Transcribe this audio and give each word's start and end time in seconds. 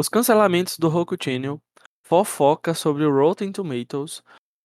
os 0.00 0.08
cancelamentos 0.08 0.78
do 0.78 0.88
Roku 0.88 1.14
Channel, 1.22 1.60
fofoca 2.02 2.72
sobre 2.72 3.04
o 3.04 3.14
Rotten 3.14 3.52
Tomatoes, 3.52 4.22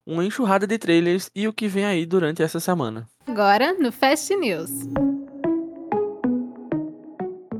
uma 0.07 0.23
enxurrada 0.23 0.65
de 0.65 0.77
trailers 0.77 1.29
e 1.35 1.45
o 1.45 1.51
que 1.51 1.67
vem 1.67 1.83
aí 1.83 2.05
durante 2.05 2.41
essa 2.41 2.57
semana. 2.57 3.05
Agora 3.27 3.73
no 3.73 3.91
Fast 3.91 4.33
News. 4.33 4.71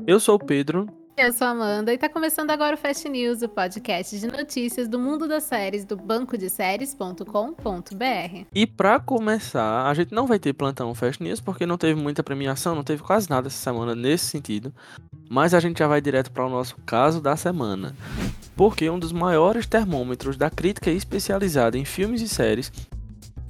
Eu 0.06 0.18
sou 0.18 0.36
o 0.36 0.38
Pedro. 0.38 0.86
Eu 1.18 1.32
sou 1.32 1.46
a 1.46 1.50
Amanda 1.50 1.94
e 1.94 1.96
tá 1.96 2.10
começando 2.10 2.50
agora 2.50 2.74
o 2.74 2.78
Fast 2.78 3.08
News, 3.08 3.40
o 3.40 3.48
podcast 3.48 4.18
de 4.18 4.26
notícias 4.26 4.86
do 4.86 4.98
mundo 4.98 5.26
das 5.26 5.44
séries 5.44 5.82
do 5.82 5.96
bancodeséries.com.br. 5.96 8.46
E 8.54 8.66
para 8.66 9.00
começar, 9.00 9.86
a 9.86 9.94
gente 9.94 10.12
não 10.12 10.26
vai 10.26 10.38
ter 10.38 10.52
plantão 10.52 10.94
Fast 10.94 11.22
News 11.22 11.40
porque 11.40 11.64
não 11.64 11.78
teve 11.78 11.98
muita 11.98 12.22
premiação, 12.22 12.74
não 12.74 12.84
teve 12.84 13.02
quase 13.02 13.30
nada 13.30 13.46
essa 13.46 13.56
semana 13.56 13.94
nesse 13.94 14.26
sentido. 14.26 14.74
Mas 15.26 15.54
a 15.54 15.60
gente 15.60 15.78
já 15.78 15.88
vai 15.88 16.02
direto 16.02 16.30
para 16.30 16.44
o 16.44 16.50
nosso 16.50 16.76
caso 16.84 17.18
da 17.18 17.34
semana. 17.34 17.96
Porque 18.54 18.90
um 18.90 18.98
dos 18.98 19.10
maiores 19.10 19.66
termômetros 19.66 20.36
da 20.36 20.50
crítica 20.50 20.90
especializada 20.90 21.78
em 21.78 21.86
filmes 21.86 22.20
e 22.20 22.28
séries 22.28 22.70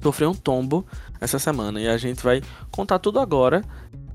sofreu 0.01 0.29
um 0.29 0.35
tombo 0.35 0.87
essa 1.19 1.37
semana 1.37 1.81
e 1.81 1.89
a 1.89 1.97
gente 1.97 2.23
vai 2.23 2.41
contar 2.71 2.99
tudo 2.99 3.19
agora, 3.19 3.61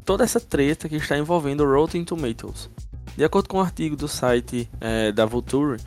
toda 0.07 0.25
essa 0.25 0.41
treta 0.41 0.89
que 0.89 0.97
está 0.97 1.19
envolvendo 1.19 1.71
Rotten 1.71 2.03
Tomatoes. 2.03 2.71
De 3.17 3.25
acordo 3.25 3.49
com 3.49 3.59
um 3.59 3.61
artigo 3.61 3.95
do 3.95 4.09
site 4.09 4.69
é, 4.81 5.13
da 5.13 5.27
Vulture, 5.27 5.79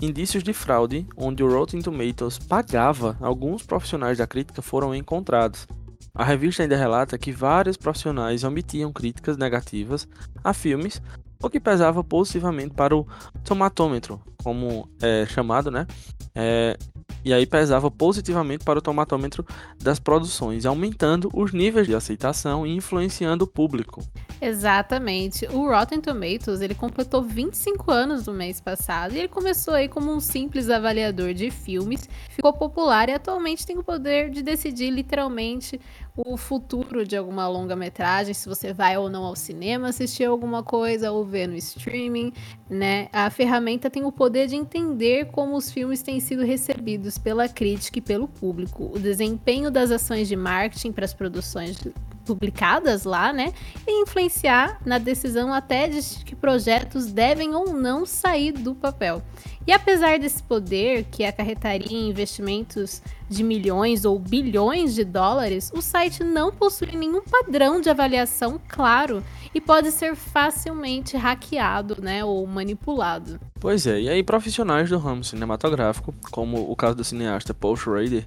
indícios 0.00 0.42
de 0.42 0.52
fraude 0.52 1.06
onde 1.16 1.42
o 1.42 1.48
Rotten 1.48 1.80
Tomatoes 1.80 2.36
pagava 2.36 3.16
alguns 3.20 3.62
profissionais 3.62 4.18
da 4.18 4.26
crítica 4.26 4.60
foram 4.60 4.92
encontrados. 4.92 5.68
A 6.12 6.24
revista 6.24 6.62
ainda 6.62 6.76
relata 6.76 7.16
que 7.16 7.30
vários 7.30 7.76
profissionais 7.76 8.42
omitiam 8.42 8.92
críticas 8.92 9.36
negativas 9.36 10.08
a 10.42 10.52
filmes, 10.52 11.00
o 11.46 11.50
que 11.50 11.60
pesava 11.60 12.02
positivamente 12.02 12.74
para 12.74 12.96
o 12.96 13.06
tomatômetro, 13.44 14.20
como 14.42 14.88
é 15.00 15.26
chamado, 15.26 15.70
né? 15.70 15.86
É, 16.34 16.76
e 17.24 17.32
aí 17.32 17.46
pesava 17.46 17.90
positivamente 17.90 18.64
para 18.64 18.78
o 18.78 18.82
tomatômetro 18.82 19.46
das 19.82 19.98
produções, 19.98 20.66
aumentando 20.66 21.30
os 21.32 21.52
níveis 21.52 21.86
de 21.86 21.94
aceitação 21.94 22.66
e 22.66 22.76
influenciando 22.76 23.44
o 23.44 23.46
público. 23.46 24.02
Exatamente. 24.40 25.46
O 25.46 25.70
Rotten 25.70 26.00
Tomatoes, 26.02 26.60
ele 26.60 26.74
completou 26.74 27.22
25 27.22 27.90
anos 27.90 28.26
no 28.26 28.34
mês 28.34 28.60
passado 28.60 29.14
e 29.14 29.18
ele 29.20 29.28
começou 29.28 29.72
aí 29.72 29.88
como 29.88 30.12
um 30.12 30.20
simples 30.20 30.68
avaliador 30.68 31.32
de 31.32 31.50
filmes, 31.50 32.08
ficou 32.28 32.52
popular 32.52 33.08
e 33.08 33.12
atualmente 33.12 33.66
tem 33.66 33.78
o 33.78 33.82
poder 33.82 34.28
de 34.28 34.42
decidir 34.42 34.90
literalmente 34.90 35.80
o 36.16 36.36
futuro 36.36 37.04
de 37.04 37.16
alguma 37.16 37.48
longa-metragem, 37.48 38.32
se 38.32 38.48
você 38.48 38.72
vai 38.72 38.96
ou 38.96 39.10
não 39.10 39.24
ao 39.24 39.34
cinema 39.34 39.88
assistir 39.88 40.24
alguma 40.24 40.62
coisa 40.62 41.10
ou 41.10 41.24
ver 41.24 41.48
no 41.48 41.56
streaming, 41.56 42.32
né? 42.70 43.08
A 43.12 43.28
ferramenta 43.30 43.90
tem 43.90 44.04
o 44.04 44.12
poder 44.12 44.46
de 44.46 44.54
entender 44.54 45.26
como 45.32 45.56
os 45.56 45.72
filmes 45.72 46.02
têm 46.02 46.20
sido 46.20 46.44
recebidos 46.44 47.18
pela 47.18 47.48
crítica 47.48 47.98
e 47.98 48.02
pelo 48.02 48.28
público, 48.28 48.92
o 48.94 48.98
desempenho 48.98 49.72
das 49.72 49.90
ações 49.90 50.28
de 50.28 50.36
marketing 50.36 50.92
para 50.92 51.04
as 51.04 51.12
produções 51.12 51.76
publicadas 52.24 53.04
lá, 53.04 53.32
né? 53.32 53.52
E 53.86 54.02
influenciar 54.02 54.80
na 54.84 54.98
decisão 54.98 55.52
até 55.52 55.86
de 55.86 56.00
que 56.24 56.34
projetos 56.34 57.06
devem 57.06 57.54
ou 57.54 57.72
não 57.72 58.04
sair 58.06 58.52
do 58.52 58.74
papel. 58.74 59.22
E 59.66 59.72
apesar 59.72 60.18
desse 60.18 60.42
poder, 60.42 61.04
que 61.04 61.24
acarretaria 61.24 61.96
em 61.96 62.10
investimentos 62.10 63.00
de 63.28 63.42
milhões 63.42 64.04
ou 64.04 64.18
bilhões 64.18 64.94
de 64.94 65.04
dólares, 65.04 65.72
o 65.74 65.80
site 65.80 66.22
não 66.22 66.52
possui 66.52 66.94
nenhum 66.94 67.22
padrão 67.22 67.80
de 67.80 67.88
avaliação 67.88 68.60
claro 68.68 69.24
e 69.54 69.60
pode 69.60 69.90
ser 69.90 70.14
facilmente 70.14 71.16
hackeado 71.16 71.96
né, 72.02 72.22
ou 72.22 72.46
manipulado. 72.46 73.40
Pois 73.58 73.86
é, 73.86 74.02
e 74.02 74.08
aí 74.10 74.22
profissionais 74.22 74.90
do 74.90 74.98
ramo 74.98 75.24
cinematográfico, 75.24 76.14
como 76.30 76.70
o 76.70 76.76
caso 76.76 76.96
do 76.96 77.04
cineasta 77.04 77.54
Paul 77.54 77.76
Schrader, 77.76 78.26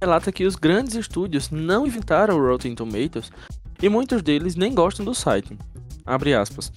relata 0.00 0.32
que 0.32 0.46
os 0.46 0.56
grandes 0.56 0.94
estúdios 0.94 1.50
não 1.50 1.86
inventaram 1.86 2.36
o 2.36 2.46
Rotten 2.46 2.74
Tomatoes 2.74 3.30
e 3.82 3.88
muitos 3.88 4.22
deles 4.22 4.54
nem 4.54 4.74
gostam 4.74 5.04
do 5.04 5.14
site. 5.14 5.56
Abre 6.04 6.34
aspas. 6.34 6.72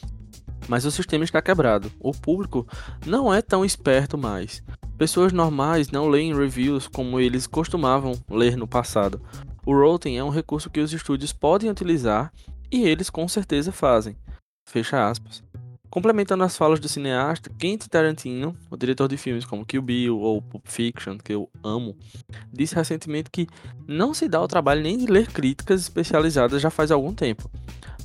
Mas 0.67 0.85
o 0.85 0.91
sistema 0.91 1.23
está 1.23 1.41
quebrado. 1.41 1.91
O 1.99 2.11
público 2.11 2.67
não 3.05 3.33
é 3.33 3.41
tão 3.41 3.65
esperto 3.65 4.17
mais. 4.17 4.63
Pessoas 4.97 5.33
normais 5.33 5.89
não 5.89 6.07
leem 6.07 6.35
reviews 6.35 6.87
como 6.87 7.19
eles 7.19 7.47
costumavam 7.47 8.13
ler 8.29 8.55
no 8.55 8.67
passado. 8.67 9.21
O 9.65 9.73
Rotten 9.73 10.17
é 10.17 10.23
um 10.23 10.29
recurso 10.29 10.69
que 10.69 10.79
os 10.79 10.93
estúdios 10.93 11.33
podem 11.33 11.69
utilizar 11.69 12.31
e 12.71 12.83
eles 12.83 13.09
com 13.09 13.27
certeza 13.27 13.71
fazem. 13.71 14.15
Fecha 14.67 15.09
aspas. 15.09 15.43
Complementando 15.91 16.45
as 16.45 16.55
falas 16.55 16.79
do 16.79 16.87
cineasta, 16.87 17.51
Quentin 17.59 17.89
Tarantino, 17.89 18.55
o 18.69 18.77
diretor 18.77 19.09
de 19.09 19.17
filmes 19.17 19.43
como 19.43 19.65
Kill 19.65 19.81
Bill 19.81 20.17
ou 20.17 20.41
Pulp 20.41 20.65
Fiction, 20.65 21.17
que 21.17 21.33
eu 21.33 21.49
amo, 21.61 21.97
disse 22.51 22.73
recentemente 22.73 23.29
que 23.29 23.45
não 23.85 24.13
se 24.13 24.29
dá 24.29 24.41
o 24.41 24.47
trabalho 24.47 24.81
nem 24.81 24.97
de 24.97 25.05
ler 25.05 25.27
críticas 25.27 25.81
especializadas 25.81 26.61
já 26.61 26.69
faz 26.69 26.91
algum 26.91 27.13
tempo. 27.13 27.51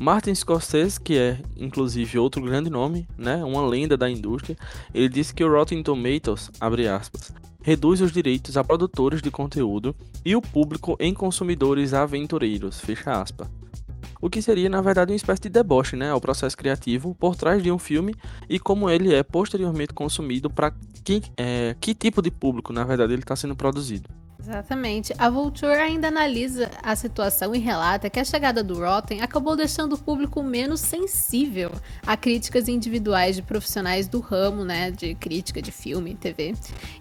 Martin 0.00 0.34
Scorsese, 0.34 1.00
que 1.00 1.16
é 1.16 1.38
inclusive 1.56 2.18
outro 2.18 2.42
grande 2.42 2.68
nome, 2.68 3.06
né, 3.16 3.36
uma 3.44 3.64
lenda 3.64 3.96
da 3.96 4.10
indústria, 4.10 4.56
ele 4.92 5.08
disse 5.08 5.32
que 5.32 5.44
o 5.44 5.50
Rotten 5.50 5.80
Tomatoes, 5.84 6.50
abre 6.60 6.88
aspas, 6.88 7.32
reduz 7.62 8.00
os 8.00 8.10
direitos 8.10 8.56
a 8.56 8.64
produtores 8.64 9.22
de 9.22 9.30
conteúdo 9.30 9.94
e 10.24 10.34
o 10.34 10.42
público 10.42 10.96
em 10.98 11.14
consumidores 11.14 11.94
aventureiros, 11.94 12.80
fecha 12.80 13.12
aspas 13.12 13.48
o 14.20 14.30
que 14.30 14.40
seria 14.42 14.68
na 14.68 14.80
verdade 14.80 15.12
uma 15.12 15.16
espécie 15.16 15.42
de 15.42 15.48
deboche, 15.48 15.96
né, 15.96 16.10
ao 16.10 16.20
processo 16.20 16.56
criativo 16.56 17.14
por 17.14 17.36
trás 17.36 17.62
de 17.62 17.70
um 17.70 17.78
filme 17.78 18.14
e 18.48 18.58
como 18.58 18.90
ele 18.90 19.14
é 19.14 19.22
posteriormente 19.22 19.92
consumido 19.92 20.50
para 20.50 20.72
que, 21.04 21.22
é, 21.36 21.76
que 21.80 21.94
tipo 21.94 22.20
de 22.20 22.30
público 22.30 22.72
na 22.72 22.84
verdade 22.84 23.12
ele 23.12 23.22
está 23.22 23.36
sendo 23.36 23.54
produzido. 23.56 24.08
Exatamente. 24.46 25.12
A 25.18 25.28
Vulture 25.28 25.72
ainda 25.72 26.06
analisa 26.06 26.70
a 26.80 26.94
situação 26.94 27.52
e 27.52 27.58
relata 27.58 28.08
que 28.08 28.20
a 28.20 28.24
chegada 28.24 28.62
do 28.62 28.78
Rotten 28.78 29.20
acabou 29.20 29.56
deixando 29.56 29.94
o 29.94 29.98
público 29.98 30.40
menos 30.40 30.80
sensível 30.80 31.72
a 32.06 32.16
críticas 32.16 32.68
individuais 32.68 33.34
de 33.34 33.42
profissionais 33.42 34.06
do 34.06 34.20
ramo, 34.20 34.64
né, 34.64 34.92
de 34.92 35.16
crítica 35.16 35.60
de 35.60 35.72
filme 35.72 36.12
e 36.12 36.14
TV. 36.14 36.54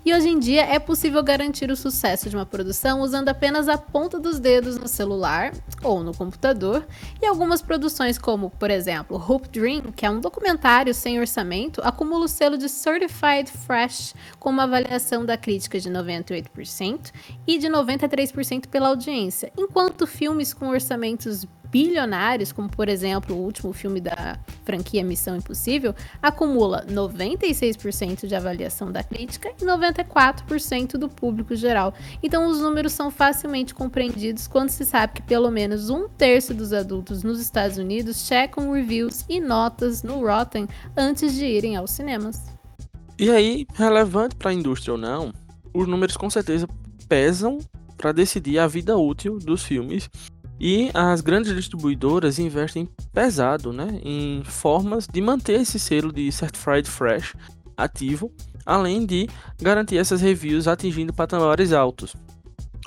E 0.03 0.11
hoje 0.11 0.28
em 0.28 0.39
dia 0.39 0.66
é 0.66 0.79
possível 0.79 1.22
garantir 1.22 1.69
o 1.69 1.75
sucesso 1.75 2.31
de 2.31 2.35
uma 2.35 2.47
produção 2.47 3.01
usando 3.01 3.29
apenas 3.29 3.69
a 3.69 3.78
ponta 3.78 4.19
dos 4.19 4.39
dedos 4.39 4.79
no 4.79 4.88
celular 4.88 5.53
ou 5.84 6.03
no 6.03 6.16
computador, 6.16 6.84
e 7.22 7.28
algumas 7.28 7.61
produções 7.61 8.17
como, 8.17 8.50
por 8.50 8.72
exemplo, 8.72 9.17
Hope 9.17 9.50
Dream, 9.50 9.91
que 9.95 10.03
é 10.03 10.09
um 10.09 10.19
documentário 10.19 10.95
sem 10.95 11.19
orçamento, 11.19 11.79
acumula 11.84 12.25
o 12.25 12.28
selo 12.28 12.57
de 12.57 12.67
Certified 12.67 13.51
Fresh 13.51 14.16
com 14.39 14.50
uma 14.50 14.63
avaliação 14.63 15.23
da 15.23 15.38
crítica 15.38 15.79
de 15.79 15.91
98% 15.91 17.11
e 17.47 17.57
de 17.57 17.67
93% 17.67 18.67
pela 18.67 18.89
audiência, 18.89 19.51
enquanto 19.57 20.07
filmes 20.07 20.53
com 20.53 20.69
orçamentos 20.69 21.45
bilionários, 21.75 22.53
como 22.53 22.69
por 22.69 22.88
exemplo 22.88 23.35
o 23.35 23.39
último 23.39 23.73
filme 23.73 24.00
da 24.00 24.39
franquia 24.63 25.03
Missão 25.03 25.35
Impossível, 25.35 25.94
acumula 26.22 26.85
96% 26.88 28.28
de 28.28 28.34
avaliação 28.34 28.91
da 28.91 29.03
crítica 29.03 29.51
e 29.61 29.66
94% 29.66 30.94
do 30.94 31.09
público 31.09 31.53
geral. 31.53 31.94
Então 32.23 32.47
os 32.47 32.61
números 32.61 32.94
são 32.94 33.11
facilmente 33.11 33.73
compreendidos 33.73 34.47
quando 34.47 34.69
se 34.69 34.85
sabe 34.85 35.16
que 35.16 35.22
pelo 35.23 35.51
menos 35.51 35.89
um 35.89 36.07
terço 36.07 36.53
dos 36.53 36.72
adultos 36.72 37.23
nos 37.23 37.41
Estados 37.41 37.78
Unidos 37.78 38.25
checam 38.25 38.72
reviews 38.72 39.25
e 39.28 39.41
notas 39.41 40.01
no 40.01 40.25
Rotten 40.25 40.69
antes 40.95 41.34
de 41.34 41.45
irem 41.45 41.75
aos 41.75 41.91
cinemas. 41.91 42.41
E 43.19 43.29
aí, 43.29 43.66
relevante 43.73 44.35
para 44.35 44.51
a 44.51 44.53
indústria 44.53 44.94
ou 44.94 44.97
não, 44.97 45.34
os 45.73 45.88
números 45.88 46.16
com 46.16 46.29
certeza 46.29 46.67
pesam 47.07 47.59
para 47.97 48.11
decidir 48.11 48.59
a 48.59 48.67
vida 48.67 48.97
útil 48.97 49.39
dos 49.39 49.63
filmes 49.63 50.09
e 50.59 50.89
as 50.93 51.21
grandes 51.21 51.53
distribuidoras 51.53 52.39
investem 52.39 52.88
pesado 53.13 53.73
né, 53.73 53.99
em 54.03 54.43
formas 54.43 55.07
de 55.07 55.21
manter 55.21 55.61
esse 55.61 55.79
selo 55.79 56.11
de 56.11 56.31
Certified 56.31 56.89
Fresh 56.89 57.35
ativo, 57.75 58.31
além 58.66 59.05
de 59.05 59.29
garantir 59.61 59.97
essas 59.97 60.22
reviews 60.22 60.67
atingindo 60.67 61.13
patamares 61.13 61.73
altos. 61.73 62.16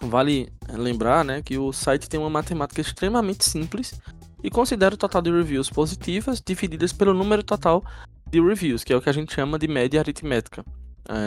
Vale 0.00 0.48
lembrar 0.72 1.24
né, 1.24 1.42
que 1.42 1.58
o 1.58 1.72
site 1.72 2.08
tem 2.08 2.18
uma 2.18 2.30
matemática 2.30 2.80
extremamente 2.80 3.44
simples 3.44 4.00
e 4.42 4.50
considera 4.50 4.94
o 4.94 4.98
total 4.98 5.20
de 5.20 5.30
reviews 5.30 5.68
positivas 5.68 6.40
divididas 6.40 6.92
pelo 6.92 7.12
número 7.12 7.42
total 7.42 7.84
de 8.30 8.40
reviews, 8.40 8.84
que 8.84 8.92
é 8.92 8.96
o 8.96 9.02
que 9.02 9.10
a 9.10 9.12
gente 9.12 9.34
chama 9.34 9.58
de 9.58 9.66
média 9.66 10.00
aritmética 10.00 10.64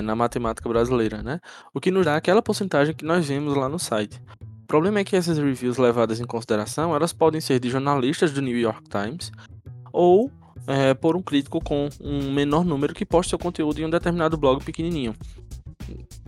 na 0.03 0.15
matemática 0.15 0.67
brasileira, 0.69 1.23
né? 1.23 1.39
O 1.73 1.79
que 1.79 1.91
nos 1.91 2.05
dá 2.05 2.15
aquela 2.15 2.41
porcentagem 2.41 2.93
que 2.93 3.05
nós 3.05 3.25
vemos 3.25 3.55
lá 3.55 3.67
no 3.67 3.79
site. 3.79 4.21
O 4.63 4.67
problema 4.67 4.99
é 4.99 5.03
que 5.03 5.15
essas 5.15 5.37
reviews 5.37 5.77
levadas 5.77 6.19
em 6.19 6.25
consideração, 6.25 6.95
elas 6.95 7.11
podem 7.11 7.41
ser 7.41 7.59
de 7.59 7.69
jornalistas 7.69 8.31
do 8.31 8.41
New 8.41 8.57
York 8.57 8.83
Times 8.89 9.31
ou 9.91 10.31
é, 10.67 10.93
por 10.93 11.15
um 11.15 11.21
crítico 11.21 11.59
com 11.61 11.89
um 11.99 12.31
menor 12.31 12.63
número 12.63 12.93
que 12.93 13.05
posta 13.05 13.31
seu 13.31 13.39
conteúdo 13.39 13.79
em 13.79 13.85
um 13.85 13.89
determinado 13.89 14.37
blog 14.37 14.63
pequenininho. 14.63 15.15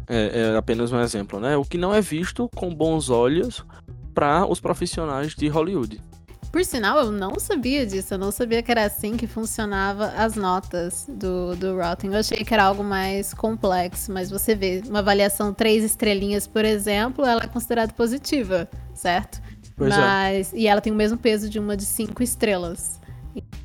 É, 0.07 0.51
é 0.51 0.57
apenas 0.57 0.91
um 0.91 0.99
exemplo, 0.99 1.39
né? 1.39 1.55
O 1.55 1.63
que 1.63 1.77
não 1.77 1.93
é 1.93 2.01
visto 2.01 2.49
com 2.55 2.73
bons 2.73 3.09
olhos 3.09 3.65
para 4.13 4.45
os 4.45 4.59
profissionais 4.59 5.33
de 5.33 5.47
Hollywood. 5.47 6.01
Por 6.53 6.63
sinal, 6.63 6.99
eu 6.99 7.11
não 7.11 7.39
sabia 7.39 7.83
disso. 7.83 8.13
Eu 8.13 8.19
não 8.19 8.31
sabia 8.31 8.61
que 8.61 8.69
era 8.69 8.85
assim 8.85 9.17
que 9.17 9.25
funcionava 9.25 10.13
as 10.15 10.35
notas 10.35 11.07
do, 11.09 11.55
do 11.55 11.75
Rotten. 11.75 12.13
Eu 12.13 12.19
achei 12.19 12.45
que 12.45 12.53
era 12.53 12.65
algo 12.65 12.83
mais 12.83 13.33
complexo, 13.33 14.13
mas 14.13 14.29
você 14.29 14.53
vê, 14.53 14.83
uma 14.87 14.99
avaliação 14.99 15.51
três 15.51 15.83
estrelinhas, 15.83 16.45
por 16.45 16.63
exemplo, 16.63 17.25
ela 17.25 17.41
é 17.43 17.47
considerada 17.47 17.91
positiva, 17.91 18.69
certo? 18.93 19.41
Pois 19.75 19.91
é. 19.91 19.97
mas, 19.97 20.53
é. 20.53 20.57
E 20.57 20.67
ela 20.67 20.79
tem 20.79 20.93
o 20.93 20.95
mesmo 20.95 21.17
peso 21.17 21.49
de 21.49 21.57
uma 21.57 21.75
de 21.75 21.85
cinco 21.85 22.21
estrelas. 22.21 23.01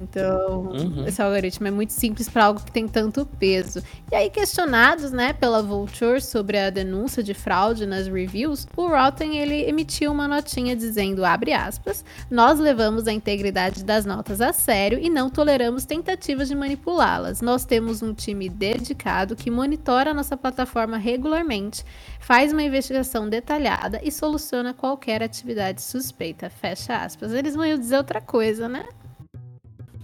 Então, 0.01 0.67
uhum. 0.67 1.07
esse 1.07 1.21
algoritmo 1.21 1.67
é 1.67 1.71
muito 1.71 1.93
simples 1.93 2.29
para 2.29 2.45
algo 2.45 2.61
que 2.61 2.71
tem 2.71 2.87
tanto 2.87 3.27
peso. 3.27 3.83
E 4.11 4.15
aí, 4.15 4.31
questionados, 4.31 5.11
né, 5.11 5.33
pela 5.33 5.63
Vulture 5.63 6.21
sobre 6.21 6.59
a 6.59 6.71
denúncia 6.71 7.23
de 7.23 7.35
fraude 7.35 7.85
nas 7.85 8.07
reviews, 8.07 8.67
o 8.77 8.87
Rotten 8.87 9.39
ele 9.39 9.69
emitiu 9.69 10.13
uma 10.13 10.29
notinha 10.29 10.77
dizendo, 10.77 11.25
abre 11.25 11.53
aspas, 11.53 12.05
nós 12.31 12.59
levamos 12.59 13.07
a 13.09 13.13
integridade 13.13 13.85
das 13.85 14.07
notas 14.07 14.41
a 14.41 14.53
sério 14.53 14.99
e 15.01 15.11
não 15.11 15.29
toleramos 15.29 15.85
tentativas 15.85 16.49
de 16.49 16.55
manipulá-las. 16.55 17.41
Nós 17.41 17.65
temos 17.65 18.03
um 18.03 18.15
time 18.15 18.49
dedicado 18.49 19.35
que 19.35 19.51
monitora 19.51 20.11
a 20.11 20.15
nossa 20.15 20.37
plataforma 20.37 20.97
regularmente, 20.97 21.85
faz 22.21 22.53
uma 22.53 22.63
investigação 22.63 23.29
detalhada 23.29 24.01
e 24.03 24.13
soluciona 24.13 24.75
qualquer 24.75 25.23
atividade 25.23 25.83
suspeita. 25.83 26.51
Fecha 26.51 26.97
aspas. 26.97 27.33
Eles 27.33 27.55
vão 27.55 27.65
dizer 27.79 27.97
outra 27.97 28.21
coisa, 28.21 28.69
né? 28.69 28.85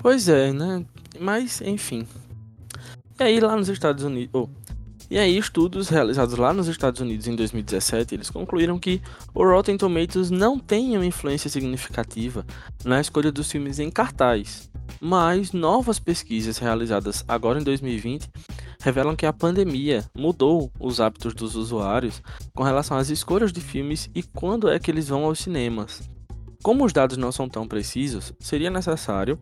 Pois 0.05 0.29
é, 0.29 0.53
né? 0.53 0.85
Mas, 1.19 1.63
enfim. 1.63 2.07
E 3.19 3.23
aí, 3.23 3.41
lá 3.41 3.57
nos 3.57 3.71
Estados 3.71 4.05
Unidos. 4.05 4.29
Oh, 4.35 4.47
e 5.11 5.17
aí, 5.17 5.39
estudos 5.39 5.89
realizados 5.89 6.37
lá 6.37 6.53
nos 6.53 6.69
Estados 6.69 7.01
Unidos 7.01 7.27
em 7.27 7.35
2017, 7.35 8.15
eles 8.15 8.29
concluíram 8.29 8.79
que 8.79 9.01
o 9.35 9.43
Rotten 9.43 9.79
Tomatoes 9.79 10.31
não 10.31 10.59
tem 10.59 10.95
uma 10.95 11.07
influência 11.07 11.49
significativa 11.49 12.45
na 12.85 13.01
escolha 13.01 13.33
dos 13.33 13.51
filmes 13.51 13.79
em 13.79 13.91
cartaz. 13.91 14.71
Mas 15.01 15.53
novas 15.53 15.99
pesquisas 15.99 16.59
realizadas 16.59 17.25
agora 17.27 17.59
em 17.59 17.65
2020 17.65 18.29
revelam 18.83 19.17
que 19.17 19.25
a 19.25 19.33
pandemia 19.33 20.05
mudou 20.15 20.71
os 20.79 21.01
hábitos 21.01 21.33
dos 21.33 21.57
usuários 21.57 22.23
com 22.55 22.63
relação 22.63 22.99
às 22.99 23.09
escolhas 23.09 23.55
de 23.55 23.63
filmes 23.63 24.11
e 24.15 24.23
quando 24.23 24.69
é 24.69 24.79
que 24.79 24.91
eles 24.91 25.09
vão 25.09 25.25
aos 25.25 25.39
cinemas. 25.39 26.03
Como 26.63 26.85
os 26.85 26.93
dados 26.93 27.17
não 27.17 27.33
são 27.33 27.49
tão 27.49 27.67
precisos, 27.67 28.35
seria 28.39 28.69
necessário 28.69 29.39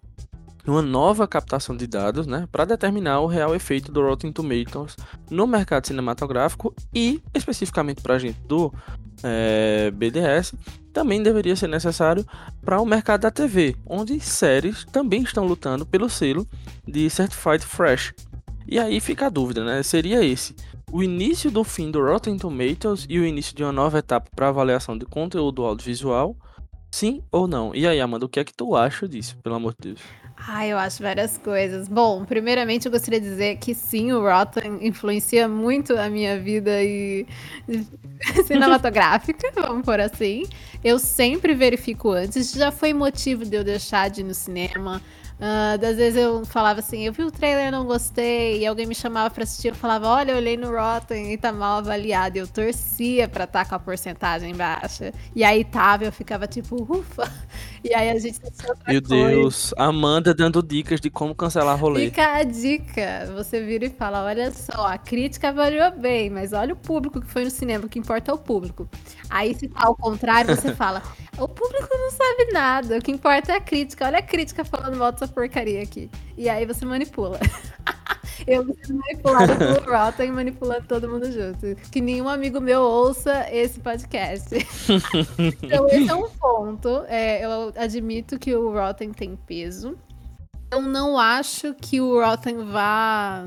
uma 0.70 0.82
nova 0.82 1.26
captação 1.26 1.76
de 1.76 1.87
dados 1.87 2.26
né, 2.26 2.49
para 2.50 2.64
determinar 2.64 3.20
o 3.20 3.26
real 3.26 3.55
efeito 3.55 3.91
do 3.91 4.03
Rotten 4.03 4.32
Tomatoes 4.32 4.97
no 5.31 5.47
mercado 5.47 5.87
cinematográfico 5.87 6.75
e, 6.94 7.20
especificamente 7.35 8.00
para 8.00 8.14
a 8.14 8.19
gente 8.19 8.41
do 8.43 8.73
é, 9.23 9.91
BDS, 9.91 10.55
também 10.93 11.23
deveria 11.23 11.56
ser 11.56 11.69
necessário 11.69 12.25
para 12.62 12.81
o 12.81 12.87
mercado 12.87 13.23
da 13.23 13.31
TV, 13.31 13.75
onde 13.87 14.20
séries 14.20 14.85
também 14.93 15.23
estão 15.23 15.44
lutando 15.44 15.85
pelo 15.87 16.09
selo 16.09 16.47
de 16.87 17.08
Certified 17.11 17.65
Fresh. 17.65 18.15
E 18.67 18.79
aí 18.79 19.00
fica 19.00 19.26
a 19.26 19.31
dúvida, 19.31 19.65
né? 19.65 19.82
Seria 19.82 20.25
esse 20.25 20.55
o 20.93 21.03
início 21.03 21.50
do 21.50 21.65
fim 21.65 21.91
do 21.91 22.05
Rotten 22.05 22.37
Tomatoes 22.37 23.06
e 23.08 23.19
o 23.19 23.25
início 23.25 23.56
de 23.56 23.65
uma 23.65 23.73
nova 23.73 23.99
etapa 23.99 24.29
para 24.37 24.49
avaliação 24.49 24.97
de 24.97 25.06
conteúdo 25.06 25.65
audiovisual? 25.65 26.37
Sim 26.91 27.23
ou 27.32 27.49
não? 27.49 27.75
E 27.75 27.87
aí, 27.87 27.99
Amanda, 27.99 28.26
o 28.26 28.29
que 28.29 28.38
é 28.38 28.44
que 28.44 28.53
tu 28.53 28.76
acha 28.76 29.08
disso, 29.08 29.38
pelo 29.38 29.55
amor 29.55 29.73
de 29.73 29.88
Deus? 29.88 30.00
Ah, 30.49 30.67
eu 30.67 30.77
acho 30.77 31.03
várias 31.03 31.39
coisas. 31.39 31.87
Bom, 31.89 32.25
primeiramente 32.25 32.87
eu 32.87 32.93
gostaria 32.93 33.21
de 33.21 33.29
dizer 33.29 33.56
que 33.59 33.75
sim, 33.75 34.12
o 34.12 34.21
Rotten 34.21 34.79
influencia 34.81 35.47
muito 35.47 35.97
a 35.97 36.09
minha 36.09 36.39
vida 36.39 36.83
e 36.83 37.27
cinematográfica, 38.47 39.50
vamos 39.55 39.85
por 39.85 40.00
assim. 40.00 40.43
Eu 40.83 40.99
sempre 40.99 41.55
verifico 41.55 42.11
antes, 42.11 42.53
já 42.53 42.73
foi 42.73 42.93
motivo 42.93 43.44
de 43.44 43.56
eu 43.56 43.62
deixar 43.62 44.11
de 44.11 44.23
ir 44.23 44.25
no 44.25 44.35
cinema. 44.35 45.00
Uh, 45.43 45.77
das 45.77 45.97
vezes 45.97 46.23
eu 46.23 46.44
falava 46.44 46.79
assim, 46.79 47.05
eu 47.05 47.12
vi 47.12 47.25
o 47.25 47.31
trailer 47.33 47.73
não 47.73 47.85
gostei, 47.85 48.61
e 48.61 48.67
alguém 48.67 48.87
me 48.87 48.94
chamava 48.94 49.29
pra 49.29 49.43
assistir, 49.43 49.69
eu 49.69 49.75
falava, 49.75 50.06
olha, 50.06 50.31
eu 50.31 50.37
olhei 50.37 50.56
no 50.56 50.71
Rotten 50.71 51.33
e 51.33 51.37
tá 51.37 51.50
mal 51.50 51.79
avaliado. 51.79 52.37
Eu 52.37 52.47
torcia 52.47 53.27
pra 53.27 53.43
estar 53.43 53.65
tá 53.65 53.69
com 53.69 53.75
a 53.75 53.79
porcentagem 53.81 54.55
baixa. 54.55 55.12
E 55.35 55.43
aí 55.43 55.65
tava, 55.65 56.05
eu 56.05 56.12
ficava 56.12 56.47
tipo, 56.47 56.77
ufa. 56.89 57.29
E 57.83 57.93
aí 57.93 58.11
a 58.11 58.19
gente 58.21 58.39
Meu 58.87 59.03
coisa. 59.03 59.27
Deus, 59.27 59.75
Amanda 59.77 60.33
dando 60.33 60.62
dicas 60.62 61.00
de 61.00 61.11
como 61.11 61.35
cancelar 61.35 61.77
rolê. 61.77 62.05
Fica 62.05 62.37
a 62.37 62.44
dica. 62.44 63.29
Você 63.35 63.61
vira 63.61 63.87
e 63.87 63.91
fala, 63.91 64.25
olha 64.25 64.53
só, 64.53 64.87
a 64.87 64.97
crítica 64.97 65.49
avaliou 65.49 65.91
bem, 65.91 66.31
mas 66.31 66.53
olha 66.53 66.75
o 66.75 66.77
público 66.77 67.21
que 67.21 67.27
foi 67.27 67.43
no 67.43 67.50
cinema, 67.50 67.87
o 67.87 67.89
que 67.89 67.99
importa 67.99 68.31
é 68.31 68.35
o 68.35 68.39
público. 68.39 68.89
Aí 69.29 69.56
se 69.56 69.67
tá 69.67 69.81
ao 69.87 69.97
contrário, 69.97 70.55
você 70.55 70.71
fala, 70.77 71.03
o 71.37 71.49
público 71.49 71.89
não 71.91 72.11
sabe 72.12 72.53
nada, 72.53 72.99
o 72.99 73.03
que 73.03 73.11
importa 73.11 73.50
é 73.50 73.56
a 73.56 73.61
crítica. 73.61 74.06
Olha 74.06 74.19
a 74.19 74.23
crítica 74.23 74.65
falando 74.65 74.97
mal 74.97 75.11
dessa 75.11 75.31
porcaria 75.32 75.82
aqui. 75.82 76.11
E 76.37 76.49
aí 76.49 76.64
você 76.64 76.84
manipula. 76.84 77.40
eu 78.46 78.64
sinto 78.64 78.94
manipulada 78.94 79.56
pelo 79.56 79.81
Rotten 79.90 80.32
manipulando 80.32 80.84
todo 80.87 81.08
mundo 81.08 81.31
junto. 81.31 81.75
Que 81.90 82.00
nenhum 82.00 82.29
amigo 82.29 82.61
meu 82.61 82.82
ouça 82.82 83.49
esse 83.50 83.81
podcast. 83.81 84.55
então, 85.62 85.88
esse 85.88 86.11
é 86.11 86.14
um 86.14 86.29
ponto. 86.29 87.05
É, 87.08 87.44
eu 87.44 87.73
admito 87.76 88.38
que 88.38 88.55
o 88.55 88.73
Rotten 88.73 89.12
tem 89.12 89.37
peso. 89.37 89.96
Eu 90.70 90.81
não 90.81 91.19
acho 91.19 91.75
que 91.75 92.00
o 92.00 92.25
Rotten 92.25 92.64
vá 92.64 93.46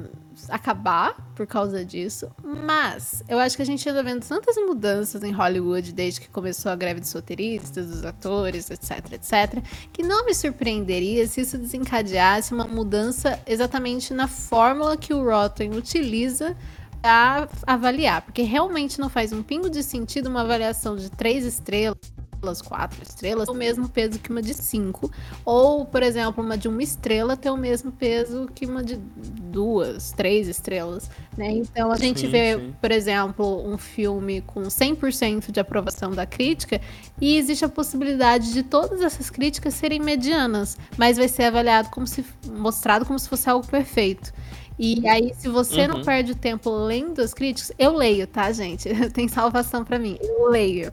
acabar 0.50 1.16
por 1.36 1.46
causa 1.46 1.84
disso, 1.84 2.30
mas 2.44 3.24
eu 3.28 3.40
acho 3.40 3.56
que 3.56 3.62
a 3.62 3.66
gente 3.66 3.88
anda 3.90 4.04
vendo 4.04 4.26
tantas 4.26 4.56
mudanças 4.58 5.24
em 5.24 5.32
Hollywood 5.32 5.92
desde 5.92 6.22
que 6.22 6.30
começou 6.30 6.72
a 6.72 6.76
greve 6.76 7.00
dos 7.00 7.12
roteiristas, 7.12 7.88
dos 7.88 8.06
atores, 8.06 8.70
etc, 8.70 9.14
etc, 9.14 9.64
que 9.92 10.04
não 10.04 10.26
me 10.26 10.34
surpreenderia 10.34 11.28
se 11.28 11.42
isso 11.42 11.58
desencadeasse 11.58 12.54
uma 12.54 12.66
mudança 12.66 13.40
exatamente 13.46 14.14
na 14.14 14.28
fórmula 14.28 14.98
que 14.98 15.14
o 15.14 15.24
Rotten 15.24 15.72
utiliza 15.72 16.56
para 17.02 17.48
avaliar, 17.68 18.22
porque 18.24 18.42
realmente 18.42 19.00
não 19.00 19.10
faz 19.10 19.32
um 19.32 19.44
pingo 19.44 19.70
de 19.70 19.84
sentido 19.84 20.28
uma 20.28 20.42
avaliação 20.42 20.96
de 20.96 21.12
três 21.12 21.46
estrelas 21.46 22.15
estrelas, 22.46 22.62
quatro 22.62 23.04
estrelas, 23.04 23.50
o 23.50 23.54
mesmo 23.54 23.90
peso 23.90 24.20
que 24.20 24.30
uma 24.30 24.42
de 24.42 24.54
cinco. 24.54 25.12
Ou, 25.44 25.86
por 25.86 26.04
exemplo, 26.04 26.44
uma 26.44 26.58
de 26.58 26.68
uma 26.68 26.84
estrela 26.84 27.36
ter 27.36 27.50
o 27.50 27.58
mesmo 27.58 27.92
peso 27.92 28.48
que 28.54 28.66
uma 28.66 28.84
de 28.84 28.98
duas, 28.98 30.12
três 30.12 30.48
estrelas. 30.48 31.10
Né? 31.38 31.52
Então 31.52 31.92
a 31.92 31.98
gente 31.98 32.22
sim, 32.22 32.30
vê, 32.30 32.56
sim. 32.56 32.76
por 32.80 32.92
exemplo, 32.92 33.68
um 33.68 33.78
filme 33.78 34.42
com 34.42 34.64
100% 34.64 35.52
de 35.52 35.60
aprovação 35.60 36.12
da 36.12 36.26
crítica 36.26 36.80
e 37.20 37.38
existe 37.38 37.66
a 37.66 37.70
possibilidade 37.70 38.54
de 38.54 38.64
todas 38.64 39.02
essas 39.02 39.30
críticas 39.30 39.74
serem 39.74 40.00
medianas, 40.00 40.78
mas 40.98 41.18
vai 41.18 41.28
ser 41.28 41.44
avaliado 41.44 41.90
como 41.90 42.06
se 42.06 42.24
mostrado 42.46 43.06
como 43.06 43.18
se 43.18 43.28
fosse 43.28 43.50
algo 43.50 43.66
perfeito. 43.66 44.34
E 44.78 45.08
aí, 45.08 45.34
se 45.34 45.48
você 45.48 45.84
uhum. 45.84 45.88
não 45.88 46.04
perde 46.04 46.36
tempo 46.36 46.70
lendo 46.70 47.22
as 47.22 47.34
críticas, 47.34 47.72
eu 47.80 47.96
leio, 47.96 48.28
tá, 48.28 48.52
gente? 48.52 48.90
Tem 49.14 49.25
salvação 49.25 49.86
para 49.86 49.98
mim. 49.98 50.18
Eu 50.22 50.50
leio. 50.50 50.92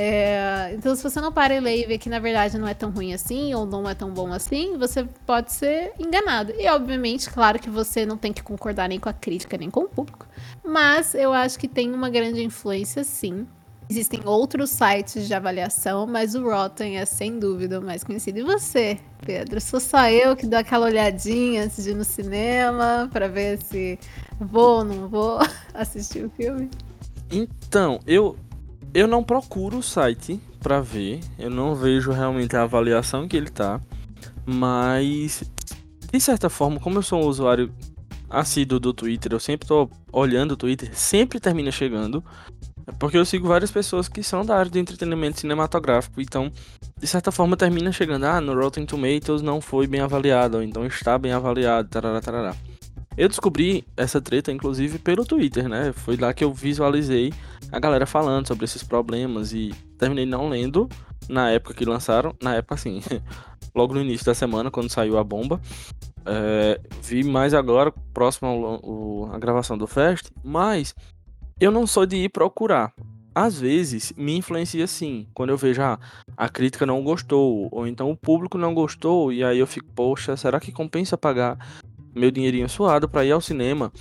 É, 0.00 0.72
então, 0.74 0.94
se 0.94 1.02
você 1.02 1.20
não 1.20 1.32
para 1.32 1.56
e 1.56 1.58
lê 1.58 1.82
e 1.82 1.86
vê 1.86 1.98
que 1.98 2.08
na 2.08 2.20
verdade 2.20 2.56
não 2.56 2.68
é 2.68 2.72
tão 2.72 2.88
ruim 2.88 3.12
assim 3.12 3.52
ou 3.52 3.66
não 3.66 3.88
é 3.88 3.94
tão 3.94 4.10
bom 4.10 4.32
assim, 4.32 4.78
você 4.78 5.04
pode 5.26 5.52
ser 5.52 5.92
enganado. 5.98 6.52
E, 6.56 6.68
obviamente, 6.68 7.28
claro 7.28 7.58
que 7.58 7.68
você 7.68 8.06
não 8.06 8.16
tem 8.16 8.32
que 8.32 8.40
concordar 8.40 8.88
nem 8.88 9.00
com 9.00 9.08
a 9.08 9.12
crítica 9.12 9.58
nem 9.58 9.68
com 9.68 9.80
o 9.80 9.88
público, 9.88 10.24
mas 10.64 11.16
eu 11.16 11.32
acho 11.32 11.58
que 11.58 11.66
tem 11.66 11.92
uma 11.92 12.08
grande 12.08 12.44
influência, 12.44 13.02
sim. 13.02 13.44
Existem 13.90 14.20
outros 14.24 14.70
sites 14.70 15.26
de 15.26 15.34
avaliação, 15.34 16.06
mas 16.06 16.36
o 16.36 16.44
Rotten 16.44 16.98
é 16.98 17.04
sem 17.04 17.36
dúvida 17.36 17.80
o 17.80 17.82
mais 17.82 18.04
conhecido. 18.04 18.38
E 18.38 18.42
você, 18.42 18.98
Pedro? 19.26 19.60
Sou 19.60 19.80
só 19.80 20.08
eu 20.08 20.36
que 20.36 20.46
dou 20.46 20.60
aquela 20.60 20.86
olhadinha 20.86 21.64
antes 21.64 21.82
de 21.82 21.90
ir 21.90 21.94
no 21.94 22.04
cinema 22.04 23.08
para 23.12 23.26
ver 23.26 23.60
se 23.62 23.98
vou 24.38 24.78
ou 24.78 24.84
não 24.84 25.08
vou 25.08 25.40
assistir 25.74 26.24
o 26.24 26.30
filme? 26.30 26.70
Então, 27.30 27.98
eu 28.06 28.36
eu 28.94 29.06
não 29.06 29.22
procuro 29.22 29.78
o 29.78 29.82
site 29.82 30.40
para 30.60 30.80
ver, 30.80 31.20
eu 31.38 31.50
não 31.50 31.74
vejo 31.74 32.10
realmente 32.10 32.56
a 32.56 32.62
avaliação 32.62 33.28
que 33.28 33.36
ele 33.36 33.50
tá, 33.50 33.80
mas 34.44 35.44
de 36.10 36.20
certa 36.20 36.48
forma, 36.48 36.80
como 36.80 36.98
eu 36.98 37.02
sou 37.02 37.22
um 37.22 37.26
usuário 37.26 37.72
assíduo 38.30 38.80
do 38.80 38.92
Twitter, 38.92 39.32
eu 39.32 39.40
sempre 39.40 39.68
tô 39.68 39.90
olhando 40.12 40.52
o 40.52 40.56
Twitter, 40.56 40.90
sempre 40.94 41.38
termina 41.38 41.70
chegando, 41.70 42.24
porque 42.98 43.16
eu 43.16 43.24
sigo 43.24 43.46
várias 43.46 43.70
pessoas 43.70 44.08
que 44.08 44.22
são 44.22 44.44
da 44.44 44.56
área 44.56 44.70
de 44.70 44.78
entretenimento 44.78 45.40
cinematográfico, 45.40 46.20
então 46.20 46.50
de 46.98 47.06
certa 47.06 47.30
forma 47.30 47.56
termina 47.56 47.92
chegando, 47.92 48.24
ah, 48.24 48.40
no 48.40 48.54
Rotten 48.54 48.86
Tomatoes 48.86 49.42
não 49.42 49.60
foi 49.60 49.86
bem 49.86 50.00
avaliado, 50.00 50.56
ou 50.56 50.62
então 50.62 50.84
está 50.86 51.18
bem 51.18 51.32
avaliado, 51.32 51.88
tarará, 51.88 52.20
tarará. 52.20 52.56
Eu 53.18 53.28
descobri 53.28 53.84
essa 53.96 54.20
treta, 54.20 54.52
inclusive, 54.52 54.96
pelo 54.96 55.26
Twitter, 55.26 55.68
né? 55.68 55.92
Foi 55.92 56.16
lá 56.16 56.32
que 56.32 56.44
eu 56.44 56.54
visualizei 56.54 57.32
a 57.72 57.80
galera 57.80 58.06
falando 58.06 58.46
sobre 58.46 58.64
esses 58.64 58.84
problemas 58.84 59.52
e 59.52 59.74
terminei 59.98 60.24
não 60.24 60.48
lendo 60.48 60.88
na 61.28 61.50
época 61.50 61.74
que 61.74 61.84
lançaram. 61.84 62.32
Na 62.40 62.54
época, 62.54 62.76
assim, 62.76 63.02
logo 63.74 63.92
no 63.92 64.00
início 64.00 64.24
da 64.24 64.34
semana, 64.34 64.70
quando 64.70 64.88
saiu 64.88 65.18
a 65.18 65.24
bomba. 65.24 65.60
É, 66.24 66.80
vi 67.02 67.24
mais 67.24 67.54
agora, 67.54 67.92
próximo 68.14 69.28
à 69.32 69.38
gravação 69.38 69.76
do 69.76 69.88
Fest, 69.88 70.30
mas 70.44 70.94
eu 71.58 71.72
não 71.72 71.88
sou 71.88 72.06
de 72.06 72.14
ir 72.18 72.28
procurar. 72.28 72.92
às 73.34 73.58
vezes 73.58 74.12
me 74.16 74.36
influencia 74.36 74.86
sim, 74.86 75.26
quando 75.34 75.50
eu 75.50 75.56
vejo 75.56 75.82
ah, 75.82 75.98
a 76.36 76.48
crítica 76.48 76.86
não 76.86 77.02
gostou, 77.02 77.68
ou 77.72 77.84
então 77.84 78.12
o 78.12 78.16
público 78.16 78.56
não 78.56 78.74
gostou, 78.74 79.32
e 79.32 79.42
aí 79.42 79.58
eu 79.58 79.66
fico, 79.66 79.88
poxa, 79.92 80.36
será 80.36 80.60
que 80.60 80.70
compensa 80.70 81.18
pagar 81.18 81.58
meu 82.18 82.30
dinheirinho 82.30 82.68
suado 82.68 83.08
para 83.08 83.24
ir 83.24 83.32
ao 83.32 83.40
cinema 83.40 83.92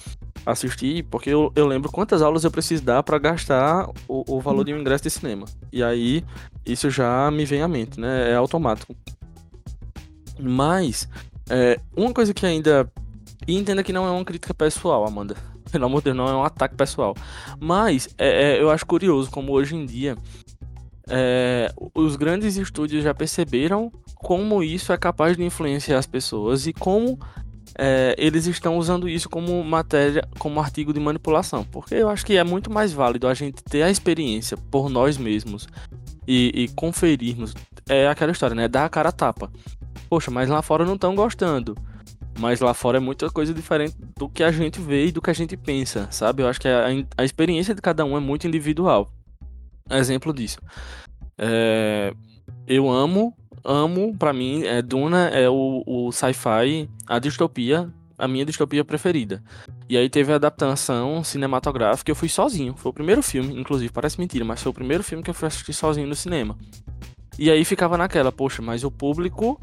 assistir? 0.46 1.04
Porque 1.04 1.30
eu, 1.30 1.52
eu 1.56 1.68
lembro 1.68 1.92
quantas 1.92 2.22
aulas 2.22 2.44
eu 2.44 2.52
preciso 2.52 2.84
dar 2.84 3.04
para 3.04 3.18
gastar 3.18 3.90
o, 4.08 4.36
o 4.36 4.42
valor 4.42 4.64
de 4.64 4.74
um 4.74 4.80
ingresso 4.80 5.04
de 5.04 5.10
cinema. 5.10 5.46
E 5.72 5.84
aí 5.84 6.24
isso 6.66 6.90
já 6.90 7.30
me 7.32 7.46
vem 7.46 7.62
à 7.62 7.68
mente, 7.68 8.00
né? 8.00 8.32
É 8.32 8.36
automático. 8.36 8.96
Mas, 10.40 11.08
é, 11.50 11.80
uma 11.96 12.14
coisa 12.14 12.34
que 12.34 12.46
ainda. 12.46 12.92
E 13.48 13.56
entenda 13.56 13.84
que 13.84 13.94
não 13.94 14.06
é 14.06 14.12
uma 14.12 14.26
crítica 14.26 14.54
pessoal, 14.54 15.06
Amanda. 15.08 15.36
Pelo 15.72 15.86
amor 15.86 16.02
de 16.02 16.06
Deus, 16.06 16.18
não 16.18 16.28
é 16.28 16.34
um 16.34 16.44
ataque 16.44 16.76
pessoal. 16.76 17.16
Mas 17.60 18.10
é, 18.18 18.56
é, 18.56 18.62
eu 18.62 18.70
acho 18.70 18.86
curioso 18.86 19.30
como 19.30 19.52
hoje 19.52 19.76
em 19.76 19.86
dia 19.86 20.18
é, 21.10 21.72
os 21.96 22.16
grandes 22.16 22.58
estúdios 22.58 23.04
já 23.04 23.14
perceberam 23.14 23.92
como 24.16 24.64
isso 24.64 24.92
é 24.92 24.98
capaz 24.98 25.38
de 25.38 25.44
influenciar 25.44 25.98
as 25.98 26.06
pessoas 26.06 26.68
e 26.68 26.74
como 26.74 27.20
é, 27.78 28.16
eles 28.18 28.48
estão 28.48 28.78
usando 28.78 29.08
isso 29.08 29.30
como 29.30 29.64
matéria, 29.64 30.28
como 30.40 30.60
artigo 30.60 30.92
de 30.92 31.00
manipulação. 31.00 31.64
Porque 31.64 31.94
eu 31.94 32.10
acho 32.10 32.26
que 32.26 32.36
é 32.36 32.44
muito 32.44 32.72
mais 32.72 32.92
válido 32.92 33.28
a 33.28 33.34
gente 33.34 33.64
ter 33.64 33.84
a 33.84 33.92
experiência 33.92 34.58
por 34.58 34.90
nós 34.90 35.18
mesmos 35.18 35.68
e, 36.28 36.52
e 36.56 36.68
conferirmos. 36.70 37.54
É 37.88 38.08
aquela 38.08 38.32
história, 38.32 38.56
né? 38.56 38.68
Dar 38.68 38.86
a 38.86 38.90
cara 38.90 39.10
a 39.10 39.12
tapa. 39.12 39.52
Poxa, 40.10 40.32
mas 40.32 40.50
lá 40.50 40.62
fora 40.62 40.86
não 40.86 40.96
estão 40.96 41.14
gostando. 41.14 41.78
Mas 42.40 42.60
lá 42.60 42.74
fora 42.74 42.98
é 42.98 43.00
muita 43.00 43.30
coisa 43.30 43.54
diferente 43.54 43.96
do 44.18 44.28
que 44.28 44.44
a 44.44 44.52
gente 44.52 44.80
vê 44.80 45.08
e 45.08 45.12
do 45.12 45.22
que 45.22 45.30
a 45.30 45.34
gente 45.34 45.56
pensa, 45.56 46.08
sabe? 46.12 46.44
Eu 46.44 46.48
acho 46.48 46.60
que 46.60 46.68
a, 46.68 46.86
a 47.18 47.24
experiência 47.24 47.76
de 47.76 47.82
cada 47.82 48.04
um 48.06 48.18
é 48.18 48.20
muito 48.20 48.48
individual. 48.48 49.12
Exemplo 49.90 50.34
disso. 50.34 50.60
É, 51.38 52.14
eu 52.68 52.90
amo, 52.90 53.36
amo, 53.64 54.16
para 54.18 54.34
mim, 54.34 54.64
é, 54.64 54.82
Duna 54.82 55.28
é 55.30 55.50
o, 55.50 55.84
o 55.86 56.12
sci-fi, 56.12 56.90
a 57.06 57.20
distopia, 57.20 57.92
a 58.18 58.28
minha 58.28 58.46
distopia 58.46 58.84
preferida. 58.84 59.44
E 59.90 59.98
aí 59.98 60.10
teve 60.10 60.32
a 60.34 60.36
adaptação 60.36 61.24
cinematográfica, 61.24 62.12
eu 62.12 62.16
fui 62.16 62.30
sozinho. 62.30 62.76
Foi 62.76 62.90
o 62.90 62.94
primeiro 62.94 63.22
filme, 63.22 63.60
inclusive, 63.60 63.92
parece 63.92 64.20
mentira, 64.20 64.44
mas 64.44 64.62
foi 64.62 64.70
o 64.70 64.74
primeiro 64.74 65.04
filme 65.04 65.24
que 65.24 65.30
eu 65.30 65.34
fui 65.34 65.48
assistir 65.48 65.74
sozinho 65.74 66.08
no 66.08 66.16
cinema. 66.16 66.58
E 67.38 67.52
aí 67.52 67.64
ficava 67.64 67.98
naquela, 67.98 68.32
poxa, 68.32 68.62
mas 68.62 68.84
o 68.84 68.90
público 68.90 69.62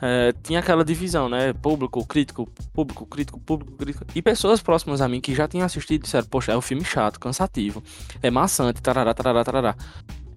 é, 0.00 0.34
tinha 0.42 0.58
aquela 0.58 0.84
divisão, 0.84 1.28
né? 1.28 1.54
Público, 1.54 2.04
crítico, 2.04 2.46
público, 2.74 3.06
crítico, 3.06 3.40
público, 3.40 3.72
crítico. 3.72 4.04
E 4.14 4.20
pessoas 4.20 4.60
próximas 4.60 5.00
a 5.00 5.08
mim 5.08 5.20
que 5.20 5.34
já 5.34 5.48
tinham 5.48 5.64
assistido 5.64 6.02
disseram, 6.02 6.26
poxa, 6.26 6.52
é 6.52 6.56
um 6.56 6.60
filme 6.60 6.84
chato, 6.84 7.18
cansativo, 7.18 7.82
é 8.22 8.30
maçante, 8.30 8.82
tarará, 8.82 9.14
tarará, 9.14 9.42
tarará. 9.42 9.76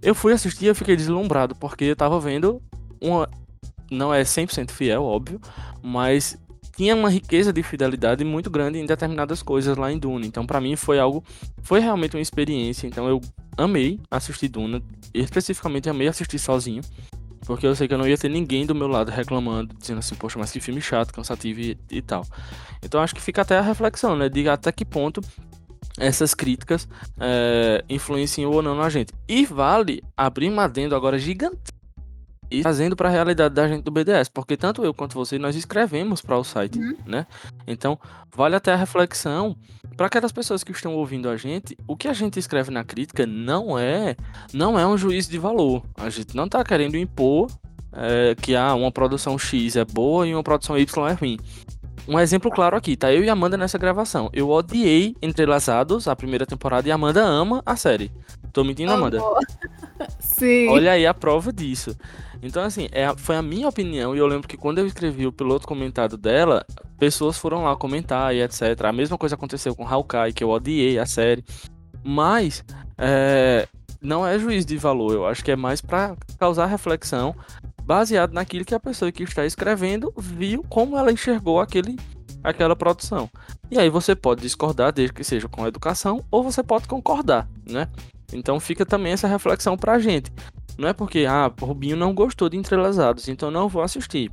Eu 0.01 0.15
fui 0.15 0.31
assistir 0.31 0.65
e 0.65 0.67
eu 0.69 0.75
fiquei 0.75 0.95
deslumbrado, 0.95 1.53
porque 1.55 1.83
eu 1.83 1.95
tava 1.95 2.17
vendo 2.19 2.61
uma. 3.01 3.29
Não 3.89 4.13
é 4.13 4.21
100% 4.21 4.71
fiel, 4.71 5.03
óbvio, 5.03 5.39
mas 5.81 6.37
tinha 6.75 6.95
uma 6.95 7.09
riqueza 7.09 7.51
de 7.51 7.63
fidelidade 7.63 8.23
muito 8.23 8.49
grande 8.49 8.77
em 8.77 8.85
determinadas 8.85 9.41
coisas 9.41 9.75
lá 9.75 9.91
em 9.91 9.97
Duna. 9.97 10.25
Então, 10.25 10.45
para 10.45 10.61
mim, 10.61 10.75
foi 10.75 10.99
algo. 10.99 11.23
Foi 11.63 11.79
realmente 11.79 12.15
uma 12.15 12.21
experiência. 12.21 12.85
Então, 12.85 13.07
eu 13.07 13.19
amei 13.57 13.99
assistir 14.11 14.47
Duna. 14.47 14.81
Especificamente, 15.13 15.89
amei 15.89 16.07
assistir 16.07 16.37
sozinho. 16.37 16.81
Porque 17.47 17.65
eu 17.65 17.75
sei 17.75 17.87
que 17.87 17.93
eu 17.93 17.97
não 17.97 18.07
ia 18.07 18.17
ter 18.17 18.29
ninguém 18.29 18.65
do 18.65 18.75
meu 18.75 18.87
lado 18.87 19.09
reclamando, 19.09 19.73
dizendo 19.79 19.99
assim, 19.99 20.15
poxa, 20.15 20.37
mas 20.37 20.51
que 20.51 20.59
filme 20.59 20.81
chato, 20.81 21.13
cansativo 21.13 21.61
e, 21.61 21.77
e 21.89 22.01
tal. 22.01 22.25
Então 22.83 23.01
acho 23.01 23.15
que 23.15 23.21
fica 23.21 23.41
até 23.41 23.57
a 23.57 23.61
reflexão, 23.61 24.15
né? 24.15 24.27
De 24.27 24.47
até 24.49 24.71
que 24.71 24.83
ponto 24.83 25.21
essas 25.97 26.33
críticas 26.33 26.87
é, 27.19 27.83
influenciam 27.89 28.51
ou 28.51 28.61
não 28.61 28.75
na 28.75 28.89
gente. 28.89 29.13
E 29.27 29.45
vale 29.45 30.03
abrir 30.15 30.49
uma 30.49 30.65
adendo 30.65 30.95
agora 30.95 31.17
gigante 31.17 31.76
e 32.49 32.61
trazendo 32.61 32.95
para 32.95 33.09
a 33.09 33.11
realidade 33.11 33.53
da 33.53 33.67
gente 33.67 33.83
do 33.83 33.91
BDS, 33.91 34.29
porque 34.29 34.55
tanto 34.55 34.83
eu 34.83 34.93
quanto 34.93 35.13
você 35.13 35.37
nós 35.37 35.55
escrevemos 35.55 36.21
para 36.21 36.37
o 36.37 36.43
site, 36.43 36.79
uhum. 36.79 36.95
né? 37.05 37.27
Então, 37.65 37.99
vale 38.35 38.55
até 38.55 38.73
a 38.73 38.75
reflexão 38.75 39.55
para 39.95 40.07
aquelas 40.07 40.31
pessoas 40.31 40.63
que 40.63 40.71
estão 40.71 40.95
ouvindo 40.95 41.29
a 41.29 41.35
gente, 41.35 41.77
o 41.87 41.95
que 41.95 42.07
a 42.07 42.13
gente 42.13 42.39
escreve 42.39 42.71
na 42.71 42.83
crítica 42.83 43.25
não 43.25 43.77
é 43.77 44.15
não 44.53 44.79
é 44.79 44.85
um 44.85 44.97
juízo 44.97 45.29
de 45.29 45.37
valor. 45.37 45.83
A 45.95 46.09
gente 46.09 46.35
não 46.35 46.45
está 46.45 46.63
querendo 46.63 46.95
impor 46.95 47.47
é, 47.93 48.35
que 48.35 48.55
ah, 48.55 48.75
uma 48.75 48.91
produção 48.91 49.37
X 49.37 49.75
é 49.75 49.83
boa 49.83 50.27
e 50.27 50.33
uma 50.33 50.43
produção 50.43 50.77
Y 50.77 51.07
é 51.07 51.13
ruim. 51.13 51.37
Um 52.07 52.17
exemplo 52.17 52.49
claro 52.49 52.77
aqui, 52.77 52.95
tá 52.95 53.11
eu 53.11 53.23
e 53.23 53.29
Amanda 53.29 53.57
nessa 53.57 53.77
gravação. 53.77 54.29
Eu 54.31 54.49
odiei 54.49 55.15
Entrelaçados, 55.21 56.07
a 56.07 56.15
primeira 56.15 56.45
temporada, 56.45 56.87
e 56.87 56.91
Amanda 56.91 57.21
ama 57.21 57.61
a 57.65 57.75
série. 57.75 58.11
Tô 58.53 58.63
mentindo, 58.63 58.93
Amanda? 58.93 59.19
Sim. 60.19 60.69
Olha 60.69 60.93
aí 60.93 61.05
a 61.05 61.13
prova 61.13 61.51
disso. 61.51 61.97
Então, 62.41 62.63
assim, 62.63 62.87
é, 62.91 63.13
foi 63.17 63.35
a 63.35 63.41
minha 63.41 63.67
opinião, 63.67 64.15
e 64.15 64.19
eu 64.19 64.27
lembro 64.27 64.47
que 64.47 64.57
quando 64.57 64.79
eu 64.79 64.87
escrevi 64.87 65.25
o 65.25 65.31
piloto 65.31 65.67
comentado 65.67 66.17
dela, 66.17 66.65
pessoas 66.99 67.37
foram 67.37 67.63
lá 67.63 67.75
comentar 67.75 68.33
e 68.35 68.41
etc. 68.41 68.61
A 68.85 68.93
mesma 68.93 69.17
coisa 69.17 69.35
aconteceu 69.35 69.75
com 69.75 69.87
Hawkeye, 69.87 70.33
que 70.33 70.43
eu 70.43 70.49
odiei 70.49 70.99
a 70.99 71.05
série. 71.05 71.43
Mas, 72.03 72.63
é, 72.97 73.67
não 74.01 74.25
é 74.25 74.37
juiz 74.37 74.65
de 74.65 74.77
valor, 74.77 75.13
eu 75.13 75.25
acho 75.25 75.43
que 75.43 75.51
é 75.51 75.55
mais 75.55 75.81
para 75.81 76.15
causar 76.39 76.67
reflexão 76.67 77.35
baseado 77.83 78.33
naquilo 78.33 78.65
que 78.65 78.75
a 78.75 78.79
pessoa 78.79 79.11
que 79.11 79.23
está 79.23 79.45
escrevendo 79.45 80.13
viu 80.17 80.63
como 80.69 80.97
ela 80.97 81.11
enxergou 81.11 81.61
aquele, 81.61 81.97
aquela 82.43 82.75
produção. 82.75 83.29
E 83.71 83.79
aí 83.79 83.89
você 83.89 84.13
pode 84.13 84.41
discordar, 84.41 84.91
desde 84.91 85.13
que 85.13 85.23
seja 85.23 85.47
com 85.47 85.65
educação, 85.65 86.23
ou 86.29 86.43
você 86.43 86.61
pode 86.61 86.87
concordar, 86.87 87.47
né? 87.65 87.87
Então 88.33 88.59
fica 88.59 88.85
também 88.85 89.13
essa 89.13 89.27
reflexão 89.27 89.77
pra 89.77 89.99
gente. 89.99 90.31
Não 90.77 90.87
é 90.87 90.93
porque, 90.93 91.25
ah, 91.25 91.51
Rubinho 91.59 91.97
não 91.97 92.13
gostou 92.13 92.49
de 92.49 92.57
Entrelazados, 92.57 93.27
então 93.27 93.49
não 93.49 93.67
vou 93.67 93.81
assistir. 93.81 94.31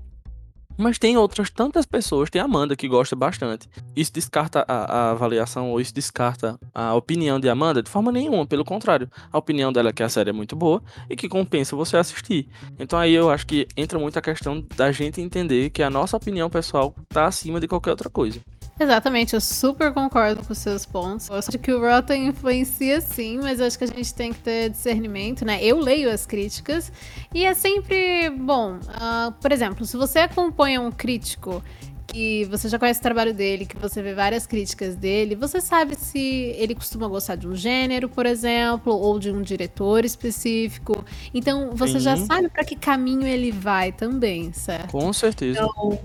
Mas 0.76 0.98
tem 0.98 1.16
outras 1.16 1.50
tantas 1.50 1.86
pessoas, 1.86 2.28
tem 2.28 2.42
a 2.42 2.46
Amanda 2.46 2.74
que 2.74 2.88
gosta 2.88 3.14
bastante. 3.14 3.68
Isso 3.94 4.12
descarta 4.12 4.64
a, 4.66 4.74
a, 4.74 5.10
avaliação 5.12 5.70
ou 5.70 5.80
isso 5.80 5.94
descarta 5.94 6.58
a 6.74 6.94
opinião 6.94 7.38
de 7.38 7.48
Amanda 7.48 7.80
de 7.80 7.88
forma 7.88 8.10
nenhuma, 8.10 8.44
pelo 8.44 8.64
contrário. 8.64 9.08
A 9.32 9.38
opinião 9.38 9.72
dela 9.72 9.90
é 9.90 9.92
que 9.92 10.02
a 10.02 10.08
série 10.08 10.30
é 10.30 10.32
muito 10.32 10.56
boa 10.56 10.82
e 11.08 11.14
que 11.14 11.28
compensa 11.28 11.76
você 11.76 11.96
assistir. 11.96 12.48
Então 12.76 12.98
aí 12.98 13.14
eu 13.14 13.30
acho 13.30 13.46
que 13.46 13.68
entra 13.76 13.98
muito 14.00 14.18
a 14.18 14.22
questão 14.22 14.64
da 14.76 14.90
gente 14.90 15.20
entender 15.20 15.70
que 15.70 15.82
a 15.82 15.88
nossa 15.88 16.16
opinião 16.16 16.50
pessoal 16.50 16.92
está 17.04 17.26
acima 17.26 17.60
de 17.60 17.68
qualquer 17.68 17.90
outra 17.90 18.10
coisa. 18.10 18.40
Exatamente, 18.78 19.34
eu 19.34 19.40
super 19.40 19.92
concordo 19.92 20.44
com 20.44 20.52
os 20.52 20.58
seus 20.58 20.84
pontos. 20.84 21.28
Eu 21.28 21.36
acho 21.36 21.58
que 21.58 21.72
o 21.72 21.80
Rotten 21.80 22.26
influencia 22.26 23.00
sim, 23.00 23.38
mas 23.38 23.60
acho 23.60 23.78
que 23.78 23.84
a 23.84 23.86
gente 23.86 24.12
tem 24.12 24.32
que 24.32 24.40
ter 24.40 24.70
discernimento, 24.70 25.44
né? 25.44 25.62
Eu 25.62 25.78
leio 25.78 26.10
as 26.10 26.26
críticas 26.26 26.90
e 27.32 27.44
é 27.44 27.54
sempre 27.54 28.30
bom. 28.30 28.76
Uh, 28.76 29.32
por 29.40 29.52
exemplo, 29.52 29.86
se 29.86 29.96
você 29.96 30.20
acompanha 30.20 30.80
um 30.80 30.90
crítico 30.90 31.62
que 32.06 32.44
você 32.44 32.68
já 32.68 32.78
conhece 32.78 33.00
o 33.00 33.02
trabalho 33.02 33.32
dele, 33.34 33.66
que 33.66 33.76
você 33.76 34.02
vê 34.02 34.14
várias 34.14 34.46
críticas 34.46 34.94
dele, 34.94 35.34
você 35.34 35.60
sabe 35.60 35.96
se 35.96 36.54
ele 36.56 36.74
costuma 36.74 37.08
gostar 37.08 37.34
de 37.34 37.48
um 37.48 37.56
gênero, 37.56 38.08
por 38.08 38.26
exemplo, 38.26 38.92
ou 38.92 39.18
de 39.18 39.30
um 39.30 39.42
diretor 39.42 40.04
específico. 40.04 41.04
Então 41.32 41.70
você 41.74 41.94
Sim. 41.94 42.00
já 42.00 42.16
sabe 42.16 42.48
para 42.48 42.64
que 42.64 42.76
caminho 42.76 43.26
ele 43.26 43.50
vai 43.50 43.90
também, 43.90 44.52
certo? 44.52 44.92
Com 44.92 45.12
certeza. 45.12 45.60
Então, 45.60 45.98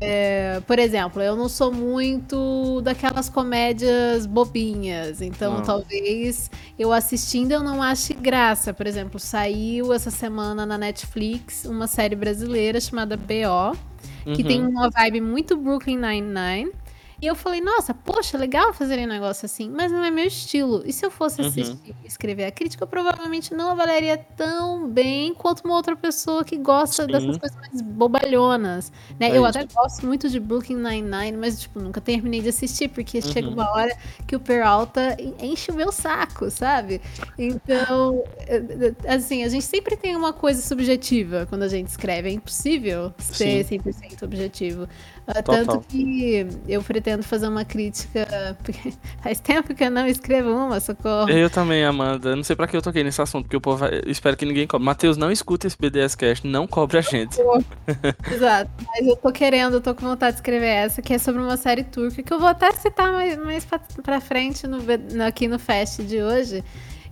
é, 0.00 0.60
por 0.66 0.78
exemplo, 0.78 1.22
eu 1.22 1.34
não 1.34 1.48
sou 1.48 1.72
muito 1.72 2.80
daquelas 2.82 3.28
comédias 3.28 4.26
bobinhas, 4.26 5.22
então 5.22 5.62
talvez 5.62 6.50
eu 6.78 6.92
assistindo 6.92 7.52
eu 7.52 7.62
não 7.62 7.82
ache 7.82 8.12
graça. 8.12 8.74
Por 8.74 8.86
exemplo, 8.86 9.18
saiu 9.18 9.92
essa 9.92 10.10
semana 10.10 10.66
na 10.66 10.76
Netflix 10.76 11.64
uma 11.64 11.86
série 11.86 12.14
brasileira 12.14 12.80
chamada 12.80 13.16
BO, 13.16 13.76
que 14.24 14.42
uhum. 14.42 14.48
tem 14.48 14.66
uma 14.66 14.90
vibe 14.90 15.20
muito 15.20 15.56
Brooklyn 15.56 15.98
Nine-Nine. 15.98 16.72
E 17.20 17.26
eu 17.26 17.34
falei, 17.34 17.60
nossa, 17.60 17.94
poxa, 17.94 18.36
legal 18.36 18.74
fazer 18.74 18.98
um 18.98 19.06
negócio 19.06 19.46
assim, 19.46 19.70
mas 19.70 19.90
não 19.90 20.04
é 20.04 20.10
meu 20.10 20.26
estilo. 20.26 20.82
E 20.84 20.92
se 20.92 21.04
eu 21.04 21.10
fosse 21.10 21.40
uhum. 21.40 21.48
assistir 21.48 21.94
e 22.04 22.06
escrever 22.06 22.44
a 22.44 22.50
crítica, 22.50 22.84
eu 22.84 22.88
provavelmente 22.88 23.54
não 23.54 23.70
avaliaria 23.70 24.18
tão 24.18 24.86
bem 24.86 25.32
quanto 25.32 25.64
uma 25.64 25.74
outra 25.74 25.96
pessoa 25.96 26.44
que 26.44 26.58
gosta 26.58 27.04
Sim. 27.04 27.12
dessas 27.12 27.38
coisas 27.38 27.56
mais 27.56 27.80
bobalhonas. 27.80 28.92
Né? 29.18 29.28
É 29.28 29.38
eu 29.38 29.46
isso. 29.46 29.58
até 29.58 29.64
gosto 29.64 30.06
muito 30.06 30.28
de 30.28 30.38
Brooklyn 30.38 30.76
Nine-Nine, 30.76 31.38
mas 31.38 31.60
tipo, 31.60 31.80
nunca 31.80 32.00
terminei 32.00 32.42
de 32.42 32.50
assistir, 32.50 32.88
porque 32.88 33.18
uhum. 33.18 33.32
chega 33.32 33.48
uma 33.48 33.70
hora 33.70 33.96
que 34.26 34.36
o 34.36 34.40
Peralta 34.40 35.16
enche 35.40 35.70
o 35.70 35.74
meu 35.74 35.90
saco, 35.90 36.50
sabe? 36.50 37.00
Então, 37.38 38.22
eh, 38.40 38.92
assim, 39.08 39.42
a 39.42 39.48
gente 39.48 39.64
sempre 39.64 39.96
tem 39.96 40.14
uma 40.14 40.34
coisa 40.34 40.60
subjetiva 40.60 41.46
quando 41.48 41.62
a 41.62 41.68
gente 41.68 41.88
escreve. 41.88 42.28
É 42.28 42.32
impossível 42.32 43.14
ser 43.18 43.64
Sim. 43.64 43.78
100% 43.78 44.22
objetivo. 44.22 44.86
Uh, 45.28 45.42
tanto 45.42 45.80
que 45.88 46.46
eu 46.68 46.80
pretendo 46.82 47.24
fazer 47.24 47.48
uma 47.48 47.64
crítica. 47.64 48.56
Faz 49.20 49.40
tempo 49.40 49.74
que 49.74 49.82
eu 49.82 49.90
não 49.90 50.06
escrevo 50.06 50.50
uma, 50.50 50.78
socorro. 50.78 51.28
Eu 51.28 51.50
também, 51.50 51.84
Amanda. 51.84 52.36
Não 52.36 52.44
sei 52.44 52.54
pra 52.54 52.68
que 52.68 52.76
eu 52.76 52.82
toquei 52.82 53.02
nesse 53.02 53.20
assunto, 53.20 53.44
porque 53.44 53.56
o 53.56 53.60
povo. 53.60 53.84
Eu 53.86 54.10
espero 54.10 54.36
que 54.36 54.46
ninguém 54.46 54.68
cobre. 54.68 54.84
Matheus, 54.84 55.16
não 55.16 55.32
escuta 55.32 55.66
esse 55.66 55.76
BDS 55.76 56.14
Cast, 56.14 56.46
não 56.46 56.66
cobre 56.68 56.98
a 56.98 57.00
gente. 57.00 57.36
Exato. 58.32 58.70
Mas 58.86 59.06
eu 59.06 59.16
tô 59.16 59.32
querendo, 59.32 59.74
eu 59.74 59.80
tô 59.80 59.94
com 59.96 60.06
vontade 60.06 60.36
de 60.36 60.38
escrever 60.38 60.66
essa, 60.66 61.02
que 61.02 61.12
é 61.12 61.18
sobre 61.18 61.42
uma 61.42 61.56
série 61.56 61.82
turca, 61.82 62.22
que 62.22 62.32
eu 62.32 62.38
vou 62.38 62.48
até 62.48 62.70
citar 62.72 63.10
mais, 63.10 63.36
mais 63.36 63.64
pra, 63.64 63.80
pra 64.02 64.20
frente 64.20 64.66
no, 64.68 64.78
aqui 65.26 65.48
no 65.48 65.58
Fest 65.58 66.02
de 66.02 66.22
hoje 66.22 66.62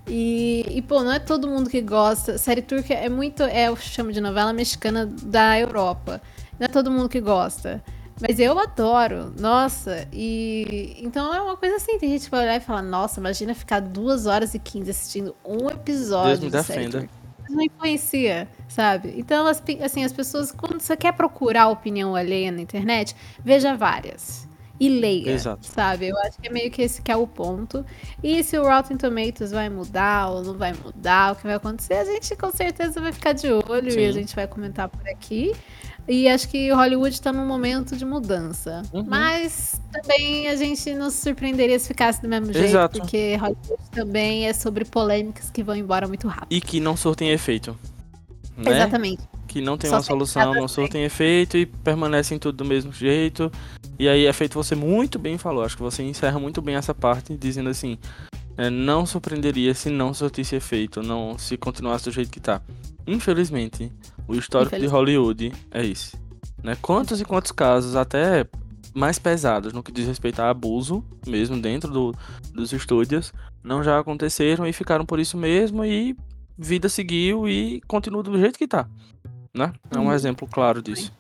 E, 0.07 0.65
e, 0.69 0.83
pô, 0.83 1.03
não 1.03 1.13
é 1.13 1.19
todo 1.19 1.49
mundo 1.49 1.69
que 1.69 1.81
gosta. 1.81 2.39
Série 2.39 2.63
turca 2.63 2.95
é 2.95 3.09
muito. 3.09 3.43
É, 3.43 3.67
eu 3.67 3.77
chamo 3.77 4.13
de 4.13 4.21
novela 4.21 4.53
mexicana 4.53 5.05
da 5.25 5.59
Europa. 5.59 6.23
Não 6.61 6.67
é 6.67 6.69
todo 6.69 6.93
mundo 6.93 7.09
que 7.09 7.21
gosta. 7.21 7.83
Mas 8.21 8.39
eu 8.39 8.59
adoro, 8.59 9.33
nossa, 9.39 10.09
e 10.13 10.97
então 11.01 11.35
é 11.35 11.41
uma 11.41 11.57
coisa 11.57 11.77
assim, 11.77 11.99
tem 11.99 12.11
gente 12.11 12.25
que 12.27 12.31
vai 12.31 12.45
olhar 12.45 12.57
e 12.57 12.61
falar, 12.61 12.83
nossa, 12.83 13.19
imagina 13.19 13.55
ficar 13.55 13.81
duas 13.81 14.27
horas 14.27 14.55
e 14.55 14.59
quinze 14.59 14.91
assistindo 14.91 15.35
um 15.45 15.69
episódio 15.69 16.39
Deus 16.39 16.41
me 16.41 16.51
defenda. 16.51 17.09
Não 17.51 17.63
influencia, 17.63 18.49
sabe? 18.69 19.15
Então, 19.17 19.47
assim, 19.47 20.05
as 20.05 20.13
pessoas, 20.13 20.51
quando 20.53 20.81
você 20.81 20.97
quer 20.97 21.13
procurar 21.13 21.69
opinião 21.69 22.15
alheia 22.15 22.51
na 22.51 22.61
internet, 22.61 23.15
veja 23.45 23.77
várias 23.77 24.49
e 24.79 24.89
leia, 24.89 25.31
Exato. 25.31 25.67
sabe? 25.67 26.09
Eu 26.09 26.19
acho 26.19 26.41
que 26.41 26.49
é 26.49 26.51
meio 26.51 26.71
que 26.71 26.83
esse 26.83 27.01
que 27.01 27.11
é 27.11 27.17
o 27.17 27.27
ponto. 27.27 27.85
E 28.23 28.43
se 28.43 28.59
o 28.59 28.65
Rotten 28.65 28.97
Tomatoes 28.97 29.53
vai 29.53 29.69
mudar 29.69 30.31
ou 30.31 30.43
não 30.43 30.55
vai 30.55 30.73
mudar, 30.73 31.33
o 31.33 31.37
que 31.37 31.45
vai 31.45 31.55
acontecer, 31.55 31.95
a 31.95 32.05
gente 32.05 32.35
com 32.35 32.51
certeza 32.51 33.01
vai 33.01 33.13
ficar 33.13 33.33
de 33.33 33.47
olho 33.49 33.91
Sim. 33.91 34.01
e 34.01 34.07
a 34.07 34.13
gente 34.13 34.35
vai 34.35 34.47
comentar 34.47 34.89
por 34.89 35.09
aqui. 35.09 35.53
E 36.07 36.29
acho 36.29 36.49
que 36.49 36.71
Hollywood 36.71 37.15
está 37.15 37.33
num 37.33 37.47
momento 37.47 37.97
de 37.97 38.05
mudança. 38.05 38.83
Uhum. 38.93 39.05
Mas 39.07 39.81
também 39.91 40.49
a 40.49 40.57
gente 40.57 40.93
não 40.95 41.09
se 41.09 41.23
surpreenderia 41.23 41.79
se 41.79 41.89
ficasse 41.89 42.21
do 42.21 42.29
mesmo 42.29 42.53
jeito, 42.53 42.67
Exato. 42.67 42.99
porque 42.99 43.37
Hollywood 43.37 43.91
também 43.91 44.47
é 44.47 44.53
sobre 44.53 44.85
polêmicas 44.85 45.51
que 45.51 45.63
vão 45.63 45.75
embora 45.75 46.07
muito 46.07 46.29
rápido. 46.29 46.53
E 46.53 46.61
que 46.61 46.79
não 46.79 46.97
surtem 46.97 47.31
efeito. 47.31 47.79
Né? 48.57 48.73
Exatamente. 48.73 49.23
Que 49.49 49.61
não 49.61 49.79
tem 49.79 49.89
Só 49.89 49.97
uma 49.97 50.03
solução, 50.03 50.53
não 50.53 50.69
surtem 50.69 51.05
efeito 51.05 51.57
e 51.57 51.65
permanecem 51.65 52.39
tudo 52.39 52.57
do 52.57 52.65
mesmo 52.65 52.93
jeito. 52.93 53.51
E 53.99 54.09
aí 54.09 54.27
é 54.27 54.33
feito 54.33 54.55
você 54.55 54.75
muito 54.75 55.19
bem 55.19 55.39
falou. 55.39 55.65
Acho 55.65 55.77
que 55.77 55.83
você 55.83 56.03
encerra 56.03 56.39
muito 56.39 56.61
bem 56.61 56.75
essa 56.75 56.95
parte, 56.95 57.37
dizendo 57.37 57.71
assim: 57.71 57.99
é, 58.57 58.71
não 58.71 59.07
surpreenderia 59.07 59.75
se 59.75 59.91
não 59.91 60.13
surtisse 60.13 60.57
efeito, 60.57 61.03
não 61.03 61.39
se 61.39 61.57
continuasse 61.57 62.05
do 62.05 62.11
jeito 62.11 62.31
que 62.31 62.41
tá. 62.41 62.61
Infelizmente, 63.07 63.93
o 64.27 64.35
histórico 64.35 64.79
de 64.79 64.87
Hollywood 64.87 65.53
é 65.71 65.85
esse. 65.85 66.17
Né? 66.63 66.77
Quantos 66.81 67.21
e 67.21 67.25
quantos 67.25 67.53
casos, 67.53 67.95
até 67.95 68.47
mais 68.95 69.19
pesados 69.19 69.73
no 69.73 69.83
que 69.83 69.93
diz 69.93 70.07
respeito 70.07 70.41
a 70.41 70.51
abuso, 70.51 71.05
mesmo 71.27 71.61
dentro 71.61 71.91
do, 71.91 72.15
dos 72.53 72.73
estúdios, 72.73 73.33
não 73.63 73.83
já 73.83 73.99
aconteceram 73.99 74.67
e 74.67 74.73
ficaram 74.73 75.05
por 75.05 75.19
isso 75.19 75.37
mesmo 75.37 75.85
e 75.85 76.17
vida 76.57 76.89
seguiu 76.89 77.49
e 77.49 77.81
continua 77.87 78.23
do 78.23 78.39
jeito 78.39 78.59
que 78.59 78.69
tá. 78.69 78.89
Né? 79.53 79.73
É 79.91 79.99
um 79.99 80.07
uhum. 80.07 80.13
exemplo 80.13 80.49
claro 80.51 80.81
disso. 80.81 81.13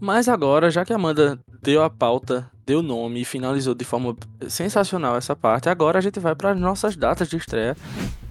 Mas 0.00 0.28
agora, 0.28 0.70
já 0.70 0.84
que 0.84 0.92
a 0.92 0.96
Amanda 0.96 1.38
deu 1.62 1.80
a 1.84 1.88
pauta, 1.88 2.50
deu 2.66 2.82
nome 2.82 3.20
e 3.20 3.24
finalizou 3.24 3.72
de 3.72 3.84
forma 3.84 4.16
sensacional 4.48 5.16
essa 5.16 5.36
parte, 5.36 5.68
agora 5.68 5.98
a 5.98 6.02
gente 6.02 6.18
vai 6.18 6.34
para 6.34 6.50
as 6.50 6.58
nossas 6.58 6.96
datas 6.96 7.28
de 7.28 7.36
estreia. 7.36 7.76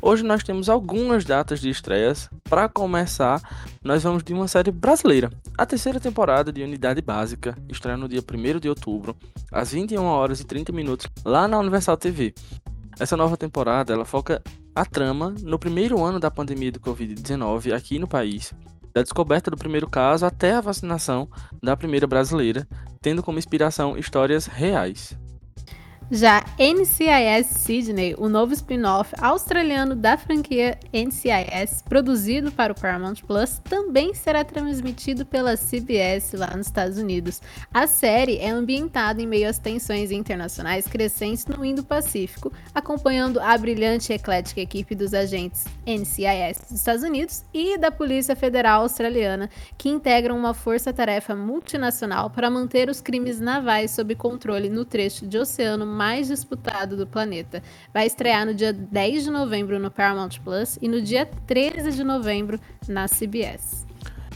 Hoje 0.02 0.22
nós 0.22 0.44
temos 0.44 0.68
algumas 0.68 1.24
datas 1.24 1.62
de 1.62 1.70
estreias. 1.70 2.30
Para 2.44 2.68
começar, 2.68 3.42
nós 3.82 4.04
vamos 4.04 4.24
de 4.24 4.34
uma 4.34 4.48
série 4.48 4.72
brasileira. 4.72 5.32
A 5.58 5.66
terceira 5.66 6.00
temporada 6.00 6.52
de 6.52 6.62
Unidade 6.62 7.02
Básica 7.02 7.56
estreia 7.70 7.96
no 7.96 8.10
dia 8.10 8.22
1 8.22 8.60
de 8.60 8.68
outubro, 8.68 9.16
às 9.52 9.72
21 9.72 10.04
horas 10.04 10.42
e 10.42 10.44
30 10.44 10.74
minutos, 10.74 11.08
lá 11.24 11.48
na 11.48 11.58
Universal 11.60 11.96
TV. 11.96 12.34
Essa 13.00 13.16
nova 13.16 13.38
temporada 13.38 13.94
ela 13.94 14.04
foca 14.04 14.42
a 14.76 14.86
trama 14.86 15.34
no 15.42 15.58
primeiro 15.58 16.04
ano 16.04 16.20
da 16.20 16.30
pandemia 16.30 16.72
do 16.72 16.80
Covid-19 16.80 17.74
aqui 17.74 17.98
no 17.98 18.08
país 18.08 18.54
da 18.94 19.02
descoberta 19.02 19.52
do 19.52 19.58
primeiro 19.58 19.90
caso 19.90 20.26
até 20.26 20.54
a 20.54 20.62
vacinação 20.62 21.30
da 21.62 21.78
primeira 21.78 22.08
brasileira, 22.08 22.68
tendo 23.02 23.24
como 23.24 23.40
inspiração 23.40 23.98
histórias 23.98 24.46
reais. 24.46 25.18
Já 26.14 26.44
NCIS 26.60 27.48
Sydney, 27.48 28.16
o 28.18 28.28
novo 28.28 28.52
spin-off 28.52 29.16
australiano 29.18 29.96
da 29.96 30.18
franquia 30.18 30.78
NCIS, 30.94 31.84
produzido 31.88 32.52
para 32.52 32.74
o 32.74 32.76
Paramount 32.76 33.16
Plus, 33.26 33.62
também 33.64 34.14
será 34.14 34.44
transmitido 34.44 35.26
pela 35.26 35.56
CBS 35.56 36.34
lá 36.34 36.48
nos 36.58 36.68
Estados 36.68 36.98
Unidos. 36.98 37.42
A 37.74 37.88
série 37.88 38.40
é 38.40 38.50
ambientada 38.50 39.22
em 39.22 39.26
meio 39.26 39.48
às 39.48 39.58
tensões 39.58 40.12
internacionais 40.12 40.86
crescentes 40.86 41.46
no 41.46 41.64
Indo-Pacífico, 41.64 42.52
acompanhando 42.76 43.40
a 43.40 43.58
brilhante 43.58 44.12
e 44.12 44.16
eclética 44.16 44.60
equipe 44.60 44.94
dos 44.94 45.14
agentes 45.14 45.64
NCIS 45.88 46.60
dos 46.60 46.72
Estados 46.72 47.04
Unidos 47.04 47.46
e 47.54 47.78
da 47.78 47.90
Polícia 47.90 48.36
Federal 48.36 48.82
Australiana, 48.82 49.50
que 49.78 49.88
integram 49.88 50.38
uma 50.38 50.54
força-tarefa 50.54 51.34
multinacional 51.38 52.30
para 52.30 52.50
manter 52.50 52.90
os 52.90 53.00
crimes 53.00 53.40
navais 53.40 53.92
sob 53.92 54.14
controle 54.16 54.70
no 54.70 54.84
trecho 54.84 55.26
de 55.26 55.38
oceano 55.38 56.01
mais 56.02 56.30
disputado 56.30 56.98
do 56.98 57.06
planeta. 57.06 57.62
Vai 57.94 58.08
estrear 58.08 58.44
no 58.44 58.56
dia 58.56 58.74
10 58.74 59.26
de 59.26 59.30
novembro 59.30 59.78
no 59.78 59.92
Paramount 59.92 60.32
Plus 60.44 60.80
e 60.82 60.88
no 60.88 61.00
dia 61.00 61.28
13 61.46 61.92
de 61.92 62.04
novembro 62.04 62.60
na 62.88 63.08
CBS. 63.08 63.86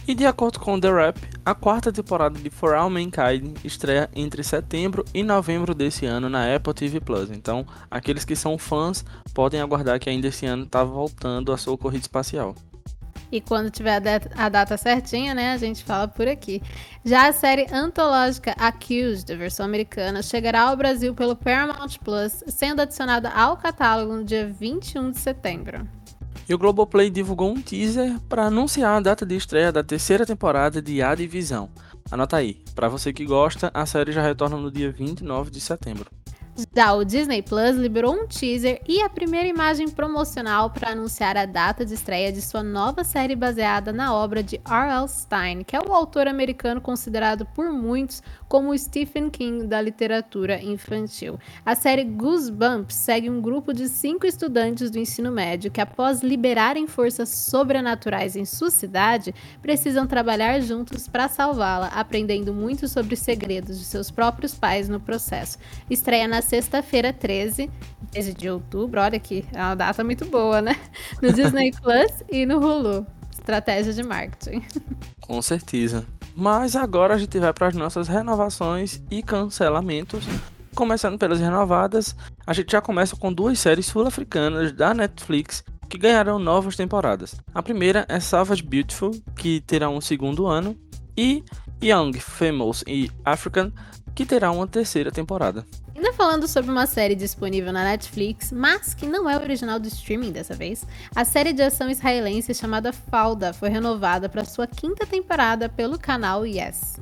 E 0.07 0.13
de 0.13 0.27
acordo 0.27 0.59
com 0.59 0.79
The 0.79 0.91
Rap, 0.91 1.19
a 1.43 1.55
quarta 1.55 1.91
temporada 1.91 2.37
de 2.37 2.51
For 2.51 2.75
All 2.75 2.91
Mankind 2.91 3.57
estreia 3.63 4.07
entre 4.15 4.43
setembro 4.43 5.03
e 5.11 5.23
novembro 5.23 5.73
desse 5.73 6.05
ano 6.05 6.29
na 6.29 6.55
Apple 6.55 6.75
TV 6.75 7.01
Plus. 7.01 7.31
Então, 7.31 7.65
aqueles 7.89 8.23
que 8.23 8.35
são 8.35 8.59
fãs 8.59 9.03
podem 9.33 9.59
aguardar 9.59 9.99
que 9.99 10.07
ainda 10.07 10.27
esse 10.27 10.45
ano 10.45 10.65
está 10.65 10.83
voltando 10.83 11.51
a 11.51 11.57
sua 11.57 11.75
corrida 11.75 12.03
espacial. 12.03 12.53
E 13.31 13.41
quando 13.41 13.69
tiver 13.69 14.01
a 14.35 14.49
data 14.49 14.77
certinha, 14.77 15.33
né, 15.33 15.53
a 15.53 15.57
gente 15.57 15.83
fala 15.83 16.07
por 16.07 16.27
aqui. 16.27 16.61
Já 17.03 17.27
a 17.27 17.33
série 17.33 17.67
antológica 17.71 18.55
Accused, 18.57 19.35
versão 19.35 19.65
americana, 19.65 20.21
chegará 20.21 20.69
ao 20.69 20.77
Brasil 20.77 21.13
pelo 21.13 21.35
Paramount 21.35 21.97
Plus, 22.03 22.43
sendo 22.47 22.81
adicionada 22.81 23.29
ao 23.29 23.57
catálogo 23.57 24.13
no 24.15 24.23
dia 24.23 24.47
21 24.47 25.11
de 25.11 25.19
setembro. 25.19 25.87
E 26.47 26.53
o 26.53 26.57
Globoplay 26.57 27.09
divulgou 27.09 27.51
um 27.51 27.61
teaser 27.61 28.19
para 28.29 28.45
anunciar 28.45 28.97
a 28.97 28.99
data 29.01 29.25
de 29.25 29.35
estreia 29.35 29.71
da 29.71 29.83
terceira 29.83 30.25
temporada 30.25 30.79
de 30.81 31.01
A 31.01 31.15
Divisão. 31.15 31.69
Anota 32.11 32.37
aí, 32.37 32.61
para 32.75 32.87
você 32.87 33.11
que 33.11 33.25
gosta, 33.25 33.71
a 33.73 33.83
série 33.87 34.11
já 34.11 34.21
retorna 34.21 34.55
no 34.55 34.71
dia 34.71 34.91
29 34.91 35.49
de 35.49 35.59
setembro. 35.59 36.05
Já 36.73 36.93
o 36.93 37.03
Disney 37.03 37.41
Plus 37.41 37.75
liberou 37.75 38.13
um 38.13 38.27
teaser 38.27 38.81
e 38.87 39.01
a 39.01 39.09
primeira 39.09 39.45
imagem 39.45 39.89
promocional 39.89 40.69
para 40.69 40.91
anunciar 40.91 41.35
a 41.35 41.45
data 41.45 41.85
de 41.85 41.93
estreia 41.93 42.31
de 42.31 42.41
sua 42.41 42.63
nova 42.63 43.03
série 43.03 43.35
baseada 43.35 43.91
na 43.91 44.15
obra 44.15 44.41
de 44.41 44.55
R.L. 44.65 45.05
Stein, 45.05 45.63
que 45.65 45.75
é 45.75 45.79
o 45.81 45.91
autor 45.91 46.29
americano 46.29 46.79
considerado 46.79 47.45
por 47.47 47.69
muitos 47.73 48.23
como 48.47 48.77
Stephen 48.77 49.29
King 49.29 49.65
da 49.65 49.81
literatura 49.81 50.61
infantil. 50.61 51.39
A 51.65 51.75
série 51.75 52.03
Goosebumps 52.03 52.95
segue 52.95 53.29
um 53.29 53.41
grupo 53.41 53.73
de 53.73 53.87
cinco 53.87 54.25
estudantes 54.25 54.89
do 54.91 54.99
ensino 54.99 55.31
médio 55.31 55.71
que, 55.71 55.81
após 55.81 56.21
liberarem 56.21 56.87
forças 56.87 57.29
sobrenaturais 57.29 58.35
em 58.35 58.45
sua 58.45 58.69
cidade, 58.69 59.33
precisam 59.61 60.07
trabalhar 60.07 60.59
juntos 60.61 61.07
para 61.07 61.27
salvá-la, 61.27 61.87
aprendendo 61.87 62.53
muito 62.53 62.87
sobre 62.87 63.13
os 63.13 63.19
segredos 63.19 63.79
de 63.79 63.85
seus 63.85 64.11
próprios 64.11 64.53
pais 64.53 64.87
no 64.87 64.99
processo. 64.99 65.57
Estreia 65.89 66.27
na 66.27 66.41
sexta-feira, 66.41 67.11
13, 67.11 67.69
13 68.11 68.33
de 68.33 68.49
outubro. 68.49 69.01
Olha 69.01 69.17
aqui, 69.17 69.45
é 69.53 69.59
uma 69.59 69.75
data 69.75 70.03
muito 70.03 70.25
boa, 70.25 70.61
né? 70.61 70.75
No 71.21 71.31
Disney 71.33 71.71
Plus 71.81 72.23
e 72.31 72.45
no 72.45 72.59
Hulu. 72.59 73.05
Estratégia 73.31 73.93
de 73.93 74.01
marketing. 74.01 74.63
Com 75.21 75.41
certeza. 75.41 76.05
Mas 76.35 76.75
agora 76.75 77.13
a 77.13 77.17
gente 77.17 77.39
vai 77.39 77.53
para 77.53 77.67
as 77.67 77.75
nossas 77.75 78.09
renovações 78.09 79.01
e 79.09 79.23
cancelamentos. 79.23 80.25
Começando 80.75 81.17
pelas 81.17 81.39
renovadas, 81.39 82.13
a 82.45 82.51
gente 82.51 82.73
já 82.73 82.81
começa 82.81 83.15
com 83.15 83.31
duas 83.31 83.57
séries 83.57 83.85
sul-africanas 83.85 84.73
da 84.73 84.93
Netflix 84.93 85.63
que 85.87 85.97
ganharão 85.97 86.37
novas 86.37 86.75
temporadas. 86.75 87.35
A 87.53 87.63
primeira 87.63 88.05
é 88.09 88.19
Savage 88.19 88.61
Beautiful, 88.61 89.11
que 89.37 89.61
terá 89.61 89.89
um 89.89 90.01
segundo 90.01 90.45
ano, 90.45 90.77
e 91.17 91.41
Young, 91.81 92.19
Famous 92.19 92.83
e 92.85 93.09
African, 93.23 93.71
que 94.13 94.25
terá 94.25 94.51
uma 94.51 94.67
terceira 94.67 95.11
temporada. 95.11 95.65
Ainda 95.95 96.11
falando 96.11 96.45
sobre 96.45 96.69
uma 96.69 96.85
série 96.85 97.15
disponível 97.15 97.71
na 97.71 97.85
Netflix, 97.85 98.51
mas 98.51 98.93
que 98.93 99.05
não 99.05 99.29
é 99.29 99.37
original 99.37 99.79
do 99.79 99.87
streaming 99.87 100.31
dessa 100.31 100.53
vez, 100.53 100.85
a 101.15 101.23
série 101.23 101.53
de 101.53 101.61
ação 101.61 101.89
israelense 101.89 102.53
chamada 102.53 102.91
Falda 102.91 103.53
foi 103.53 103.69
renovada 103.69 104.27
para 104.27 104.43
sua 104.43 104.67
quinta 104.67 105.05
temporada 105.05 105.69
pelo 105.69 105.97
canal 105.97 106.45
Yes. 106.45 106.99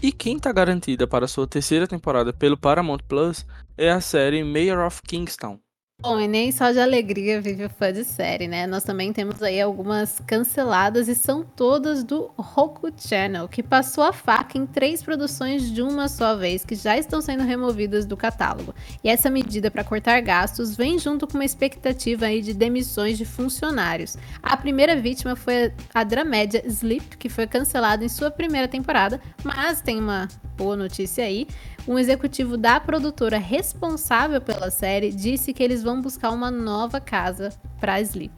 E 0.00 0.12
quem 0.12 0.36
está 0.36 0.52
garantida 0.52 1.08
para 1.08 1.26
sua 1.26 1.46
terceira 1.48 1.88
temporada 1.88 2.32
pelo 2.32 2.56
Paramount 2.56 3.00
Plus 3.08 3.44
é 3.76 3.90
a 3.90 4.00
série 4.00 4.44
Mayor 4.44 4.86
of 4.86 5.02
Kingstown. 5.02 5.58
Bom, 5.98 6.20
e 6.20 6.28
nem 6.28 6.52
só 6.52 6.70
de 6.70 6.78
alegria 6.78 7.40
vive 7.40 7.64
o 7.64 7.70
fã 7.70 7.90
de 7.90 8.04
série, 8.04 8.46
né? 8.46 8.66
Nós 8.66 8.84
também 8.84 9.14
temos 9.14 9.42
aí 9.42 9.60
algumas 9.60 10.20
canceladas 10.26 11.08
e 11.08 11.14
são 11.14 11.42
todas 11.42 12.04
do 12.04 12.30
Roku 12.36 12.92
Channel, 12.96 13.48
que 13.48 13.62
passou 13.62 14.04
a 14.04 14.12
faca 14.12 14.58
em 14.58 14.66
três 14.66 15.02
produções 15.02 15.68
de 15.72 15.80
uma 15.80 16.06
só 16.06 16.36
vez 16.36 16.66
que 16.66 16.74
já 16.74 16.98
estão 16.98 17.22
sendo 17.22 17.42
removidas 17.42 18.04
do 18.04 18.16
catálogo. 18.16 18.74
E 19.02 19.08
essa 19.08 19.30
medida 19.30 19.70
para 19.70 19.82
cortar 19.82 20.20
gastos 20.20 20.76
vem 20.76 20.98
junto 20.98 21.26
com 21.26 21.38
uma 21.38 21.44
expectativa 21.46 22.26
aí 22.26 22.42
de 22.42 22.52
demissões 22.52 23.16
de 23.16 23.24
funcionários. 23.24 24.18
A 24.42 24.56
primeira 24.56 24.94
vítima 24.94 25.34
foi 25.34 25.72
a 25.94 26.04
dramédia 26.04 26.62
Sleep, 26.66 27.16
que 27.16 27.30
foi 27.30 27.46
cancelada 27.46 28.04
em 28.04 28.08
sua 28.08 28.30
primeira 28.30 28.68
temporada, 28.68 29.18
mas 29.42 29.80
tem 29.80 29.98
uma 29.98 30.28
boa 30.56 30.76
notícia 30.76 31.24
aí. 31.24 31.46
Um 31.86 31.98
executivo 31.98 32.56
da 32.56 32.80
produtora 32.80 33.38
responsável 33.38 34.40
pela 34.40 34.70
série 34.70 35.12
disse 35.12 35.52
que 35.52 35.62
eles 35.62 35.82
vão 35.82 36.00
buscar 36.00 36.30
uma 36.30 36.50
nova 36.50 37.00
casa 37.00 37.50
para 37.78 38.00
Sleep. 38.00 38.32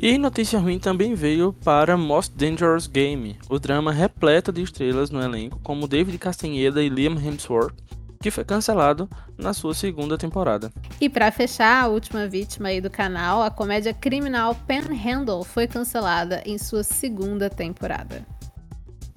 E 0.00 0.16
notícia 0.16 0.60
ruim 0.60 0.78
também 0.78 1.14
veio 1.14 1.52
para 1.52 1.96
Most 1.96 2.34
Dangerous 2.36 2.86
Game, 2.86 3.36
o 3.48 3.58
drama 3.58 3.92
repleto 3.92 4.52
de 4.52 4.62
estrelas 4.62 5.10
no 5.10 5.20
elenco, 5.20 5.58
como 5.62 5.88
David 5.88 6.16
Castaneda 6.18 6.80
e 6.80 6.88
Liam 6.88 7.14
Hemsworth, 7.14 7.74
que 8.20 8.30
foi 8.30 8.44
cancelado 8.44 9.08
na 9.36 9.52
sua 9.52 9.74
segunda 9.74 10.16
temporada. 10.16 10.72
E 11.00 11.08
para 11.08 11.32
fechar, 11.32 11.82
a 11.82 11.88
última 11.88 12.28
vítima 12.28 12.68
aí 12.68 12.80
do 12.80 12.88
canal, 12.88 13.42
a 13.42 13.50
comédia 13.50 13.92
criminal 13.92 14.54
Panhandle 14.66 15.44
foi 15.44 15.66
cancelada 15.66 16.42
em 16.46 16.58
sua 16.58 16.84
segunda 16.84 17.50
temporada. 17.50 18.24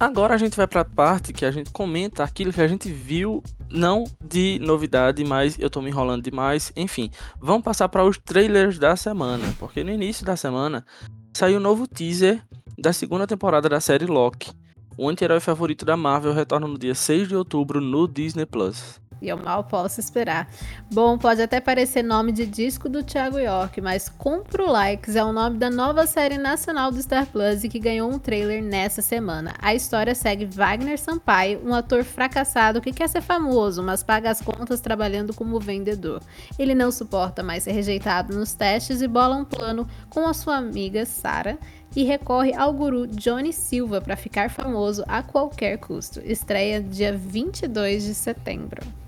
Agora 0.02 0.34
a 0.34 0.36
gente 0.36 0.56
vai 0.56 0.66
para 0.66 0.80
a 0.80 0.84
parte 0.84 1.32
que 1.32 1.44
a 1.44 1.50
gente 1.52 1.70
comenta 1.70 2.24
aquilo 2.24 2.52
que 2.52 2.60
a 2.60 2.66
gente 2.66 2.90
viu, 2.90 3.40
não 3.70 4.02
de 4.20 4.58
novidade, 4.60 5.24
mas 5.24 5.56
eu 5.60 5.70
tô 5.70 5.80
me 5.80 5.90
enrolando 5.90 6.24
demais. 6.24 6.72
Enfim, 6.74 7.08
vamos 7.40 7.62
passar 7.62 7.88
para 7.88 8.04
os 8.04 8.18
trailers 8.18 8.80
da 8.80 8.96
semana, 8.96 9.54
porque 9.60 9.84
no 9.84 9.92
início 9.92 10.26
da 10.26 10.36
semana 10.36 10.84
saiu 11.32 11.58
o 11.58 11.60
um 11.60 11.62
novo 11.62 11.86
teaser 11.86 12.42
da 12.76 12.92
segunda 12.92 13.28
temporada 13.28 13.68
da 13.68 13.78
série 13.78 14.06
Loki. 14.06 14.50
O 14.98 15.08
anti-herói 15.08 15.38
favorito 15.38 15.84
da 15.84 15.96
Marvel 15.96 16.32
retorna 16.32 16.66
no 16.66 16.76
dia 16.76 16.96
6 16.96 17.28
de 17.28 17.36
outubro 17.36 17.80
no 17.80 18.08
Disney 18.08 18.44
Plus. 18.44 19.00
E 19.22 19.28
eu 19.28 19.36
mal 19.36 19.62
posso 19.62 20.00
esperar. 20.00 20.50
Bom, 20.92 21.16
pode 21.16 21.40
até 21.40 21.60
parecer 21.60 22.02
nome 22.02 22.32
de 22.32 22.44
disco 22.44 22.88
do 22.88 23.04
Thiago 23.04 23.38
York, 23.38 23.80
mas 23.80 24.08
Compro 24.08 24.70
Likes 24.70 25.14
é 25.14 25.22
o 25.22 25.32
nome 25.32 25.58
da 25.58 25.70
nova 25.70 26.06
série 26.06 26.36
nacional 26.36 26.90
do 26.90 27.00
Star 27.00 27.26
Plus 27.26 27.62
e 27.62 27.68
que 27.68 27.78
ganhou 27.78 28.10
um 28.10 28.18
trailer 28.18 28.60
nessa 28.60 29.00
semana. 29.00 29.54
A 29.60 29.74
história 29.74 30.14
segue 30.14 30.44
Wagner 30.44 30.98
Sampaio, 30.98 31.62
um 31.64 31.72
ator 31.72 32.02
fracassado 32.02 32.80
que 32.80 32.92
quer 32.92 33.08
ser 33.08 33.22
famoso, 33.22 33.80
mas 33.80 34.02
paga 34.02 34.28
as 34.28 34.40
contas 34.40 34.80
trabalhando 34.80 35.32
como 35.32 35.60
vendedor. 35.60 36.20
Ele 36.58 36.74
não 36.74 36.90
suporta 36.90 37.44
mais 37.44 37.62
ser 37.62 37.72
rejeitado 37.72 38.36
nos 38.36 38.54
testes 38.54 39.02
e 39.02 39.06
bola 39.06 39.36
um 39.36 39.44
plano 39.44 39.86
com 40.10 40.26
a 40.26 40.34
sua 40.34 40.56
amiga 40.56 41.06
Sara 41.06 41.58
e 41.94 42.04
recorre 42.04 42.54
ao 42.54 42.72
guru 42.72 43.06
Johnny 43.06 43.52
Silva 43.52 44.00
para 44.00 44.16
ficar 44.16 44.50
famoso 44.50 45.04
a 45.06 45.22
qualquer 45.22 45.78
custo. 45.78 46.20
Estreia 46.24 46.80
dia 46.82 47.16
22 47.16 48.04
de 48.04 48.14
setembro. 48.14 49.01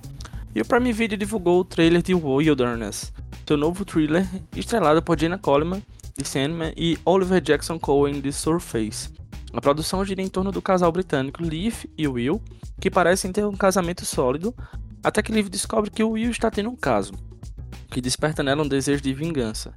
E 0.54 0.60
o 0.60 0.64
Prime 0.64 0.92
Video 0.92 1.18
divulgou 1.18 1.58
o 1.58 1.64
trailer 1.64 2.00
de 2.00 2.14
Wilderness, 2.14 3.12
seu 3.44 3.56
novo 3.56 3.84
thriller 3.84 4.24
estrelado 4.54 5.02
por 5.02 5.18
Jenna 5.18 5.36
Coleman, 5.36 5.82
de 6.16 6.28
Sandman, 6.28 6.72
e 6.76 6.96
Oliver 7.04 7.40
Jackson 7.40 7.76
Cohen, 7.76 8.20
de 8.20 8.32
Surface. 8.32 9.10
A 9.52 9.60
produção 9.60 10.04
gira 10.04 10.22
em 10.22 10.28
torno 10.28 10.52
do 10.52 10.62
casal 10.62 10.92
britânico 10.92 11.42
Liv 11.42 11.86
e 11.98 12.06
Will, 12.06 12.40
que 12.80 12.88
parecem 12.88 13.32
ter 13.32 13.44
um 13.44 13.56
casamento 13.56 14.06
sólido, 14.06 14.54
até 15.02 15.22
que 15.22 15.32
Liv 15.32 15.48
descobre 15.48 15.90
que 15.90 16.04
Will 16.04 16.30
está 16.30 16.52
tendo 16.52 16.70
um 16.70 16.76
caso, 16.76 17.14
que 17.90 18.00
desperta 18.00 18.40
nela 18.40 18.62
um 18.62 18.68
desejo 18.68 19.02
de 19.02 19.12
vingança. 19.12 19.74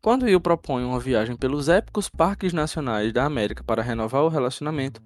Quando 0.00 0.22
Will 0.22 0.40
propõe 0.40 0.84
uma 0.84 1.00
viagem 1.00 1.34
pelos 1.34 1.68
épicos 1.68 2.08
parques 2.08 2.52
nacionais 2.52 3.12
da 3.12 3.24
América 3.24 3.64
para 3.64 3.82
renovar 3.82 4.22
o 4.22 4.28
relacionamento, 4.28 5.02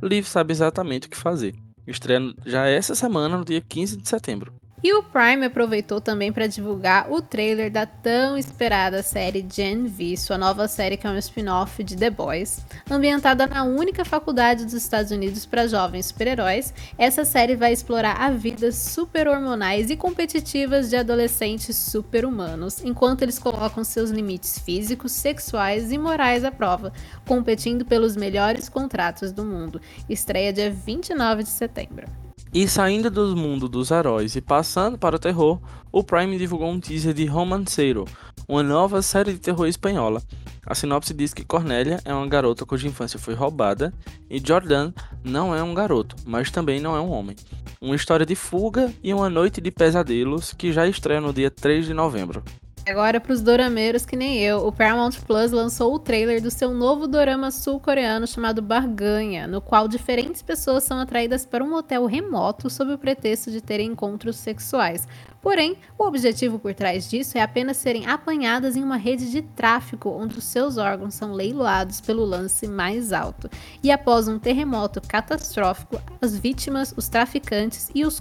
Liv 0.00 0.24
sabe 0.24 0.52
exatamente 0.52 1.08
o 1.08 1.10
que 1.10 1.16
fazer. 1.16 1.52
Estreia 1.86 2.34
já 2.46 2.66
essa 2.66 2.94
semana, 2.94 3.36
no 3.36 3.44
dia 3.44 3.60
15 3.60 3.96
de 3.96 4.08
setembro. 4.08 4.52
E 4.84 4.92
o 4.94 5.00
Prime 5.00 5.46
aproveitou 5.46 6.00
também 6.00 6.32
para 6.32 6.48
divulgar 6.48 7.08
o 7.08 7.22
trailer 7.22 7.70
da 7.70 7.86
tão 7.86 8.36
esperada 8.36 9.00
série 9.00 9.46
Gen 9.48 9.86
V, 9.86 10.16
sua 10.16 10.36
nova 10.36 10.66
série 10.66 10.96
que 10.96 11.06
é 11.06 11.10
um 11.10 11.16
spin-off 11.18 11.84
de 11.84 11.96
The 11.96 12.10
Boys. 12.10 12.66
Ambientada 12.90 13.46
na 13.46 13.62
única 13.62 14.04
faculdade 14.04 14.64
dos 14.64 14.74
Estados 14.74 15.12
Unidos 15.12 15.46
para 15.46 15.68
jovens 15.68 16.06
super-heróis, 16.06 16.74
essa 16.98 17.24
série 17.24 17.54
vai 17.54 17.72
explorar 17.72 18.20
a 18.20 18.32
vida 18.32 18.72
super 18.72 19.28
hormonais 19.28 19.88
e 19.88 19.96
competitivas 19.96 20.90
de 20.90 20.96
adolescentes 20.96 21.76
super-humanos, 21.76 22.82
enquanto 22.84 23.22
eles 23.22 23.38
colocam 23.38 23.84
seus 23.84 24.10
limites 24.10 24.58
físicos, 24.58 25.12
sexuais 25.12 25.92
e 25.92 25.98
morais 25.98 26.42
à 26.42 26.50
prova, 26.50 26.92
competindo 27.24 27.84
pelos 27.84 28.16
melhores 28.16 28.68
contratos 28.68 29.30
do 29.30 29.44
mundo. 29.44 29.80
Estreia 30.08 30.52
dia 30.52 30.72
29 30.72 31.44
de 31.44 31.50
setembro. 31.50 32.21
E 32.54 32.68
saindo 32.68 33.10
do 33.10 33.34
mundo 33.34 33.66
dos 33.66 33.90
heróis 33.90 34.36
e 34.36 34.42
passando 34.42 34.98
para 34.98 35.16
o 35.16 35.18
terror, 35.18 35.58
o 35.90 36.04
Prime 36.04 36.36
divulgou 36.36 36.70
um 36.70 36.78
teaser 36.78 37.14
de 37.14 37.24
Romanceiro, 37.24 38.04
uma 38.46 38.62
nova 38.62 39.00
série 39.00 39.32
de 39.32 39.38
terror 39.38 39.66
espanhola. 39.66 40.22
A 40.66 40.74
sinopse 40.74 41.14
diz 41.14 41.32
que 41.32 41.46
Cornélia 41.46 41.98
é 42.04 42.12
uma 42.12 42.26
garota 42.26 42.66
cuja 42.66 42.86
infância 42.86 43.18
foi 43.18 43.32
roubada 43.32 43.90
e 44.28 44.38
Jordan 44.38 44.92
não 45.24 45.54
é 45.54 45.62
um 45.62 45.72
garoto, 45.72 46.14
mas 46.26 46.50
também 46.50 46.78
não 46.78 46.94
é 46.94 47.00
um 47.00 47.10
homem. 47.10 47.36
Uma 47.80 47.96
história 47.96 48.26
de 48.26 48.34
fuga 48.34 48.92
e 49.02 49.14
uma 49.14 49.30
noite 49.30 49.58
de 49.58 49.70
pesadelos 49.70 50.52
que 50.52 50.74
já 50.74 50.86
estreia 50.86 51.22
no 51.22 51.32
dia 51.32 51.50
3 51.50 51.86
de 51.86 51.94
novembro. 51.94 52.44
Agora 52.84 53.20
para 53.20 53.32
os 53.32 53.40
dorameiros 53.40 54.04
que 54.04 54.16
nem 54.16 54.40
eu, 54.40 54.66
o 54.66 54.72
Paramount 54.72 55.12
Plus 55.24 55.52
lançou 55.52 55.94
o 55.94 56.00
trailer 56.00 56.42
do 56.42 56.50
seu 56.50 56.74
novo 56.74 57.06
dorama 57.06 57.52
sul-coreano 57.52 58.26
chamado 58.26 58.60
Barganha, 58.60 59.46
no 59.46 59.60
qual 59.60 59.86
diferentes 59.86 60.42
pessoas 60.42 60.82
são 60.82 60.98
atraídas 60.98 61.46
para 61.46 61.62
um 61.62 61.72
hotel 61.74 62.06
remoto 62.06 62.68
sob 62.68 62.92
o 62.92 62.98
pretexto 62.98 63.52
de 63.52 63.60
terem 63.60 63.92
encontros 63.92 64.34
sexuais. 64.34 65.06
Porém, 65.42 65.76
o 65.98 66.04
objetivo 66.04 66.56
por 66.56 66.72
trás 66.72 67.10
disso 67.10 67.36
é 67.36 67.40
apenas 67.40 67.76
serem 67.76 68.06
apanhadas 68.06 68.76
em 68.76 68.84
uma 68.84 68.96
rede 68.96 69.28
de 69.28 69.42
tráfico 69.42 70.08
onde 70.08 70.38
os 70.38 70.44
seus 70.44 70.76
órgãos 70.76 71.14
são 71.14 71.32
leiloados 71.32 72.00
pelo 72.00 72.24
lance 72.24 72.68
mais 72.68 73.12
alto. 73.12 73.50
E 73.82 73.90
após 73.90 74.28
um 74.28 74.38
terremoto 74.38 75.00
catastrófico, 75.00 76.00
as 76.20 76.38
vítimas, 76.38 76.94
os 76.96 77.08
traficantes 77.08 77.90
e 77.92 78.06
os 78.06 78.20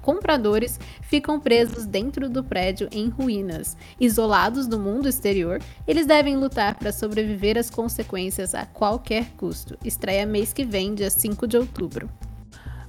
compradores 0.00 0.78
ficam 1.02 1.40
presos 1.40 1.86
dentro 1.86 2.28
do 2.28 2.44
prédio 2.44 2.88
em 2.92 3.08
ruínas. 3.08 3.76
Isolados 3.98 4.68
do 4.68 4.78
mundo 4.78 5.08
exterior, 5.08 5.60
eles 5.88 6.06
devem 6.06 6.36
lutar 6.36 6.76
para 6.76 6.92
sobreviver 6.92 7.58
às 7.58 7.68
consequências 7.68 8.54
a 8.54 8.64
qualquer 8.64 9.32
custo. 9.32 9.76
Estreia 9.84 10.24
mês 10.24 10.52
que 10.52 10.64
vem, 10.64 10.94
dia 10.94 11.10
5 11.10 11.48
de 11.48 11.56
outubro. 11.58 12.08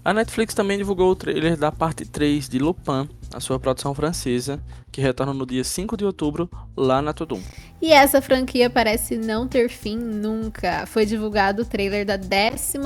A 0.03 0.15
Netflix 0.15 0.55
também 0.55 0.79
divulgou 0.79 1.11
o 1.11 1.15
trailer 1.15 1.55
da 1.55 1.71
parte 1.71 2.05
3 2.05 2.49
de 2.49 2.57
Lupin, 2.57 3.07
a 3.31 3.39
sua 3.39 3.59
produção 3.59 3.93
francesa, 3.93 4.59
que 4.91 4.99
retorna 4.99 5.31
no 5.31 5.45
dia 5.45 5.63
5 5.63 5.95
de 5.95 6.03
outubro 6.03 6.49
lá 6.75 7.03
na 7.03 7.13
Tudum. 7.13 7.39
E 7.79 7.93
essa 7.93 8.19
franquia 8.19 8.67
parece 8.67 9.15
não 9.15 9.47
ter 9.47 9.69
fim 9.69 9.97
nunca. 9.97 10.87
Foi 10.87 11.05
divulgado 11.05 11.61
o 11.61 11.65
trailer 11.65 12.03
da 12.03 12.17
12 12.17 12.79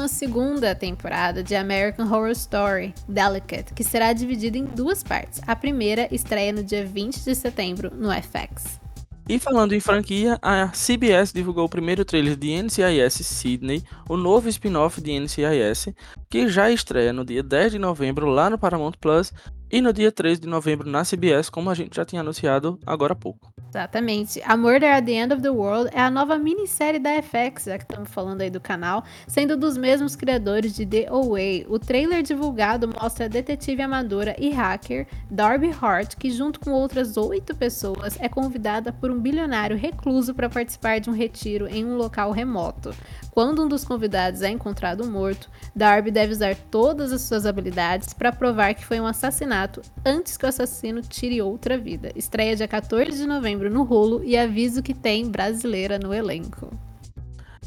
temporada 0.77 1.41
de 1.41 1.55
American 1.55 2.05
Horror 2.05 2.31
Story, 2.31 2.93
Delicate, 3.07 3.73
que 3.73 3.83
será 3.83 4.11
dividida 4.11 4.57
em 4.57 4.65
duas 4.65 5.01
partes. 5.01 5.41
A 5.47 5.55
primeira 5.55 6.13
estreia 6.13 6.51
no 6.51 6.65
dia 6.65 6.85
20 6.85 7.23
de 7.23 7.33
setembro 7.33 7.91
no 7.95 8.09
FX. 8.11 8.84
E 9.27 9.39
falando 9.39 9.73
em 9.73 9.79
franquia, 9.79 10.37
a 10.39 10.67
CBS 10.67 11.33
divulgou 11.33 11.65
o 11.65 11.69
primeiro 11.69 12.05
trailer 12.05 12.35
de 12.35 12.61
NCIS 12.61 13.25
Sydney, 13.25 13.83
o 14.07 14.15
novo 14.15 14.47
spin-off 14.49 15.01
de 15.01 15.19
NCIS, 15.19 15.95
que 16.29 16.47
já 16.47 16.69
estreia 16.69 17.11
no 17.11 17.25
dia 17.25 17.41
10 17.41 17.71
de 17.71 17.79
novembro 17.79 18.27
lá 18.27 18.51
no 18.51 18.59
Paramount 18.59 18.93
Plus 19.01 19.33
e 19.71 19.81
no 19.81 19.91
dia 19.91 20.11
13 20.11 20.41
de 20.41 20.47
novembro 20.47 20.87
na 20.87 21.03
CBS, 21.03 21.49
como 21.49 21.71
a 21.71 21.73
gente 21.73 21.95
já 21.95 22.05
tinha 22.05 22.21
anunciado 22.21 22.79
agora 22.85 23.13
há 23.13 23.15
pouco. 23.15 23.54
Exatamente. 23.75 24.41
A 24.45 24.55
Murder 24.55 24.89
at 24.89 25.03
the 25.03 25.11
End 25.11 25.33
of 25.33 25.41
the 25.41 25.49
World 25.49 25.89
é 25.93 25.99
a 25.99 26.09
nova 26.09 26.37
minissérie 26.37 26.97
da 26.97 27.21
FX, 27.21 27.65
já 27.65 27.77
que 27.77 27.83
estamos 27.83 28.09
falando 28.09 28.39
aí 28.39 28.49
do 28.49 28.61
canal, 28.61 29.03
sendo 29.27 29.57
dos 29.57 29.75
mesmos 29.75 30.15
criadores 30.15 30.73
de 30.73 30.85
The 30.85 31.07
Away. 31.09 31.65
O 31.67 31.77
trailer 31.77 32.23
divulgado 32.23 32.87
mostra 32.87 33.25
a 33.25 33.27
detetive 33.27 33.81
amadora 33.81 34.33
e 34.39 34.49
hacker 34.49 35.05
Darby 35.29 35.75
Hart, 35.81 36.15
que 36.15 36.31
junto 36.31 36.57
com 36.57 36.71
outras 36.71 37.17
oito 37.17 37.53
pessoas 37.53 38.17
é 38.21 38.29
convidada 38.29 38.93
por 38.93 39.11
um 39.11 39.19
bilionário 39.19 39.75
recluso 39.75 40.33
para 40.33 40.49
participar 40.49 41.01
de 41.01 41.09
um 41.09 41.13
retiro 41.13 41.67
em 41.67 41.83
um 41.83 41.97
local 41.97 42.31
remoto. 42.31 42.95
Quando 43.29 43.61
um 43.61 43.67
dos 43.67 43.83
convidados 43.83 44.41
é 44.41 44.49
encontrado 44.49 45.05
morto, 45.05 45.51
Darby 45.75 46.09
deve 46.09 46.31
usar 46.31 46.55
todas 46.71 47.11
as 47.11 47.23
suas 47.23 47.45
habilidades 47.45 48.13
para 48.13 48.31
provar 48.31 48.73
que 48.73 48.85
foi 48.85 49.01
um 49.01 49.05
assassinato 49.05 49.81
antes 50.05 50.37
que 50.37 50.45
o 50.45 50.47
assassino 50.47 51.01
tire 51.01 51.41
outra 51.41 51.77
vida. 51.77 52.13
Estreia 52.15 52.55
dia 52.55 52.65
14 52.65 53.11
de 53.11 53.27
novembro 53.27 53.64
no 53.69 53.83
rolo 53.83 54.23
e 54.23 54.37
aviso 54.37 54.83
que 54.83 54.93
tem 54.93 55.29
brasileira 55.29 55.99
no 55.99 56.13
elenco. 56.13 56.71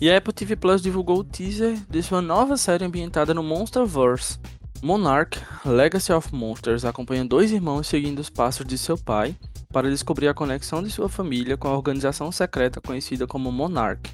E 0.00 0.11
a 0.11 0.16
Apple 0.16 0.32
TV 0.32 0.54
Plus 0.54 0.80
divulgou 0.80 1.18
o 1.18 1.24
teaser 1.24 1.76
de 1.90 2.02
sua 2.02 2.22
nova 2.22 2.56
série 2.56 2.84
ambientada 2.84 3.34
no 3.34 3.42
Monsterverse. 3.42 4.38
Monarch, 4.80 5.40
Legacy 5.64 6.12
of 6.12 6.32
Monsters, 6.32 6.84
acompanha 6.84 7.24
dois 7.24 7.50
irmãos 7.50 7.88
seguindo 7.88 8.20
os 8.20 8.30
passos 8.30 8.64
de 8.64 8.78
seu 8.78 8.96
pai 8.96 9.34
para 9.72 9.90
descobrir 9.90 10.28
a 10.28 10.34
conexão 10.34 10.82
de 10.82 10.90
sua 10.90 11.08
família 11.08 11.56
com 11.56 11.66
a 11.66 11.76
organização 11.76 12.30
secreta 12.30 12.80
conhecida 12.80 13.26
como 13.26 13.50
Monarch. 13.50 14.08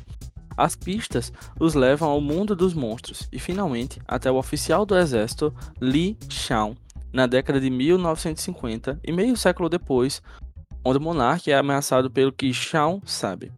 As 0.57 0.75
pistas 0.75 1.33
os 1.61 1.75
levam 1.75 2.09
ao 2.09 2.20
mundo 2.20 2.57
dos 2.57 2.75
monstros 2.75 3.29
e 3.33 3.38
finalmente 3.38 4.01
até 4.07 4.31
o 4.31 4.37
oficial 4.37 4.87
do 4.87 4.97
exército 4.97 5.53
Li 5.81 6.16
Xiao, 6.29 6.75
na 7.12 7.27
década 7.27 7.61
de 7.61 7.70
1950 7.70 9.01
e 9.05 9.12
meio 9.12 9.37
século 9.37 9.68
depois, 9.68 10.23
onde 10.85 10.99
o 10.99 11.01
monarca 11.01 11.51
é 11.51 11.55
ameaçado 11.55 12.11
pelo 12.11 12.33
que 12.33 12.53
Xiao 12.53 13.01
sabe. 13.05 13.51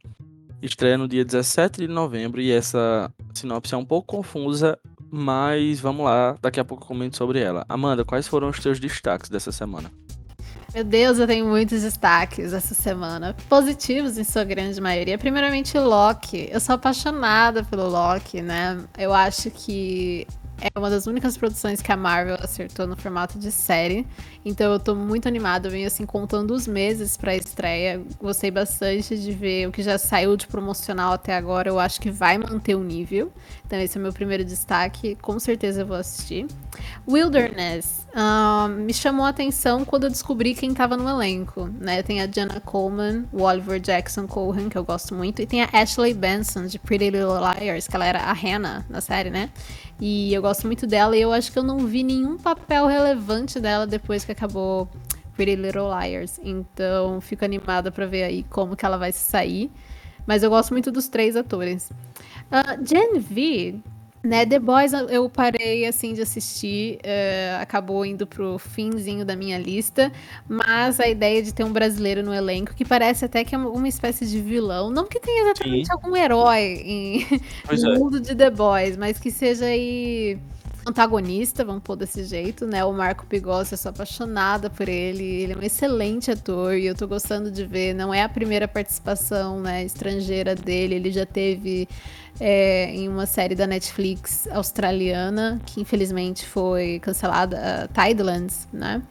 Estreia 0.63 0.97
no 0.97 1.09
dia 1.09 1.25
17 1.25 1.81
de 1.81 1.89
novembro 1.89 2.41
e 2.41 2.51
essa 2.51 3.13
sinopse 3.35 3.75
é 3.75 3.77
um 3.77 3.85
pouco 3.85 4.17
confusa 4.17 4.79
mas 5.11 5.81
vamos 5.81 6.05
lá, 6.05 6.37
daqui 6.41 6.61
a 6.61 6.65
pouco 6.65 6.85
eu 6.85 6.89
comento 6.89 7.17
sobre 7.17 7.41
ela. 7.41 7.65
Amanda, 7.69 8.05
quais 8.05 8.27
foram 8.27 8.49
os 8.49 8.59
teus 8.59 8.79
destaques 8.81 9.31
dessa 9.31 9.53
semana? 9.53 9.91
Meu 10.75 10.85
Deus, 10.85 11.19
eu 11.19 11.27
tenho 11.27 11.47
muitos 11.47 11.83
destaques 11.83 12.53
essa 12.53 12.75
semana. 12.75 13.35
Positivos 13.49 14.19
em 14.19 14.25
sua 14.25 14.45
grande 14.45 14.79
maioria. 14.79 15.17
Primeiramente, 15.17 15.79
Loki. 15.79 16.51
Eu 16.53 16.61
sou 16.61 16.75
apaixonada 16.75 17.65
pelo 17.65 17.89
Loki, 17.89 18.43
né? 18.43 18.79
Eu 18.99 19.15
acho 19.15 19.51
que 19.51 20.27
é 20.61 20.79
uma 20.79 20.91
das 20.91 21.07
únicas 21.07 21.37
produções 21.37 21.81
que 21.81 21.91
a 21.91 21.97
Marvel 21.97 22.37
acertou 22.41 22.87
no 22.87 22.95
formato 22.95 23.39
de 23.39 23.51
série. 23.51 24.07
Então 24.49 24.73
eu 24.73 24.79
tô 24.79 24.95
muito 24.95 25.27
animada, 25.27 25.69
venho 25.69 25.89
assim 25.89 26.07
contando 26.07 26.53
os 26.53 26.69
meses 26.69 27.17
pra 27.17 27.35
estreia. 27.35 28.01
Gostei 28.17 28.49
bastante 28.49 29.19
de 29.19 29.33
ver 29.33 29.67
o 29.67 29.73
que 29.73 29.83
já 29.83 29.99
saiu 29.99 30.37
de 30.37 30.47
promocional 30.47 31.13
até 31.13 31.35
agora. 31.35 31.69
Eu 31.69 31.81
acho 31.81 32.01
que 32.01 32.13
vai 32.13 32.39
manter 32.39 32.77
o 32.77 32.85
nível. 32.85 33.33
Então 33.67 33.77
esse 33.81 33.99
é 33.99 34.01
o 34.01 34.03
meu 34.05 34.13
primeiro 34.13 34.45
destaque. 34.45 35.17
Com 35.17 35.41
certeza 35.41 35.81
eu 35.81 35.87
vou 35.87 35.97
assistir. 35.97 36.47
Wilderness. 37.09 38.07
Uh, 38.17 38.69
me 38.69 38.95
chamou 38.95 39.27
a 39.27 39.29
atenção 39.29 39.85
quando 39.85 40.05
eu 40.05 40.11
descobri 40.11 40.55
quem 40.55 40.73
tava 40.73 40.97
no 40.97 41.07
elenco, 41.07 41.69
né? 41.79 42.03
Tem 42.03 42.23
a 42.23 42.27
Jenna 42.27 42.61
Coleman, 42.61 43.25
o 43.31 43.43
Oliver 43.43 43.79
Jackson 43.79 44.27
Cohen, 44.27 44.71
que 44.71 44.79
eu 44.79 44.85
gosto 44.85 45.15
muito, 45.15 45.43
e 45.43 45.47
tem 45.47 45.63
a 45.63 45.69
Ashley 45.71 46.15
Benson, 46.15 46.65
de 46.65 46.79
Pretty 46.79 47.11
Little 47.11 47.37
Liars, 47.39 47.87
que 47.87 47.95
ela 47.95 48.07
era 48.07 48.21
a 48.21 48.33
Hannah 48.33 48.87
na 48.89 49.03
série, 49.03 49.29
né? 49.29 49.51
E 50.01 50.33
eu 50.33 50.41
gosto 50.41 50.67
muito 50.67 50.87
dela 50.87 51.17
e 51.17 51.21
eu 51.21 51.33
acho 51.33 51.53
que 51.53 51.59
eu 51.59 51.63
não 51.63 51.79
vi 51.79 52.03
nenhum 52.03 52.39
papel 52.39 52.87
relevante 52.87 53.61
dela 53.61 53.87
depois 53.87 54.25
que 54.25 54.33
acabou 54.37 54.89
Pretty 55.35 55.57
Little 55.57 55.89
Liars. 55.89 56.41
Então, 56.43 57.21
fico 57.21 57.45
animada 57.45 57.91
para 57.91 58.07
ver 58.07 58.25
aí 58.25 58.43
como 58.45 58.77
que 58.77 58.85
ela 58.85 58.97
vai 58.97 59.13
sair. 59.13 59.71
Mas 60.27 60.43
eu 60.43 60.51
gosto 60.51 60.73
muito 60.73 60.91
dos 60.91 61.09
três 61.09 61.37
atores. 61.37 61.91
Uh, 62.51 62.85
Gen 62.85 63.19
V 63.19 63.81
né, 64.27 64.45
The 64.45 64.59
Boys 64.59 64.93
eu 64.93 65.29
parei 65.31 65.87
assim 65.87 66.13
de 66.13 66.21
assistir, 66.21 66.97
uh, 66.97 67.63
acabou 67.63 68.05
indo 68.05 68.27
pro 68.27 68.59
finzinho 68.59 69.25
da 69.25 69.37
minha 69.37 69.57
lista, 69.57 70.11
mas 70.49 70.99
a 70.99 71.07
ideia 71.07 71.41
de 71.43 71.55
ter 71.55 71.63
um 71.65 71.73
brasileiro 71.73 72.23
no 72.25 72.35
elenco 72.35 72.75
que 72.75 72.85
parece 72.85 73.25
até 73.25 73.45
que 73.45 73.55
é 73.55 73.59
uma 73.59 73.89
espécie 73.89 74.27
de 74.27 74.41
vilão, 74.41 74.91
não 74.91 75.07
que 75.07 75.21
tenha 75.21 75.45
exatamente 75.45 75.87
Sim. 75.87 75.93
algum 75.93 76.17
herói 76.17 76.83
em, 76.85 77.27
no 77.71 77.93
é. 77.93 77.99
mundo 77.99 78.21
de 78.21 78.35
The 78.35 78.51
Boys, 78.51 78.97
mas 78.97 79.19
que 79.19 79.31
seja 79.31 79.67
aí 79.67 80.39
antagonista, 80.87 81.65
vamos 81.65 81.83
pôr 81.83 81.97
desse 81.97 82.25
jeito, 82.25 82.67
né? 82.67 82.85
O 82.85 82.93
Marco 82.93 83.27
Pigossi, 83.27 83.73
eu 83.73 83.79
sou 83.79 83.91
apaixonada 83.91 84.71
por 84.71 84.89
ele, 84.89 85.25
ele 85.25 85.53
é 85.53 85.57
um 85.57 85.63
excelente 85.63 86.31
ator 86.31 86.77
e 86.77 86.87
eu 86.87 86.95
tô 86.95 87.09
gostando 87.09 87.51
de 87.51 87.67
ver, 87.67 87.93
não 87.93 88.15
é 88.15 88.23
a 88.23 88.29
primeira 88.29 88.69
participação, 88.69 89.61
né, 89.61 89.85
estrangeira 89.85 90.55
dele, 90.55 90.95
ele 90.95 91.11
já 91.11 91.27
teve 91.27 91.89
é, 92.39 92.95
em 92.95 93.09
uma 93.09 93.27
série 93.27 93.57
da 93.57 93.67
Netflix 93.67 94.47
australiana, 94.49 95.61
que 95.67 95.81
infelizmente 95.81 96.47
foi 96.47 97.01
cancelada, 97.01 97.89
uh, 97.91 97.93
Tidelands, 97.93 98.69
né? 98.73 99.03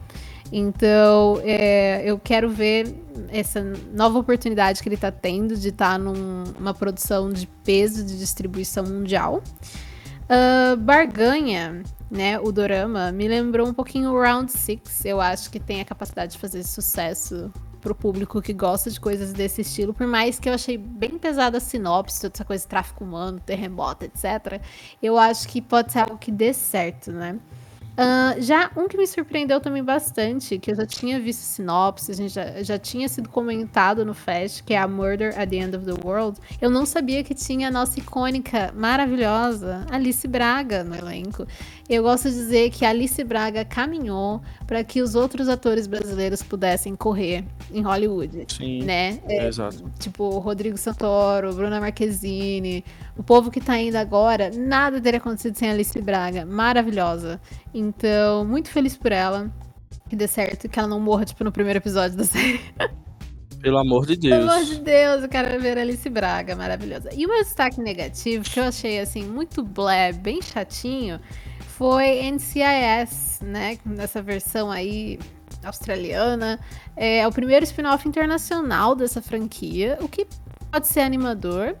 Então, 0.52 1.40
é, 1.42 2.02
eu 2.04 2.18
quero 2.18 2.48
ver 2.48 2.94
essa 3.30 3.60
nova 3.92 4.20
oportunidade 4.20 4.80
que 4.80 4.88
ele 4.88 4.94
está 4.94 5.10
tendo 5.10 5.56
de 5.56 5.70
estar 5.70 5.92
tá 5.92 5.98
numa 5.98 6.72
produção 6.72 7.30
de 7.30 7.48
peso 7.64 8.04
de 8.04 8.16
distribuição 8.16 8.84
mundial. 8.84 9.42
Uh, 10.26 10.76
Barganha, 10.76 11.84
né, 12.10 12.38
o 12.40 12.50
dorama, 12.50 13.12
me 13.12 13.28
lembrou 13.28 13.68
um 13.68 13.72
pouquinho 13.72 14.10
o 14.10 14.20
Round 14.20 14.50
Six. 14.50 15.04
Eu 15.04 15.20
acho 15.20 15.50
que 15.50 15.60
tem 15.60 15.80
a 15.80 15.84
capacidade 15.84 16.32
de 16.32 16.38
fazer 16.38 16.64
sucesso 16.64 17.52
pro 17.80 17.94
público 17.94 18.42
que 18.42 18.52
gosta 18.52 18.90
de 18.90 18.98
coisas 18.98 19.32
desse 19.32 19.60
estilo, 19.60 19.94
por 19.94 20.08
mais 20.08 20.40
que 20.40 20.48
eu 20.48 20.54
achei 20.54 20.76
bem 20.76 21.16
pesada 21.16 21.58
a 21.58 21.60
sinopse, 21.60 22.22
toda 22.22 22.32
essa 22.34 22.44
coisa 22.44 22.64
de 22.64 22.68
tráfico 22.68 23.04
humano, 23.04 23.38
terremoto, 23.38 24.04
etc. 24.04 24.60
Eu 25.00 25.16
acho 25.16 25.46
que 25.46 25.62
pode 25.62 25.92
ser 25.92 26.00
algo 26.00 26.18
que 26.18 26.32
dê 26.32 26.52
certo, 26.52 27.12
né? 27.12 27.38
Uh, 27.96 28.42
já 28.42 28.70
um 28.76 28.86
que 28.86 28.96
me 28.96 29.06
surpreendeu 29.06 29.58
também 29.58 29.82
bastante, 29.82 30.58
que 30.58 30.70
eu 30.70 30.76
já 30.76 30.84
tinha 30.84 31.18
visto 31.18 31.40
sinopse, 31.40 32.12
a 32.12 32.14
gente 32.14 32.34
já, 32.34 32.62
já 32.62 32.78
tinha 32.78 33.08
sido 33.08 33.28
comentado 33.30 34.04
no 34.04 34.12
Fest, 34.12 34.62
que 34.64 34.74
é 34.74 34.78
a 34.78 34.86
Murder 34.86 35.38
at 35.38 35.48
the 35.48 35.56
End 35.56 35.74
of 35.74 35.86
the 35.86 36.06
World. 36.06 36.38
Eu 36.60 36.68
não 36.68 36.84
sabia 36.84 37.24
que 37.24 37.34
tinha 37.34 37.68
a 37.68 37.70
nossa 37.70 37.98
icônica, 37.98 38.70
maravilhosa, 38.76 39.86
Alice 39.90 40.28
Braga 40.28 40.84
no 40.84 40.94
elenco. 40.94 41.46
Eu 41.88 42.02
gosto 42.02 42.28
de 42.28 42.34
dizer 42.34 42.70
que 42.70 42.84
Alice 42.84 43.22
Braga 43.24 43.64
caminhou 43.64 44.42
para 44.66 44.84
que 44.84 45.00
os 45.00 45.14
outros 45.14 45.48
atores 45.48 45.86
brasileiros 45.86 46.42
pudessem 46.42 46.94
correr 46.94 47.44
em 47.72 47.80
Hollywood. 47.80 48.44
Sim. 48.48 48.82
Né? 48.82 49.20
É, 49.26 49.46
exato. 49.46 49.90
Tipo, 49.98 50.38
Rodrigo 50.38 50.76
Santoro, 50.76 51.54
Bruna 51.54 51.80
Marquezine, 51.80 52.84
o 53.16 53.22
povo 53.22 53.50
que 53.50 53.60
tá 53.60 53.78
indo 53.78 53.96
agora, 53.96 54.50
nada 54.50 55.00
teria 55.00 55.18
acontecido 55.18 55.56
sem 55.56 55.70
Alice 55.70 55.98
Braga. 56.02 56.44
Maravilhosa. 56.44 57.40
Então, 57.86 58.44
muito 58.44 58.68
feliz 58.68 58.96
por 58.96 59.12
ela. 59.12 59.50
Que 60.08 60.16
dê 60.16 60.26
certo, 60.26 60.68
que 60.68 60.78
ela 60.78 60.88
não 60.88 61.00
morra, 61.00 61.24
tipo, 61.24 61.42
no 61.42 61.52
primeiro 61.52 61.78
episódio 61.78 62.16
da 62.16 62.24
série. 62.24 62.60
Pelo 63.60 63.78
amor 63.78 64.06
de 64.06 64.16
Deus. 64.16 64.36
Pelo 64.36 64.50
amor 64.50 64.64
de 64.64 64.78
Deus, 64.80 65.22
eu 65.22 65.28
quero 65.28 65.60
ver 65.60 65.78
Alice 65.78 66.08
Braga, 66.08 66.54
maravilhosa. 66.54 67.10
E 67.12 67.26
o 67.26 67.28
meu 67.28 67.42
destaque 67.42 67.80
negativo, 67.80 68.44
que 68.44 68.60
eu 68.60 68.64
achei, 68.64 69.00
assim, 69.00 69.24
muito 69.24 69.64
blé, 69.64 70.12
bem 70.12 70.40
chatinho, 70.40 71.18
foi 71.60 72.30
NCIS, 72.30 73.40
né? 73.42 73.78
Nessa 73.84 74.22
versão 74.22 74.70
aí 74.70 75.18
australiana. 75.64 76.60
É 76.96 77.26
o 77.26 77.32
primeiro 77.32 77.64
spin-off 77.64 78.06
internacional 78.06 78.94
dessa 78.94 79.20
franquia, 79.20 79.98
o 80.00 80.08
que 80.08 80.26
pode 80.70 80.86
ser 80.86 81.00
animador. 81.00 81.76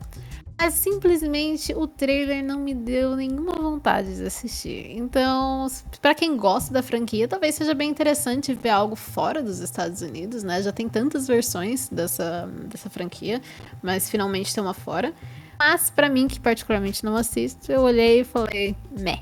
Mas 0.58 0.72
simplesmente 0.74 1.74
o 1.74 1.86
trailer 1.86 2.42
não 2.42 2.58
me 2.58 2.74
deu 2.74 3.14
nenhuma 3.14 3.52
vontade 3.52 4.16
de 4.16 4.24
assistir. 4.24 4.90
Então, 4.96 5.66
para 6.00 6.14
quem 6.14 6.36
gosta 6.36 6.72
da 6.72 6.82
franquia, 6.82 7.28
talvez 7.28 7.54
seja 7.54 7.74
bem 7.74 7.90
interessante 7.90 8.54
ver 8.54 8.70
algo 8.70 8.96
fora 8.96 9.42
dos 9.42 9.58
Estados 9.60 10.00
Unidos, 10.00 10.42
né? 10.42 10.62
Já 10.62 10.72
tem 10.72 10.88
tantas 10.88 11.26
versões 11.26 11.90
dessa, 11.90 12.46
dessa 12.64 12.88
franquia, 12.88 13.42
mas 13.82 14.08
finalmente 14.08 14.54
tem 14.54 14.62
uma 14.62 14.72
fora. 14.72 15.12
Mas 15.58 15.90
para 15.90 16.08
mim, 16.08 16.26
que 16.26 16.40
particularmente 16.40 17.04
não 17.04 17.16
assisto, 17.16 17.70
eu 17.70 17.82
olhei 17.82 18.20
e 18.20 18.24
falei, 18.24 18.74
meh. 18.98 19.20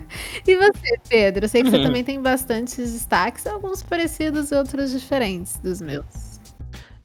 e 0.46 0.56
você, 0.56 0.98
Pedro? 1.08 1.44
Eu 1.44 1.48
sei 1.48 1.62
que 1.62 1.70
você 1.70 1.82
também 1.82 2.04
tem 2.04 2.20
bastantes 2.20 2.92
destaques, 2.92 3.46
alguns 3.46 3.82
parecidos 3.82 4.50
e 4.50 4.54
outros 4.54 4.90
diferentes 4.90 5.56
dos 5.58 5.80
meus. 5.80 6.34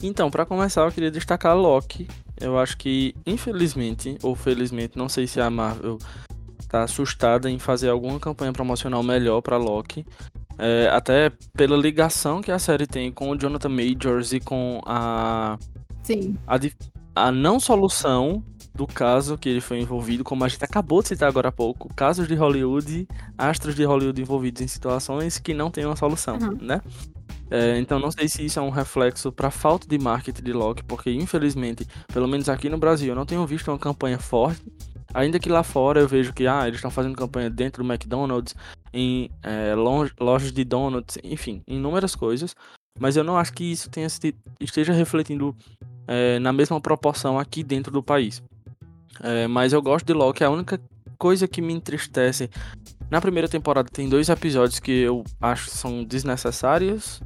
Então, 0.02 0.32
para 0.32 0.46
começar, 0.46 0.86
eu 0.86 0.92
queria 0.92 1.12
destacar 1.12 1.58
Loki. 1.58 2.08
Eu 2.40 2.58
acho 2.58 2.78
que, 2.78 3.14
infelizmente, 3.26 4.18
ou 4.24 4.36
felizmente, 4.36 4.98
não 4.98 5.10
sei 5.10 5.28
se 5.28 5.42
a 5.42 5.50
Marvel 5.50 5.98
tá 6.68 6.84
assustada 6.84 7.50
em 7.50 7.60
fazer 7.60 7.90
alguma 7.90 8.20
campanha 8.20 8.54
promocional 8.54 9.04
melhor 9.04 9.42
para 9.42 9.58
Loki. 9.58 10.06
É, 10.58 10.90
até 10.92 11.32
pela 11.54 11.78
ligação 11.78 12.42
que 12.42 12.52
a 12.52 12.60
série 12.60 12.86
tem 12.86 13.12
com 13.12 13.30
o 13.30 13.38
Jonathan 13.38 13.70
Majors 13.70 14.34
e 14.34 14.40
com 14.40 14.82
a. 14.86 15.58
Sim. 16.04 16.38
A, 16.46 16.60
a 17.16 17.32
não 17.32 17.60
solução 17.60 18.44
do 18.74 18.88
caso 18.88 19.38
que 19.38 19.50
ele 19.50 19.62
foi 19.62 19.80
envolvido, 19.82 20.24
como 20.24 20.46
a 20.46 20.48
gente 20.48 20.64
acabou 20.64 21.02
de 21.02 21.10
citar 21.10 21.28
agora 21.28 21.50
há 21.50 21.52
pouco, 21.52 21.94
casos 21.94 22.28
de 22.28 22.36
Hollywood, 22.36 23.08
astros 23.38 23.76
de 23.76 23.84
Hollywood 23.84 24.22
envolvidos 24.22 24.62
em 24.62 24.68
situações 24.68 25.38
que 25.38 25.54
não 25.54 25.70
têm 25.70 25.86
uma 25.86 25.98
solução, 25.98 26.38
uhum. 26.38 26.58
né? 26.62 26.82
É, 27.52 27.80
então 27.80 28.00
não 28.00 28.12
sei 28.12 28.28
se 28.28 28.46
isso 28.46 28.60
é 28.60 28.62
um 28.62 28.70
reflexo 28.70 29.32
para 29.32 29.50
falta 29.50 29.88
de 29.88 29.98
marketing 29.98 30.44
de 30.44 30.54
Loki, 30.54 30.84
porque 30.84 31.12
infelizmente, 31.12 31.86
pelo 32.14 32.28
menos 32.28 32.48
aqui 32.48 32.70
no 32.70 32.78
Brasil, 32.78 33.10
eu 33.10 33.16
não 33.16 33.26
tenho 33.26 33.46
visto 33.46 33.70
uma 33.70 33.80
campanha 33.80 34.20
forte. 34.20 34.62
Ainda 35.12 35.40
que 35.40 35.50
lá 35.50 35.64
fora 35.64 36.00
eu 36.00 36.08
vejo 36.08 36.32
que 36.32 36.46
ah, 36.46 36.68
eles 36.68 36.78
estão 36.78 36.92
fazendo 36.92 37.16
campanha 37.16 37.50
dentro 37.50 37.84
do 37.84 37.92
McDonald's, 37.92 38.56
em 38.94 39.32
é, 39.42 39.74
lojas 40.20 40.52
de 40.52 40.64
donuts, 40.64 41.18
enfim, 41.24 41.64
inúmeras 41.68 42.16
coisas. 42.16 42.56
Mas 43.00 43.16
eu 43.16 43.24
não 43.24 43.36
acho 43.36 43.54
que 43.54 43.64
isso 43.64 43.90
tenha, 43.90 44.08
esteja 44.60 44.94
refletindo 44.94 45.56
é, 46.08 46.38
na 46.38 46.54
mesma 46.54 46.80
proporção 46.80 47.40
aqui 47.40 47.64
dentro 47.64 47.92
do 47.92 48.04
país. 48.04 48.44
É, 49.22 49.48
mas 49.48 49.74
eu 49.74 49.82
gosto 49.82 50.06
de 50.06 50.14
Loki, 50.14 50.44
a 50.44 50.50
única 50.50 50.80
coisa 51.18 51.48
que 51.48 51.62
me 51.62 51.74
entristece. 51.74 52.50
Na 53.10 53.20
primeira 53.20 53.48
temporada 53.48 53.90
tem 53.92 54.08
dois 54.08 54.30
episódios 54.30 54.80
que 54.80 54.92
eu 54.92 55.24
acho 55.42 55.72
são 55.72 56.04
desnecessários 56.04 57.20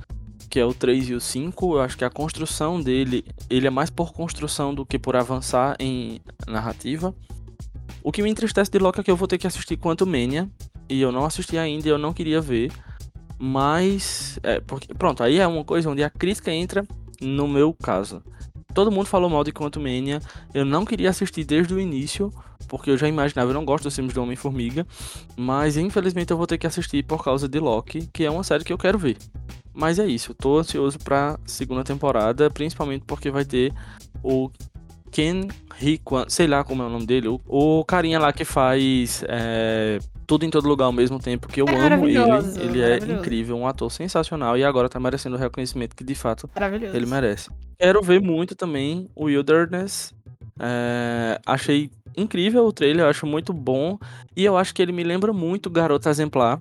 que 0.53 0.59
é 0.59 0.65
o 0.65 0.71
3 0.71 1.09
e 1.09 1.13
o 1.15 1.19
5, 1.19 1.77
eu 1.77 1.81
acho 1.81 1.97
que 1.97 2.05
a 2.05 2.11
construção 2.11 2.79
dele, 2.79 3.25
ele 3.49 3.65
é 3.65 3.71
mais 3.71 3.89
por 3.89 4.13
construção 4.13 4.71
do 4.71 4.85
que 4.85 4.99
por 4.99 5.15
avançar 5.15 5.75
em 5.79 6.21
narrativa. 6.47 7.11
O 8.03 8.11
que 8.11 8.21
me 8.21 8.29
entristece 8.29 8.69
de 8.69 8.77
Loki 8.77 8.99
é 8.99 9.03
que 9.03 9.09
eu 9.09 9.15
vou 9.15 9.27
ter 9.27 9.39
que 9.39 9.47
assistir 9.47 9.77
Quanto 9.77 10.05
Mania, 10.05 10.47
e 10.87 11.01
eu 11.01 11.11
não 11.11 11.25
assisti 11.25 11.57
ainda, 11.57 11.89
eu 11.89 11.97
não 11.97 12.13
queria 12.13 12.39
ver. 12.39 12.71
Mas, 13.39 14.37
é, 14.43 14.59
porque, 14.59 14.93
pronto, 14.93 15.23
aí 15.23 15.39
é 15.39 15.47
uma 15.47 15.63
coisa 15.63 15.89
onde 15.89 16.03
a 16.03 16.09
crítica 16.11 16.51
entra 16.51 16.87
no 17.19 17.47
meu 17.47 17.73
caso. 17.73 18.21
Todo 18.75 18.91
mundo 18.91 19.07
falou 19.07 19.31
mal 19.31 19.43
de 19.43 19.51
Quanto 19.51 19.79
Mania, 19.79 20.21
eu 20.53 20.63
não 20.63 20.85
queria 20.85 21.09
assistir 21.09 21.43
desde 21.45 21.73
o 21.73 21.79
início, 21.79 22.31
porque 22.67 22.91
eu 22.91 22.97
já 22.97 23.07
imaginava, 23.07 23.49
eu 23.49 23.55
não 23.55 23.65
gosto 23.65 23.85
dos 23.85 23.95
filmes 23.95 24.13
do 24.13 24.21
Homem-Formiga, 24.21 24.85
mas 25.35 25.77
infelizmente 25.77 26.29
eu 26.29 26.37
vou 26.37 26.45
ter 26.45 26.59
que 26.59 26.67
assistir 26.67 27.03
por 27.03 27.23
causa 27.23 27.49
de 27.49 27.59
Loki, 27.59 28.07
que 28.13 28.23
é 28.23 28.29
uma 28.29 28.43
série 28.43 28.63
que 28.63 28.71
eu 28.71 28.77
quero 28.77 28.99
ver. 28.99 29.17
Mas 29.73 29.97
é 29.99 30.05
isso, 30.05 30.33
tô 30.33 30.59
ansioso 30.59 30.99
pra 30.99 31.39
segunda 31.45 31.83
temporada, 31.83 32.49
principalmente 32.49 33.03
porque 33.05 33.31
vai 33.31 33.43
ter 33.43 33.73
o 34.23 34.49
Ken 35.11 35.47
Rikwan, 35.75 36.25
sei 36.27 36.47
lá 36.47 36.63
como 36.63 36.83
é 36.83 36.85
o 36.85 36.89
nome 36.89 37.05
dele, 37.05 37.27
o, 37.27 37.39
o 37.47 37.83
carinha 37.85 38.19
lá 38.19 38.31
que 38.31 38.45
faz 38.45 39.23
é, 39.27 39.99
tudo 40.25 40.45
em 40.45 40.49
todo 40.49 40.67
lugar 40.67 40.85
ao 40.85 40.91
mesmo 40.91 41.19
tempo, 41.19 41.47
que 41.47 41.61
eu 41.61 41.67
É 41.67 41.93
amo 41.93 42.07
ele. 42.07 42.17
Ele 42.59 42.81
é 42.81 42.97
incrível, 42.97 43.57
um 43.57 43.67
ator 43.67 43.91
sensacional 43.91 44.57
e 44.57 44.63
agora 44.63 44.89
tá 44.89 44.99
merecendo 44.99 45.35
o 45.35 45.39
reconhecimento 45.39 45.95
que 45.95 46.03
de 46.03 46.15
fato 46.15 46.49
ele 46.95 47.05
merece. 47.05 47.49
Quero 47.77 48.01
ver 48.01 48.21
muito 48.21 48.55
também 48.55 49.09
o 49.15 49.25
Wilderness. 49.25 50.13
É, 50.59 51.39
achei 51.45 51.91
incrível 52.15 52.65
o 52.65 52.71
trailer, 52.71 53.05
eu 53.05 53.09
acho 53.09 53.25
muito 53.25 53.51
bom. 53.53 53.97
E 54.35 54.45
eu 54.45 54.57
acho 54.57 54.73
que 54.73 54.81
ele 54.81 54.91
me 54.91 55.03
lembra 55.03 55.33
muito 55.33 55.69
Garota 55.69 56.09
Exemplar. 56.09 56.59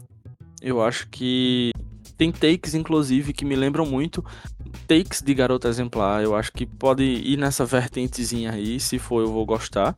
Eu 0.61 0.83
acho 0.83 1.09
que 1.09 1.71
tem 2.23 2.31
takes, 2.31 2.73
inclusive, 2.75 3.33
que 3.33 3.45
me 3.45 3.57
lembram 3.57 3.85
muito 3.85 4.25
takes 4.87 5.21
de 5.21 5.35
Garota 5.35 5.67
Exemplar. 5.67 6.23
Eu 6.23 6.37
acho 6.37 6.53
que 6.53 6.65
pode 6.65 7.03
ir 7.03 7.37
nessa 7.37 7.65
vertentezinha 7.65 8.53
aí. 8.53 8.79
Se 8.79 8.97
for, 8.97 9.23
eu 9.23 9.33
vou 9.33 9.45
gostar. 9.45 9.97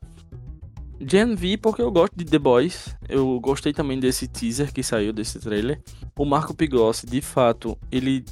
Gen 0.98 1.34
V, 1.34 1.58
porque 1.58 1.82
eu 1.82 1.92
gosto 1.92 2.16
de 2.16 2.24
The 2.24 2.38
Boys. 2.38 2.96
Eu 3.10 3.38
gostei 3.40 3.74
também 3.74 4.00
desse 4.00 4.26
teaser 4.26 4.72
que 4.72 4.82
saiu 4.82 5.12
desse 5.12 5.38
trailer. 5.38 5.82
O 6.18 6.24
Marco 6.24 6.54
Pigossi, 6.54 7.06
de 7.06 7.20
fato, 7.20 7.76
ele. 7.92 8.24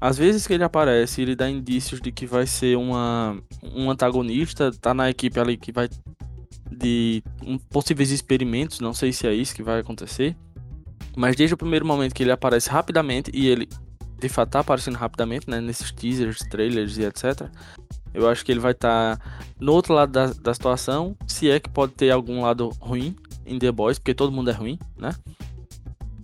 Às 0.00 0.16
vezes 0.16 0.46
que 0.46 0.54
ele 0.54 0.64
aparece, 0.64 1.20
ele 1.20 1.36
dá 1.36 1.50
indícios 1.50 2.00
de 2.00 2.10
que 2.10 2.24
vai 2.24 2.46
ser 2.46 2.78
uma, 2.78 3.36
um 3.62 3.90
antagonista. 3.90 4.70
Tá 4.72 4.94
na 4.94 5.10
equipe 5.10 5.38
ali 5.38 5.58
que 5.58 5.70
vai. 5.70 5.86
De 6.70 7.22
um, 7.44 7.58
possíveis 7.58 8.10
experimentos. 8.10 8.80
Não 8.80 8.94
sei 8.94 9.12
se 9.12 9.26
é 9.26 9.34
isso 9.34 9.54
que 9.54 9.62
vai 9.62 9.80
acontecer. 9.80 10.34
Mas 11.16 11.36
desde 11.36 11.54
o 11.54 11.56
primeiro 11.56 11.86
momento 11.86 12.14
que 12.14 12.22
ele 12.22 12.32
aparece 12.32 12.70
rapidamente, 12.70 13.30
e 13.34 13.48
ele 13.48 13.68
de 14.18 14.28
fato 14.28 14.50
tá 14.50 14.60
aparecendo 14.60 14.96
rapidamente, 14.96 15.48
né? 15.48 15.60
Nesses 15.60 15.92
teasers, 15.92 16.40
trailers 16.50 16.98
e 16.98 17.04
etc. 17.04 17.48
Eu 18.12 18.28
acho 18.28 18.44
que 18.44 18.50
ele 18.50 18.60
vai 18.60 18.72
estar 18.72 19.18
no 19.60 19.72
outro 19.72 19.94
lado 19.94 20.10
da, 20.10 20.26
da 20.26 20.54
situação, 20.54 21.16
se 21.26 21.50
é 21.50 21.60
que 21.60 21.68
pode 21.68 21.92
ter 21.92 22.10
algum 22.10 22.42
lado 22.42 22.70
ruim 22.80 23.14
em 23.46 23.58
The 23.58 23.70
Boys, 23.70 23.98
porque 23.98 24.14
todo 24.14 24.32
mundo 24.32 24.50
é 24.50 24.52
ruim, 24.52 24.78
né? 24.96 25.14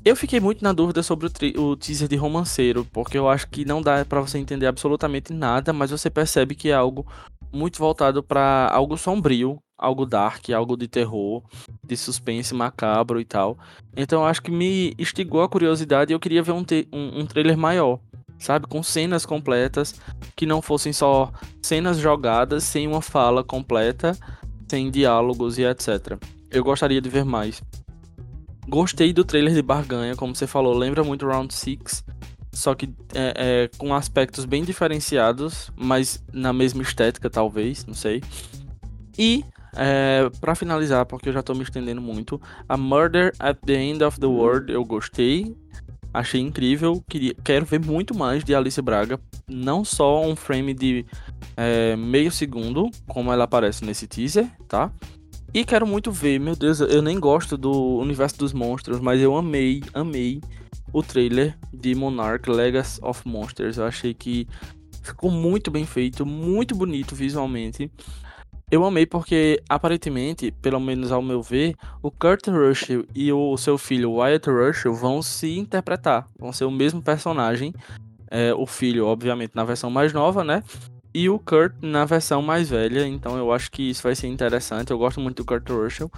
Eu 0.05 0.15
fiquei 0.15 0.39
muito 0.39 0.63
na 0.63 0.73
dúvida 0.73 1.03
sobre 1.03 1.29
o, 1.29 1.61
o 1.63 1.77
teaser 1.77 2.09
de 2.09 2.17
romanceiro, 2.17 2.85
porque 2.93 3.17
eu 3.17 3.29
acho 3.29 3.49
que 3.49 3.65
não 3.65 3.81
dá 3.81 4.05
pra 4.05 4.21
você 4.21 4.39
entender 4.39 4.67
absolutamente 4.67 5.33
nada, 5.33 5.73
mas 5.73 5.91
você 5.91 6.11
percebe 6.11 6.55
que 6.55 6.69
é 6.69 6.75
algo 6.75 7.07
muito 7.51 7.79
voltado 7.79 8.23
pra 8.23 8.69
algo 8.71 8.99
sombrio, 8.99 9.59
algo 9.77 10.07
dark, 10.07 10.51
algo 10.51 10.77
de 10.77 10.89
terror, 10.89 11.43
de 11.85 11.97
suspense 11.97 12.55
macabro 12.55 13.21
e 13.21 13.25
tal. 13.25 13.59
Então 13.97 14.25
acho 14.25 14.43
que 14.43 14.51
me 14.51 14.95
instigou 14.99 15.43
a 15.43 15.49
curiosidade 15.49 16.13
e 16.13 16.15
eu 16.15 16.21
queria 16.21 16.43
ver 16.43 16.53
um, 16.53 16.65
um, 16.93 17.21
um 17.21 17.27
trailer 17.27 17.57
maior, 17.57 17.99
sabe? 18.39 18.67
Com 18.67 18.83
cenas 18.83 19.27
completas, 19.27 19.95
que 20.37 20.47
não 20.47 20.63
fossem 20.63 20.93
só 20.93 21.33
cenas 21.63 21.99
jogadas, 21.99 22.65
sem 22.65 22.87
uma 22.87 23.03
fala 23.03 23.43
completa, 23.43 24.17
sem 24.69 24.91
diálogos 24.91 25.59
e 25.59 25.65
etc. 25.65 26.19
Eu 26.51 26.65
gostaria 26.65 27.01
de 27.01 27.09
ver 27.09 27.25
mais. 27.25 27.63
Gostei 28.67 29.13
do 29.13 29.25
trailer 29.25 29.53
de 29.53 29.61
Barganha, 29.61 30.17
como 30.17 30.35
você 30.35 30.47
falou, 30.47 30.75
lembra 30.75 31.05
muito 31.05 31.27
Round 31.27 31.53
6, 31.53 32.03
só 32.51 32.75
que 32.75 32.89
é, 33.15 33.35
é, 33.37 33.71
com 33.77 33.95
aspectos 33.95 34.45
bem 34.45 34.65
diferenciados, 34.65 35.71
mas 35.77 36.23
na 36.33 36.53
mesma 36.53 36.83
estética, 36.83 37.29
talvez, 37.29 37.85
não 37.85 37.95
sei. 37.95 38.23
E, 39.19 39.45
é, 39.77 40.31
para 40.41 40.55
finalizar, 40.55 41.07
porque 41.07 41.29
eu 41.29 41.33
já 41.33 41.43
tô 41.43 41.55
me 41.55 41.63
estendendo 41.63 42.01
muito, 42.01 42.41
a 42.69 42.77
Murder 42.77 43.33
at 43.39 43.59
the 43.65 43.75
End 43.75 44.03
of 44.03 44.19
the 44.19 44.27
World 44.27 44.73
eu 44.73 44.85
gostei, 44.85 45.57
achei 46.13 46.41
incrível, 46.41 47.03
queria, 47.09 47.35
quero 47.43 47.65
ver 47.65 47.81
muito 47.81 48.17
mais 48.17 48.45
de 48.45 48.55
Alice 48.55 48.81
Braga, 48.81 49.19
não 49.49 49.85
só 49.85 50.25
um 50.25 50.37
frame 50.37 50.75
de 50.75 51.05
é, 51.57 51.97
meio 51.97 52.31
segundo, 52.31 52.91
como 53.09 53.33
ela 53.33 53.45
aparece 53.45 53.85
nesse 53.85 54.07
teaser, 54.07 54.49
tá? 54.69 54.93
E 55.53 55.65
quero 55.65 55.87
muito 55.87 56.11
ver, 56.11 56.41
meu 56.41 56.57
Deus, 56.57 56.81
eu 56.81 57.01
nem 57.01 57.21
gosto 57.21 57.57
do 57.57 57.99
universo 57.99 58.37
dos 58.39 58.53
monstros, 58.53 58.99
mas 58.99 59.21
eu 59.21 59.37
amei, 59.37 59.85
amei 59.95 60.41
o 60.93 61.01
trailer 61.01 61.57
de 61.73 61.95
Monarch 61.95 62.51
Legacy 62.51 62.99
of 63.03 63.23
Monsters. 63.25 63.77
Eu 63.77 63.85
achei 63.85 64.13
que 64.13 64.49
ficou 65.01 65.31
muito 65.31 65.71
bem 65.71 65.87
feito, 65.87 66.27
muito 66.27 66.75
bonito 66.75 67.15
visualmente. 67.15 67.89
Eu 68.75 68.85
amei 68.85 69.07
porque, 69.07 69.63
aparentemente, 69.69 70.51
pelo 70.51 70.81
menos 70.81 71.13
ao 71.13 71.23
meu 71.23 71.41
ver, 71.41 71.77
o 72.03 72.11
Kurt 72.11 72.49
Russell 72.49 73.07
e 73.15 73.33
o 73.33 73.57
seu 73.57 73.79
filho 73.79 74.15
Wyatt 74.15 74.51
Russell 74.51 74.93
vão 74.93 75.23
se 75.23 75.57
interpretar, 75.57 76.27
vão 76.37 76.53
ser 76.53 76.65
o 76.65 76.73
mesmo 76.73 77.01
personagem. 77.01 77.73
É, 78.29 78.53
o 78.53 78.67
filho, 78.67 79.07
obviamente, 79.07 79.53
na 79.55 79.63
versão 79.63 79.91
mais 79.91 80.13
nova, 80.13 80.43
né? 80.43 80.61
E 81.15 81.31
o 81.31 81.39
Kurt 81.39 81.77
na 81.83 82.05
versão 82.05 82.43
mais 82.43 82.69
velha, 82.69 83.07
então 83.07 83.39
eu 83.39 83.53
acho 83.53 83.71
que 83.71 83.91
isso 83.91 84.03
vai 84.03 84.17
ser 84.17 84.27
interessante. 84.27 84.91
Eu 84.91 84.99
gosto 84.99 85.21
muito 85.21 85.37
do 85.37 85.47
Kurt 85.47 85.71
Russell. 85.71 86.11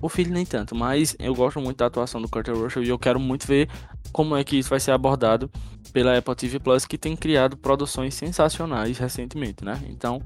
O 0.00 0.08
filho 0.08 0.32
nem 0.32 0.46
tanto, 0.46 0.74
mas 0.74 1.14
eu 1.18 1.34
gosto 1.34 1.60
muito 1.60 1.76
da 1.76 1.84
atuação 1.84 2.22
do 2.22 2.30
Kurt 2.30 2.48
Russell 2.48 2.82
e 2.82 2.88
eu 2.88 2.98
quero 2.98 3.20
muito 3.20 3.46
ver 3.46 3.68
como 4.10 4.34
é 4.34 4.42
que 4.42 4.58
isso 4.58 4.70
vai 4.70 4.80
ser 4.80 4.92
abordado 4.92 5.50
pela 5.92 6.16
Apple 6.16 6.34
TV 6.34 6.60
Plus, 6.60 6.86
que 6.86 6.96
tem 6.96 7.14
criado 7.14 7.58
produções 7.58 8.14
sensacionais 8.14 8.96
recentemente, 8.96 9.62
né? 9.62 9.78
Então, 9.86 10.22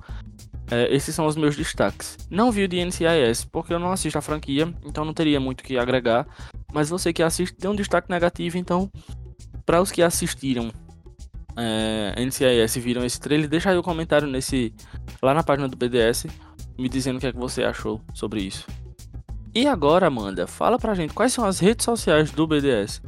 é, 0.70 0.94
esses 0.94 1.14
são 1.14 1.26
os 1.26 1.36
meus 1.36 1.56
destaques. 1.56 2.16
Não 2.30 2.50
vi 2.50 2.64
o 2.64 2.68
de 2.68 2.84
NCIS, 2.84 3.44
porque 3.44 3.72
eu 3.72 3.78
não 3.78 3.92
assisto 3.92 4.18
a 4.18 4.22
franquia, 4.22 4.72
então 4.84 5.04
não 5.04 5.12
teria 5.12 5.38
muito 5.38 5.60
o 5.60 5.64
que 5.64 5.78
agregar. 5.78 6.26
Mas 6.72 6.88
você 6.88 7.12
que 7.12 7.22
assiste 7.22 7.54
tem 7.54 7.70
um 7.70 7.74
destaque 7.74 8.10
negativo, 8.10 8.56
então, 8.56 8.90
para 9.64 9.80
os 9.80 9.90
que 9.90 10.02
assistiram 10.02 10.70
é, 11.56 12.14
NCIS 12.18 12.76
viram 12.76 13.04
esse 13.04 13.20
trailer, 13.20 13.48
deixa 13.48 13.70
aí 13.70 13.76
o 13.76 13.82
comentário 13.82 14.26
nesse 14.26 14.74
lá 15.22 15.34
na 15.34 15.42
página 15.42 15.68
do 15.68 15.76
BDS, 15.76 16.26
me 16.78 16.88
dizendo 16.88 17.16
o 17.16 17.20
que 17.20 17.26
é 17.26 17.32
que 17.32 17.38
você 17.38 17.62
achou 17.62 18.00
sobre 18.12 18.42
isso. 18.42 18.66
E 19.54 19.68
agora, 19.68 20.08
Amanda, 20.08 20.48
fala 20.48 20.78
pra 20.78 20.94
gente 20.94 21.14
quais 21.14 21.32
são 21.32 21.44
as 21.44 21.60
redes 21.60 21.84
sociais 21.84 22.32
do 22.32 22.46
BDS. 22.46 23.00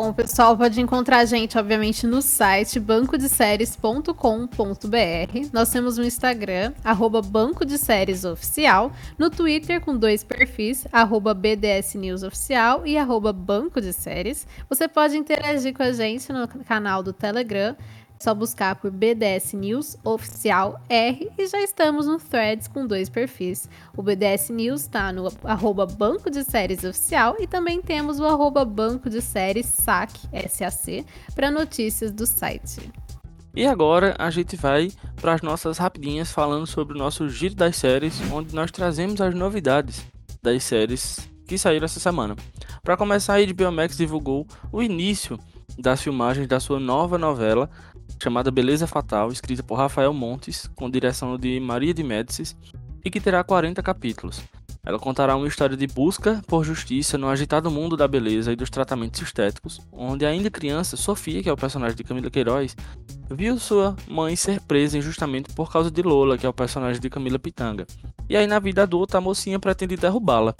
Bom, 0.00 0.12
pessoal 0.12 0.56
pode 0.56 0.80
encontrar 0.80 1.18
a 1.18 1.24
gente, 1.24 1.58
obviamente, 1.58 2.06
no 2.06 2.22
site 2.22 2.78
bancodeséries.com.br. 2.78 5.48
Nós 5.52 5.70
temos 5.70 5.98
no 5.98 6.04
Instagram, 6.04 6.72
arroba 6.84 7.20
Banco 7.20 7.64
de 7.64 7.76
Séries 7.76 8.24
Oficial, 8.24 8.92
no 9.18 9.28
Twitter 9.28 9.80
com 9.80 9.96
dois 9.96 10.22
perfis, 10.22 10.86
arroba 10.92 11.34
BDS 11.34 11.96
News 11.96 12.22
Oficial 12.22 12.86
e 12.86 12.96
arroba 12.96 13.32
Banco 13.32 13.80
de 13.80 13.92
Séries. 13.92 14.46
Você 14.68 14.86
pode 14.86 15.16
interagir 15.16 15.74
com 15.74 15.82
a 15.82 15.90
gente 15.90 16.32
no 16.32 16.46
canal 16.46 17.02
do 17.02 17.12
Telegram, 17.12 17.74
só 18.18 18.34
buscar 18.34 18.76
por 18.76 18.90
BDS 18.90 19.52
News 19.54 19.96
Oficial 20.04 20.80
R 20.88 21.30
e 21.38 21.46
já 21.46 21.60
estamos 21.62 22.06
no 22.06 22.18
Threads 22.18 22.68
com 22.68 22.86
dois 22.86 23.08
perfis. 23.08 23.68
O 23.96 24.02
BDS 24.02 24.50
News 24.50 24.82
está 24.82 25.12
no 25.12 25.30
arroba 25.44 25.86
Banco 25.86 26.30
de 26.30 26.42
Séries 26.44 26.84
Oficial 26.84 27.36
e 27.38 27.46
também 27.46 27.80
temos 27.80 28.18
o 28.18 28.24
arroba 28.24 28.64
Banco 28.64 29.08
de 29.08 29.20
Séries 29.20 29.66
SAC, 29.66 30.12
SAC, 30.48 31.04
para 31.34 31.50
notícias 31.50 32.10
do 32.10 32.26
site. 32.26 32.90
E 33.54 33.66
agora 33.66 34.14
a 34.18 34.30
gente 34.30 34.56
vai 34.56 34.92
para 35.16 35.34
as 35.34 35.42
nossas 35.42 35.78
rapidinhas 35.78 36.30
falando 36.30 36.66
sobre 36.66 36.94
o 36.94 36.98
nosso 36.98 37.28
giro 37.28 37.54
das 37.54 37.76
séries, 37.76 38.20
onde 38.32 38.54
nós 38.54 38.70
trazemos 38.70 39.20
as 39.20 39.34
novidades 39.34 40.04
das 40.42 40.62
séries 40.62 41.28
que 41.46 41.58
saíram 41.58 41.86
essa 41.86 41.98
semana. 41.98 42.36
Para 42.82 42.96
começar, 42.96 43.34
a 43.34 43.44
HBO 43.44 43.72
Max 43.72 43.96
divulgou 43.96 44.46
o 44.70 44.82
início 44.82 45.38
das 45.78 46.02
filmagens 46.02 46.46
da 46.46 46.58
sua 46.58 46.80
nova 46.80 47.16
novela 47.16 47.70
chamada 48.22 48.50
Beleza 48.50 48.86
Fatal, 48.86 49.30
escrita 49.30 49.62
por 49.62 49.76
Rafael 49.76 50.12
Montes, 50.12 50.68
com 50.74 50.90
direção 50.90 51.38
de 51.38 51.60
Maria 51.60 51.94
de 51.94 52.02
Médicis, 52.02 52.56
e 53.04 53.10
que 53.10 53.20
terá 53.20 53.44
40 53.44 53.82
capítulos. 53.82 54.42
Ela 54.84 54.98
contará 54.98 55.36
uma 55.36 55.46
história 55.46 55.76
de 55.76 55.86
busca 55.86 56.42
por 56.46 56.64
justiça 56.64 57.18
no 57.18 57.28
agitado 57.28 57.70
mundo 57.70 57.96
da 57.96 58.08
beleza 58.08 58.52
e 58.52 58.56
dos 58.56 58.70
tratamentos 58.70 59.20
estéticos, 59.20 59.80
onde 59.92 60.24
ainda 60.24 60.50
criança, 60.50 60.96
Sofia, 60.96 61.42
que 61.42 61.48
é 61.48 61.52
o 61.52 61.56
personagem 61.56 61.96
de 61.96 62.04
Camila 62.04 62.30
Queiroz, 62.30 62.74
viu 63.30 63.58
sua 63.58 63.94
mãe 64.08 64.34
ser 64.34 64.60
presa 64.62 64.96
injustamente 64.96 65.52
por 65.52 65.70
causa 65.70 65.90
de 65.90 66.02
Lola, 66.02 66.38
que 66.38 66.46
é 66.46 66.48
o 66.48 66.54
personagem 66.54 67.00
de 67.00 67.10
Camila 67.10 67.38
Pitanga. 67.38 67.86
E 68.28 68.36
aí 68.36 68.46
na 68.46 68.58
vida 68.58 68.82
adulta 68.82 69.18
a 69.18 69.20
mocinha 69.20 69.58
pretende 69.58 69.96
derrubá-la. 69.96 70.54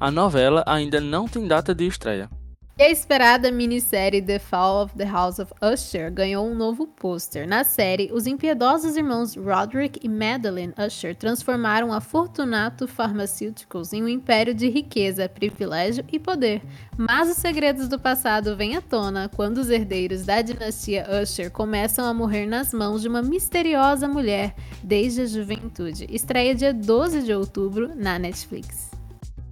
A 0.00 0.10
novela 0.10 0.64
ainda 0.66 1.00
não 1.00 1.28
tem 1.28 1.46
data 1.46 1.74
de 1.74 1.86
estreia. 1.86 2.30
E 2.78 2.82
a 2.82 2.90
esperada 2.90 3.50
minissérie 3.50 4.20
The 4.20 4.38
Fall 4.38 4.84
of 4.84 4.94
the 4.98 5.06
House 5.06 5.38
of 5.38 5.50
Usher 5.62 6.12
ganhou 6.12 6.46
um 6.46 6.54
novo 6.54 6.86
pôster. 6.86 7.48
Na 7.48 7.64
série, 7.64 8.10
os 8.12 8.26
impiedosos 8.26 8.98
irmãos 8.98 9.34
Roderick 9.34 9.98
e 10.02 10.08
Madeline 10.10 10.74
Usher 10.76 11.16
transformaram 11.16 11.90
a 11.90 12.02
Fortunato 12.02 12.86
Pharmaceuticals 12.86 13.94
em 13.94 14.02
um 14.02 14.08
império 14.08 14.52
de 14.52 14.68
riqueza, 14.68 15.26
privilégio 15.26 16.04
e 16.12 16.18
poder. 16.18 16.60
Mas 16.98 17.30
os 17.30 17.38
segredos 17.38 17.88
do 17.88 17.98
passado 17.98 18.54
vêm 18.54 18.76
à 18.76 18.82
tona 18.82 19.30
quando 19.34 19.56
os 19.56 19.70
herdeiros 19.70 20.26
da 20.26 20.42
dinastia 20.42 21.06
Usher 21.22 21.50
começam 21.50 22.04
a 22.04 22.12
morrer 22.12 22.44
nas 22.44 22.74
mãos 22.74 23.00
de 23.00 23.08
uma 23.08 23.22
misteriosa 23.22 24.06
mulher 24.06 24.54
desde 24.82 25.22
a 25.22 25.26
juventude. 25.26 26.06
Estreia 26.10 26.54
dia 26.54 26.74
12 26.74 27.22
de 27.22 27.32
outubro 27.32 27.92
na 27.96 28.18
Netflix. 28.18 28.95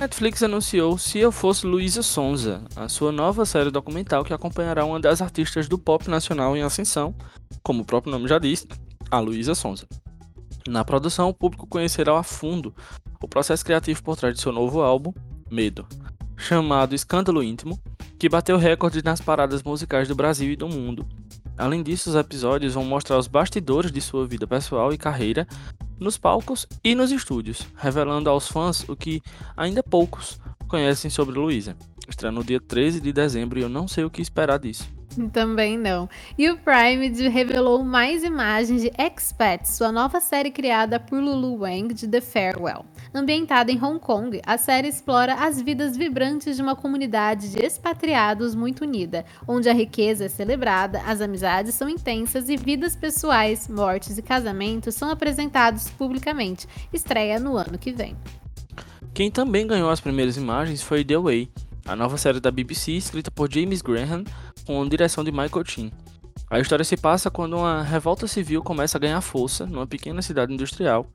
Netflix 0.05 0.43
anunciou 0.43 0.99
Se 0.99 1.19
Eu 1.19 1.33
Fosse 1.33 1.67
Luísa 1.67 2.03
Sonza, 2.03 2.63
a 2.77 2.91
sua 2.91 3.11
nova 3.11 3.47
série 3.47 3.71
documental 3.71 4.23
que 4.23 4.35
acompanhará 4.35 4.85
uma 4.85 5.01
das 5.01 5.23
artistas 5.23 5.67
do 5.67 5.79
pop 5.79 6.11
nacional 6.11 6.55
em 6.55 6.63
ascensão, 6.63 7.15
como 7.63 7.81
o 7.81 7.85
próprio 7.87 8.13
nome 8.13 8.29
já 8.29 8.39
diz, 8.39 8.67
a 9.11 9.19
Luísa 9.19 9.55
Sonza. 9.55 9.89
Na 10.69 10.85
produção, 10.85 11.31
o 11.31 11.35
público 11.35 11.67
conhecerá 11.67 12.19
a 12.19 12.23
fundo 12.23 12.75
o 13.19 13.27
processo 13.27 13.65
criativo 13.65 14.03
por 14.03 14.15
trás 14.15 14.35
de 14.35 14.43
seu 14.43 14.53
novo 14.53 14.83
álbum, 14.83 15.11
Medo, 15.51 15.87
chamado 16.37 16.95
Escândalo 16.95 17.43
Íntimo, 17.43 17.81
que 18.19 18.29
bateu 18.29 18.59
recordes 18.59 19.03
nas 19.03 19.23
paradas 19.23 19.63
musicais 19.63 20.07
do 20.07 20.15
Brasil 20.15 20.53
e 20.53 20.57
do 20.57 20.69
mundo. 20.69 21.09
Além 21.57 21.83
disso, 21.83 22.11
os 22.11 22.17
episódios 22.17 22.75
vão 22.75 22.85
mostrar 22.85 23.19
os 23.19 23.29
bastidores 23.29 23.93
de 23.93 24.01
sua 24.01 24.27
vida 24.27 24.47
pessoal 24.47 24.93
e 24.93 24.99
carreira 24.99 25.47
nos 25.99 26.19
palcos 26.19 26.67
e 26.83 26.95
nos 26.95 27.13
estúdios, 27.13 27.67
revelando 27.77 28.29
aos 28.29 28.49
fãs 28.49 28.85
o 28.89 28.97
que 28.97 29.23
ainda 29.57 29.83
poucos 29.83 30.41
conhecem 30.67 31.11
sobre 31.11 31.39
Luísa. 31.39 31.77
Estreia 32.09 32.33
no 32.33 32.43
dia 32.43 32.61
13 32.61 33.01
de 33.01 33.13
dezembro 33.13 33.59
e 33.59 33.63
eu 33.63 33.69
não 33.69 33.87
sei 33.87 34.05
o 34.05 34.11
que 34.11 34.21
esperar 34.21 34.59
disso. 34.59 34.89
Também 35.33 35.79
não. 35.79 36.09
E 36.37 36.51
o 36.51 36.57
Prime 36.57 37.09
revelou 37.29 37.85
mais 37.85 38.25
imagens 38.25 38.83
de 38.83 38.93
Expat, 38.99 39.69
sua 39.69 39.93
nova 39.93 40.21
série 40.21 40.51
criada 40.51 40.99
por 40.99 41.21
Lulu 41.21 41.61
Wang 41.61 41.95
de 41.95 42.09
The 42.09 42.21
Farewell. 42.21 42.85
Ambientada 43.15 43.71
em 43.71 43.83
Hong 43.83 44.01
Kong, 44.01 44.41
a 44.45 44.59
série 44.59 44.89
explora 44.89 45.35
as 45.35 45.61
vidas 45.61 45.97
vibrantes 45.97 46.57
de 46.57 46.63
uma 46.63 46.75
comunidade 46.75 47.51
de 47.51 47.65
expatriados 47.65 48.55
muito 48.55 48.83
unida, 48.83 49.25
onde 49.47 49.69
a 49.69 49.73
riqueza 49.73 50.25
é 50.25 50.29
celebrada, 50.29 51.01
as 51.07 51.21
amizades 51.21 51.75
são 51.75 51.89
intensas 51.89 52.49
e 52.49 52.57
vidas 52.57 52.97
pessoais, 52.97 53.69
mortes 53.69 54.19
e 54.19 54.23
casamentos 54.23 54.95
são 54.95 55.11
apresentados 55.11 55.89
publicamente. 55.91 56.67
Estreia 56.93 57.39
no 57.39 57.57
ano 57.57 57.79
que 57.79 57.93
vem. 57.93 58.17
Quem 59.15 59.31
também 59.31 59.65
ganhou 59.65 59.91
as 59.91 60.01
primeiras 60.01 60.37
imagens 60.37 60.83
foi 60.83 61.05
The 61.05 61.17
Way, 61.17 61.49
a 61.87 61.95
nova 61.95 62.17
série 62.17 62.41
da 62.41 62.51
BBC 62.51 62.93
escrita 62.93 63.31
por 63.31 63.53
James 63.53 63.83
Graham 63.83 64.25
com 64.67 64.89
direção 64.89 65.23
de 65.23 65.31
Michael 65.31 65.65
Chin. 65.67 65.93
A 66.51 66.59
história 66.59 66.85
se 66.85 66.97
passa 66.97 67.31
quando 67.31 67.57
uma 67.57 67.83
revolta 67.83 68.27
civil 68.27 68.63
começa 68.63 68.97
a 68.97 69.01
ganhar 69.01 69.21
força 69.21 69.67
numa 69.67 69.87
pequena 69.87 70.23
cidade 70.23 70.53
industrial. 70.53 71.07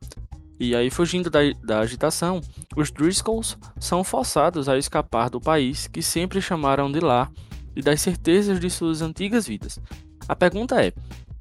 E 0.60 0.76
aí, 0.76 0.90
fugindo 0.90 1.30
da, 1.30 1.40
da 1.64 1.80
agitação, 1.80 2.42
os 2.76 2.92
Driscolls 2.92 3.58
são 3.80 4.04
forçados 4.04 4.68
a 4.68 4.78
escapar 4.78 5.30
do 5.30 5.40
país 5.40 5.88
que 5.88 6.02
sempre 6.02 6.42
chamaram 6.42 6.92
de 6.92 7.00
lá 7.00 7.32
e 7.76 7.82
das 7.82 8.02
certezas 8.02 8.60
de 8.60 8.70
suas 8.70 9.02
antigas 9.02 9.48
vidas. 9.48 9.80
A 10.28 10.36
pergunta 10.36 10.84
é: 10.84 10.94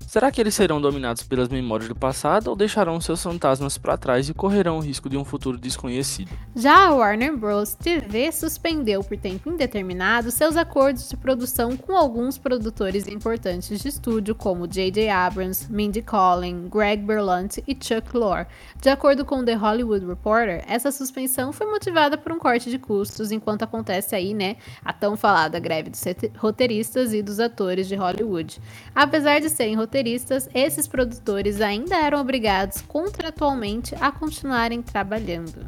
Será 0.08 0.32
que 0.32 0.40
eles 0.40 0.54
serão 0.54 0.80
dominados 0.80 1.22
pelas 1.22 1.50
memórias 1.50 1.86
do 1.86 1.94
passado 1.94 2.48
ou 2.48 2.56
deixarão 2.56 2.98
seus 2.98 3.22
fantasmas 3.22 3.76
para 3.76 3.98
trás 3.98 4.26
e 4.26 4.32
correrão 4.32 4.78
o 4.78 4.80
risco 4.80 5.06
de 5.06 5.18
um 5.18 5.24
futuro 5.24 5.58
desconhecido? 5.58 6.30
Já 6.56 6.86
a 6.86 6.94
Warner 6.94 7.36
Bros. 7.36 7.74
TV 7.74 8.32
suspendeu 8.32 9.04
por 9.04 9.18
tempo 9.18 9.50
indeterminado 9.50 10.30
seus 10.30 10.56
acordos 10.56 11.10
de 11.10 11.16
produção 11.18 11.76
com 11.76 11.94
alguns 11.94 12.38
produtores 12.38 13.06
importantes 13.06 13.82
de 13.82 13.86
estúdio, 13.86 14.34
como 14.34 14.66
J.J. 14.66 15.10
Abrams, 15.10 15.70
Mindy 15.70 16.00
Kaling, 16.00 16.70
Greg 16.70 17.02
Berlanti 17.02 17.62
e 17.68 17.74
Chuck 17.74 18.16
Lorre. 18.16 18.46
De 18.80 18.88
acordo 18.88 19.26
com 19.26 19.44
The 19.44 19.56
Hollywood 19.56 20.06
Reporter, 20.06 20.64
essa 20.66 20.90
suspensão 20.90 21.52
foi 21.52 21.66
motivada 21.66 22.16
por 22.16 22.32
um 22.32 22.38
corte 22.38 22.70
de 22.70 22.78
custos 22.78 23.30
enquanto 23.30 23.64
acontece 23.64 24.16
aí, 24.16 24.32
né, 24.32 24.56
a 24.82 24.94
tão 24.94 25.18
falada 25.18 25.58
greve 25.58 25.90
dos 25.90 26.02
roteiristas 26.38 27.12
e 27.12 27.20
dos 27.20 27.38
atores 27.38 27.86
de 27.86 27.94
Hollywood. 27.94 28.58
Apesar 28.94 29.38
de 29.38 29.50
serem 29.50 29.76
roteiristas 29.76 29.97
roteiristas, 29.98 30.48
esses 30.54 30.86
produtores 30.86 31.60
ainda 31.60 31.96
eram 31.96 32.20
obrigados 32.20 32.80
contratualmente 32.82 33.94
a 34.00 34.12
continuarem 34.12 34.80
trabalhando. 34.80 35.66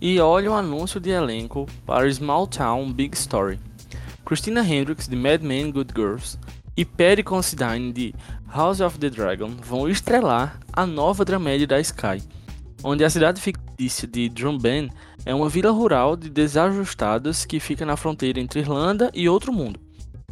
E 0.00 0.18
olha 0.18 0.50
o 0.50 0.54
anúncio 0.54 0.98
de 0.98 1.10
elenco 1.10 1.66
para 1.86 2.10
Small 2.10 2.46
Town 2.46 2.92
Big 2.92 3.16
Story. 3.16 3.60
Christina 4.24 4.62
Hendricks 4.62 5.06
de 5.06 5.14
Mad 5.14 5.42
Men 5.42 5.70
Good 5.70 5.92
Girls 5.94 6.38
e 6.76 6.84
Perry 6.84 7.22
Considine 7.22 7.92
de 7.92 8.14
House 8.48 8.80
of 8.80 8.98
the 8.98 9.10
Dragon 9.10 9.50
vão 9.62 9.88
estrelar 9.88 10.58
a 10.72 10.84
nova 10.84 11.24
dramédia 11.24 11.66
da 11.66 11.80
Sky, 11.80 12.22
onde 12.82 13.04
a 13.04 13.10
cidade 13.10 13.40
fictícia 13.40 14.08
de 14.08 14.28
Drumben 14.28 14.90
é 15.24 15.34
uma 15.34 15.48
vila 15.48 15.70
rural 15.70 16.16
de 16.16 16.30
desajustados 16.30 17.44
que 17.44 17.60
fica 17.60 17.84
na 17.84 17.96
fronteira 17.96 18.40
entre 18.40 18.60
Irlanda 18.60 19.10
e 19.14 19.28
outro 19.28 19.52
mundo. 19.52 19.78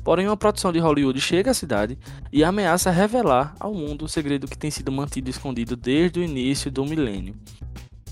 Porém, 0.09 0.26
uma 0.26 0.38
produção 0.38 0.72
de 0.72 0.78
Hollywood 0.78 1.20
chega 1.20 1.50
à 1.50 1.54
cidade 1.54 1.98
e 2.32 2.42
ameaça 2.42 2.90
revelar 2.90 3.54
ao 3.61 3.74
mundo 3.74 4.06
o 4.06 4.09
segredo 4.09 4.48
que 4.48 4.56
tem 4.56 4.70
sido 4.70 4.90
mantido 4.90 5.28
escondido 5.28 5.76
desde 5.76 6.18
o 6.18 6.22
início 6.22 6.70
do 6.70 6.82
milênio. 6.82 7.34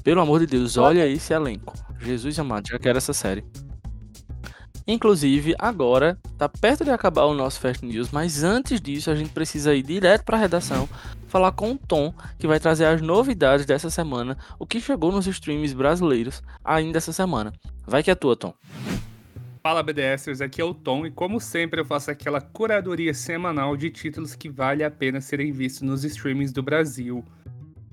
Pelo 0.04 0.20
amor 0.20 0.40
de 0.40 0.46
Deus, 0.46 0.76
olha 0.76 1.08
esse 1.08 1.32
elenco. 1.32 1.72
Jesus 1.98 2.38
amado, 2.38 2.68
já 2.68 2.78
quero 2.78 2.98
essa 2.98 3.14
série. 3.14 3.46
Inclusive, 4.86 5.54
agora 5.58 6.18
tá 6.36 6.50
perto 6.50 6.84
de 6.84 6.90
acabar 6.90 7.24
o 7.24 7.32
nosso 7.32 7.58
Fast 7.60 7.82
News, 7.82 8.10
mas 8.10 8.44
antes 8.44 8.78
disso 8.78 9.10
a 9.10 9.14
gente 9.14 9.30
precisa 9.30 9.74
ir 9.74 9.82
direto 9.82 10.22
para 10.22 10.36
a 10.36 10.40
redação 10.40 10.86
falar 11.28 11.52
com 11.52 11.72
o 11.72 11.78
Tom, 11.78 12.12
que 12.38 12.46
vai 12.46 12.60
trazer 12.60 12.84
as 12.84 13.00
novidades 13.00 13.64
dessa 13.64 13.88
semana, 13.88 14.36
o 14.58 14.66
que 14.66 14.82
chegou 14.82 15.10
nos 15.10 15.26
streams 15.26 15.74
brasileiros 15.74 16.42
ainda 16.62 16.98
essa 16.98 17.14
semana. 17.14 17.54
Vai 17.86 18.02
que 18.02 18.10
é 18.10 18.14
tua, 18.14 18.36
Tom. 18.36 18.52
Fala 19.66 19.82
BDSers, 19.82 20.40
aqui 20.40 20.60
é 20.60 20.64
o 20.64 20.72
Tom 20.72 21.04
e 21.06 21.10
como 21.10 21.40
sempre 21.40 21.80
eu 21.80 21.84
faço 21.84 22.08
aquela 22.08 22.40
curadoria 22.40 23.12
semanal 23.12 23.76
de 23.76 23.90
títulos 23.90 24.36
que 24.36 24.48
vale 24.48 24.84
a 24.84 24.90
pena 24.92 25.20
serem 25.20 25.50
vistos 25.50 25.82
nos 25.82 26.04
streamings 26.04 26.52
do 26.52 26.62
Brasil. 26.62 27.24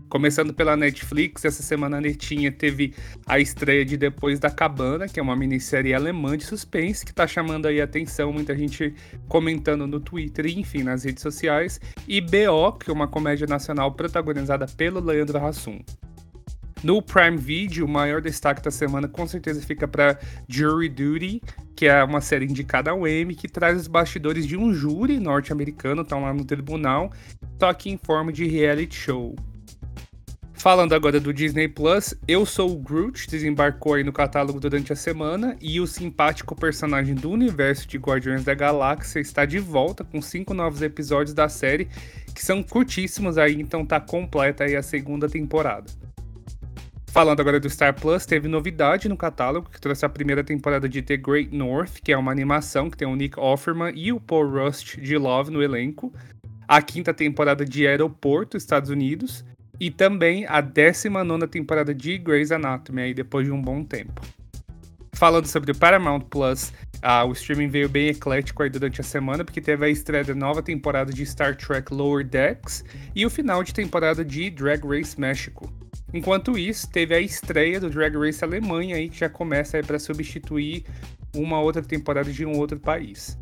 Começando 0.07 0.53
pela 0.53 0.77
Netflix, 0.77 1.43
essa 1.43 1.63
semana 1.63 1.97
a 1.97 1.99
Netinha 1.99 2.51
teve 2.51 2.93
a 3.25 3.39
estreia 3.39 3.83
de 3.83 3.97
Depois 3.97 4.39
da 4.39 4.51
Cabana, 4.51 5.07
que 5.07 5.19
é 5.19 5.23
uma 5.23 5.35
minissérie 5.35 5.95
alemã 5.95 6.37
de 6.37 6.45
suspense 6.45 7.03
que 7.03 7.11
tá 7.11 7.25
chamando 7.25 7.65
aí 7.65 7.81
a 7.81 7.85
atenção, 7.85 8.31
muita 8.31 8.55
gente 8.55 8.93
comentando 9.27 9.87
no 9.87 9.99
Twitter 9.99 10.45
enfim 10.55 10.83
nas 10.83 11.03
redes 11.03 11.23
sociais, 11.23 11.81
e 12.07 12.21
BO, 12.21 12.73
que 12.73 12.91
é 12.91 12.93
uma 12.93 13.07
comédia 13.07 13.47
nacional 13.47 13.91
protagonizada 13.93 14.67
pelo 14.67 14.99
Leandro 14.99 15.43
Hassum. 15.43 15.79
No 16.83 17.01
Prime 17.01 17.37
Video, 17.37 17.85
o 17.85 17.89
maior 17.89 18.21
destaque 18.21 18.61
da 18.61 18.69
semana 18.69 19.07
com 19.07 19.25
certeza 19.25 19.61
fica 19.61 19.87
para 19.87 20.19
Jury 20.49 20.89
Duty, 20.89 21.41
que 21.77 21.85
é 21.85 22.03
uma 22.03 22.19
série 22.19 22.43
indicada 22.45 22.91
ao 22.91 23.07
Emmy, 23.07 23.35
que 23.35 23.47
traz 23.47 23.79
os 23.79 23.87
bastidores 23.87 24.45
de 24.45 24.57
um 24.57 24.73
júri 24.73 25.17
norte-americano, 25.17 26.01
estão 26.01 26.23
lá 26.23 26.33
no 26.33 26.43
tribunal, 26.43 27.09
só 27.57 27.73
que 27.73 27.89
em 27.89 27.97
forma 27.97 28.33
de 28.33 28.45
reality 28.45 28.95
show. 28.95 29.33
Falando 30.51 30.93
agora 30.93 31.21
do 31.21 31.33
Disney 31.33 31.69
Plus, 31.69 32.13
Eu 32.27 32.45
Sou 32.45 32.71
o 32.71 32.79
Groot 32.79 33.29
desembarcou 33.29 33.93
aí 33.95 34.03
no 34.03 34.11
catálogo 34.11 34.59
durante 34.59 34.91
a 34.91 34.95
semana 34.95 35.57
e 35.61 35.79
o 35.79 35.87
simpático 35.87 36.53
personagem 36.53 37.15
do 37.15 37.31
universo 37.31 37.87
de 37.87 37.97
Guardiões 37.97 38.43
da 38.43 38.53
Galáxia 38.53 39.19
está 39.21 39.45
de 39.45 39.59
volta 39.59 40.03
com 40.03 40.21
cinco 40.21 40.53
novos 40.53 40.81
episódios 40.81 41.33
da 41.33 41.47
série 41.47 41.87
que 42.35 42.43
são 42.43 42.61
curtíssimos 42.61 43.37
aí, 43.37 43.59
então 43.59 43.85
tá 43.85 44.01
completa 44.01 44.65
aí 44.65 44.75
a 44.75 44.83
segunda 44.83 45.29
temporada. 45.29 45.91
Falando 47.13 47.41
agora 47.41 47.59
do 47.59 47.69
Star 47.69 47.93
Plus, 47.93 48.25
teve 48.25 48.47
novidade 48.47 49.07
no 49.07 49.15
catálogo 49.15 49.69
que 49.69 49.79
trouxe 49.79 50.03
a 50.03 50.09
primeira 50.09 50.43
temporada 50.43 50.89
de 50.89 50.99
The 50.99 51.15
Great 51.15 51.55
North, 51.55 51.99
que 52.03 52.11
é 52.11 52.17
uma 52.17 52.31
animação 52.31 52.89
que 52.89 52.97
tem 52.97 53.07
o 53.07 53.15
Nick 53.15 53.39
Offerman 53.39 53.93
e 53.95 54.11
o 54.11 54.19
Paul 54.19 54.49
Rust 54.49 54.97
de 54.97 55.15
Love 55.15 55.51
no 55.51 55.61
elenco. 55.61 56.11
A 56.67 56.81
quinta 56.81 57.13
temporada 57.13 57.63
de 57.63 57.85
Aeroporto, 57.85 58.57
Estados 58.57 58.89
Unidos. 58.89 59.45
E 59.79 59.91
também 59.91 60.47
a 60.47 60.59
19 60.59 61.45
temporada 61.45 61.93
de 61.93 62.17
Grey's 62.17 62.51
Anatomy, 62.51 63.03
aí 63.03 63.13
depois 63.13 63.45
de 63.45 63.51
um 63.51 63.61
bom 63.61 63.83
tempo. 63.83 64.19
Falando 65.13 65.45
sobre 65.45 65.71
o 65.71 65.77
Paramount 65.77 66.21
Plus, 66.21 66.73
ah, 66.99 67.25
o 67.25 67.33
streaming 67.33 67.67
veio 67.67 67.87
bem 67.87 68.07
eclético 68.07 68.63
aí 68.63 68.71
durante 68.71 69.01
a 69.01 69.03
semana, 69.03 69.45
porque 69.45 69.61
teve 69.61 69.85
a 69.85 69.89
estreia 69.89 70.23
da 70.23 70.33
nova 70.33 70.63
temporada 70.63 71.13
de 71.13 71.23
Star 71.27 71.55
Trek 71.55 71.93
Lower 71.93 72.25
Decks 72.25 72.83
e 73.15 73.23
o 73.23 73.29
final 73.29 73.63
de 73.63 73.71
temporada 73.71 74.25
de 74.25 74.49
Drag 74.49 74.83
Race 74.83 75.19
México. 75.19 75.71
Enquanto 76.13 76.57
isso, 76.57 76.89
teve 76.89 77.15
a 77.15 77.19
estreia 77.19 77.79
do 77.79 77.89
Drag 77.89 78.15
Race 78.15 78.43
Alemanha 78.43 78.95
aí, 78.95 79.09
que 79.09 79.17
já 79.17 79.29
começa 79.29 79.81
para 79.81 79.97
substituir 79.97 80.85
uma 81.35 81.59
outra 81.59 81.81
temporada 81.81 82.31
de 82.31 82.45
um 82.45 82.57
outro 82.57 82.79
país. 82.79 83.37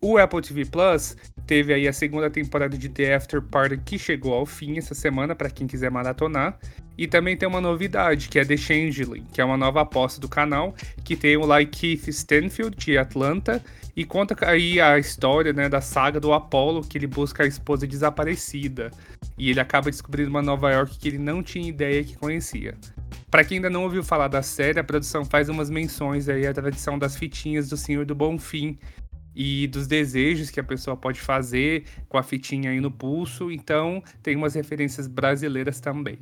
O 0.00 0.16
Apple 0.16 0.40
TV 0.40 0.64
Plus 0.64 1.16
teve 1.46 1.74
aí 1.74 1.88
a 1.88 1.92
segunda 1.92 2.30
temporada 2.30 2.76
de 2.78 2.88
The 2.88 3.14
After 3.14 3.42
Party 3.42 3.78
que 3.78 3.98
chegou 3.98 4.34
ao 4.34 4.46
fim 4.46 4.78
essa 4.78 4.94
semana 4.94 5.34
para 5.34 5.50
quem 5.50 5.66
quiser 5.66 5.90
maratonar. 5.90 6.58
E 6.96 7.06
também 7.06 7.36
tem 7.36 7.48
uma 7.48 7.60
novidade, 7.60 8.28
que 8.28 8.38
é 8.38 8.44
The 8.44 8.56
Changeling, 8.56 9.24
que 9.32 9.40
é 9.40 9.44
uma 9.44 9.56
nova 9.56 9.80
aposta 9.80 10.20
do 10.20 10.28
canal, 10.28 10.74
que 11.04 11.16
tem 11.16 11.36
o 11.36 11.46
Keith 11.66 12.08
Stanfield 12.08 12.76
de 12.76 12.98
Atlanta 12.98 13.62
e 13.94 14.04
conta 14.04 14.36
aí 14.46 14.80
a 14.80 14.98
história 14.98 15.52
né, 15.52 15.68
da 15.68 15.80
saga 15.80 16.18
do 16.18 16.32
Apollo, 16.32 16.82
que 16.82 16.96
ele 16.96 17.06
busca 17.06 17.44
a 17.44 17.46
esposa 17.46 17.86
desaparecida. 17.86 18.90
E 19.36 19.50
ele 19.50 19.60
acaba 19.60 19.90
descobrindo 19.90 20.30
uma 20.30 20.42
Nova 20.42 20.70
York 20.70 20.98
que 20.98 21.08
ele 21.08 21.18
não 21.18 21.42
tinha 21.42 21.68
ideia 21.68 22.02
que 22.02 22.16
conhecia. 22.16 22.74
Para 23.30 23.44
quem 23.44 23.56
ainda 23.56 23.70
não 23.70 23.84
ouviu 23.84 24.02
falar 24.02 24.28
da 24.28 24.42
série, 24.42 24.78
a 24.78 24.84
produção 24.84 25.24
faz 25.24 25.48
umas 25.48 25.70
menções 25.70 26.28
aí 26.28 26.46
à 26.46 26.52
tradição 26.52 26.98
das 26.98 27.16
fitinhas 27.16 27.68
do 27.68 27.76
Senhor 27.76 28.04
do 28.04 28.14
Bonfim 28.14 28.78
e 29.34 29.66
dos 29.66 29.86
desejos 29.86 30.50
que 30.50 30.60
a 30.60 30.64
pessoa 30.64 30.96
pode 30.96 31.20
fazer 31.20 31.84
com 32.08 32.18
a 32.18 32.22
fitinha 32.22 32.70
aí 32.70 32.80
no 32.80 32.90
pulso, 32.90 33.50
então 33.50 34.02
tem 34.22 34.36
umas 34.36 34.54
referências 34.54 35.06
brasileiras 35.06 35.80
também. 35.80 36.18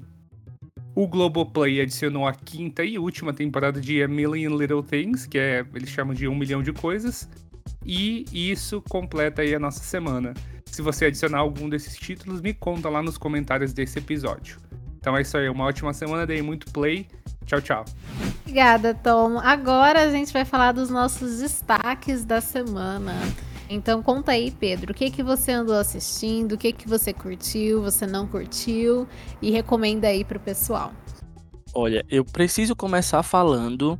O 1.00 1.08
Globoplay 1.08 1.80
adicionou 1.80 2.26
a 2.26 2.34
quinta 2.34 2.84
e 2.84 2.98
última 2.98 3.32
temporada 3.32 3.80
de 3.80 4.02
A 4.02 4.06
Million 4.06 4.54
Little 4.54 4.82
Things, 4.82 5.24
que 5.24 5.38
é, 5.38 5.64
eles 5.74 5.88
chamam 5.88 6.12
de 6.12 6.28
Um 6.28 6.34
Milhão 6.34 6.62
de 6.62 6.74
Coisas, 6.74 7.26
e 7.82 8.26
isso 8.34 8.82
completa 8.86 9.40
aí 9.40 9.54
a 9.54 9.58
nossa 9.58 9.82
semana. 9.82 10.34
Se 10.66 10.82
você 10.82 11.06
adicionar 11.06 11.38
algum 11.38 11.70
desses 11.70 11.96
títulos, 11.96 12.42
me 12.42 12.52
conta 12.52 12.90
lá 12.90 13.02
nos 13.02 13.16
comentários 13.16 13.72
desse 13.72 13.98
episódio. 13.98 14.58
Então 14.98 15.16
é 15.16 15.22
isso 15.22 15.38
aí, 15.38 15.48
uma 15.48 15.64
ótima 15.64 15.94
semana, 15.94 16.26
dei 16.26 16.42
muito 16.42 16.70
play. 16.70 17.08
Tchau, 17.46 17.62
tchau. 17.62 17.84
Obrigada, 18.42 18.92
Tom. 18.92 19.38
Agora 19.38 20.02
a 20.02 20.10
gente 20.10 20.30
vai 20.34 20.44
falar 20.44 20.72
dos 20.72 20.90
nossos 20.90 21.38
destaques 21.38 22.26
da 22.26 22.42
semana. 22.42 23.14
Então 23.72 24.02
conta 24.02 24.32
aí, 24.32 24.50
Pedro, 24.50 24.90
o 24.90 24.94
que 24.94 25.12
que 25.12 25.22
você 25.22 25.52
andou 25.52 25.76
assistindo, 25.76 26.52
o 26.52 26.58
que 26.58 26.72
que 26.72 26.88
você 26.88 27.12
curtiu, 27.12 27.80
você 27.80 28.04
não 28.04 28.26
curtiu 28.26 29.06
e 29.40 29.52
recomenda 29.52 30.08
aí 30.08 30.24
pro 30.24 30.40
pessoal. 30.40 30.92
Olha, 31.72 32.04
eu 32.10 32.24
preciso 32.24 32.74
começar 32.74 33.22
falando 33.22 33.96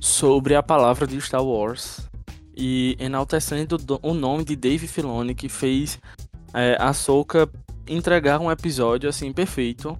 sobre 0.00 0.56
a 0.56 0.62
palavra 0.62 1.06
de 1.06 1.20
Star 1.20 1.44
Wars 1.44 2.10
e 2.52 2.96
enaltecendo 2.98 3.76
o 4.02 4.12
nome 4.12 4.44
de 4.44 4.56
Dave 4.56 4.88
Filoni 4.88 5.36
que 5.36 5.48
fez 5.48 6.00
é, 6.52 6.76
a 6.80 6.92
Soca 6.92 7.48
entregar 7.86 8.40
um 8.40 8.50
episódio 8.50 9.08
assim 9.08 9.32
perfeito, 9.32 9.96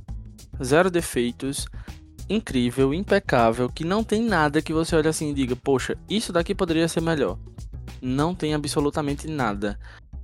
zero 0.61 0.91
defeitos, 0.91 1.67
incrível, 2.29 2.93
impecável, 2.93 3.69
que 3.69 3.85
não 3.85 4.03
tem 4.03 4.21
nada 4.21 4.61
que 4.61 4.73
você 4.73 4.97
olhe 4.97 5.07
assim 5.07 5.31
e 5.31 5.35
diga, 5.35 5.55
poxa, 5.55 5.97
isso 6.11 6.33
daqui 6.33 6.57
poderia 6.57 6.89
ser 6.89 7.01
melhor. 7.01 7.39
Não 8.03 8.35
tem 8.35 8.53
absolutamente 8.53 9.29
nada. 9.29 9.79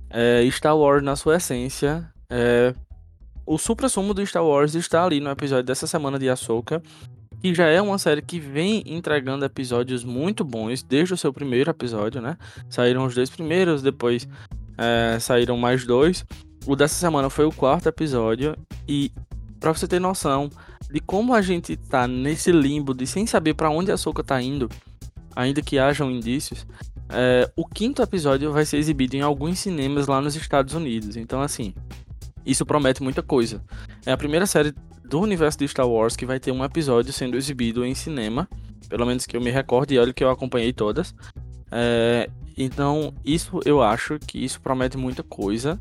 É, 0.09 0.47
Star 0.51 0.77
Wars 0.77 1.01
na 1.01 1.15
sua 1.15 1.37
essência 1.37 2.11
é, 2.29 2.73
o 3.45 3.57
supra-sumo 3.57 4.13
do 4.13 4.23
Star 4.25 4.45
Wars 4.45 4.75
está 4.75 5.03
ali 5.03 5.19
no 5.19 5.31
episódio 5.31 5.63
dessa 5.63 5.87
semana 5.87 6.19
de 6.19 6.29
Ahsoka, 6.29 6.83
que 7.41 7.53
já 7.55 7.65
é 7.65 7.81
uma 7.81 7.97
série 7.97 8.21
que 8.21 8.39
vem 8.39 8.83
entregando 8.85 9.43
episódios 9.43 10.03
muito 10.03 10.43
bons 10.43 10.83
desde 10.83 11.15
o 11.15 11.17
seu 11.17 11.33
primeiro 11.33 11.71
episódio, 11.71 12.21
né? 12.21 12.37
Saíram 12.69 13.05
os 13.05 13.15
dois 13.15 13.29
primeiros, 13.29 13.81
depois 13.81 14.27
é, 14.77 15.17
saíram 15.19 15.57
mais 15.57 15.83
dois. 15.83 16.23
O 16.67 16.75
dessa 16.75 16.93
semana 16.93 17.29
foi 17.29 17.45
o 17.45 17.51
quarto 17.51 17.89
episódio 17.89 18.55
e 18.87 19.11
para 19.59 19.73
você 19.73 19.87
ter 19.87 19.99
noção 19.99 20.49
de 20.91 20.99
como 20.99 21.33
a 21.33 21.41
gente 21.41 21.75
tá 21.75 22.07
nesse 22.07 22.51
limbo 22.51 22.93
de 22.93 23.07
sem 23.07 23.25
saber 23.25 23.55
para 23.55 23.71
onde 23.71 23.89
a 23.89 23.95
Ahsoka 23.95 24.23
tá 24.23 24.39
indo, 24.39 24.69
ainda 25.35 25.61
que 25.61 25.79
hajam 25.79 26.11
indícios, 26.11 26.67
é, 27.09 27.49
o 27.55 27.65
quinto 27.65 28.01
episódio 28.01 28.51
vai 28.51 28.65
ser 28.65 28.77
exibido 28.77 29.15
em 29.15 29.21
alguns 29.21 29.59
cinemas 29.59 30.07
lá 30.07 30.21
nos 30.21 30.35
Estados 30.35 30.73
Unidos. 30.73 31.15
Então, 31.15 31.41
assim, 31.41 31.73
isso 32.45 32.65
promete 32.65 33.01
muita 33.01 33.21
coisa. 33.21 33.61
É 34.05 34.11
a 34.11 34.17
primeira 34.17 34.45
série 34.45 34.73
do 35.03 35.19
universo 35.19 35.57
de 35.57 35.67
Star 35.67 35.87
Wars 35.87 36.15
que 36.15 36.25
vai 36.25 36.39
ter 36.39 36.51
um 36.51 36.63
episódio 36.63 37.11
sendo 37.11 37.35
exibido 37.35 37.83
em 37.83 37.95
cinema, 37.95 38.47
pelo 38.87 39.05
menos 39.05 39.25
que 39.25 39.35
eu 39.35 39.41
me 39.41 39.49
recorde, 39.49 39.95
e 39.95 39.99
olha 39.99 40.13
que 40.13 40.23
eu 40.23 40.29
acompanhei 40.29 40.71
todas. 40.71 41.15
É, 41.71 42.29
então, 42.55 43.13
isso 43.25 43.59
eu 43.65 43.81
acho 43.81 44.19
que 44.19 44.43
isso 44.43 44.61
promete 44.61 44.97
muita 44.97 45.23
coisa. 45.23 45.79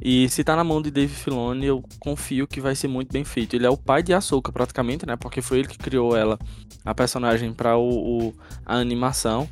E 0.00 0.28
se 0.28 0.44
tá 0.44 0.54
na 0.54 0.62
mão 0.62 0.80
de 0.80 0.90
Dave 0.90 1.12
Filoni, 1.12 1.66
eu 1.66 1.82
confio 1.98 2.46
que 2.46 2.60
vai 2.60 2.74
ser 2.74 2.88
muito 2.88 3.12
bem 3.12 3.24
feito. 3.24 3.54
Ele 3.54 3.66
é 3.66 3.70
o 3.70 3.76
pai 3.76 4.02
de 4.02 4.14
Ahsoka, 4.14 4.52
praticamente, 4.52 5.04
né? 5.04 5.16
Porque 5.16 5.42
foi 5.42 5.58
ele 5.58 5.68
que 5.68 5.78
criou 5.78 6.16
ela, 6.16 6.38
a 6.84 6.94
personagem, 6.94 7.52
para 7.52 7.76
o, 7.76 8.28
o, 8.28 8.34
a 8.64 8.76
animação. 8.76 9.48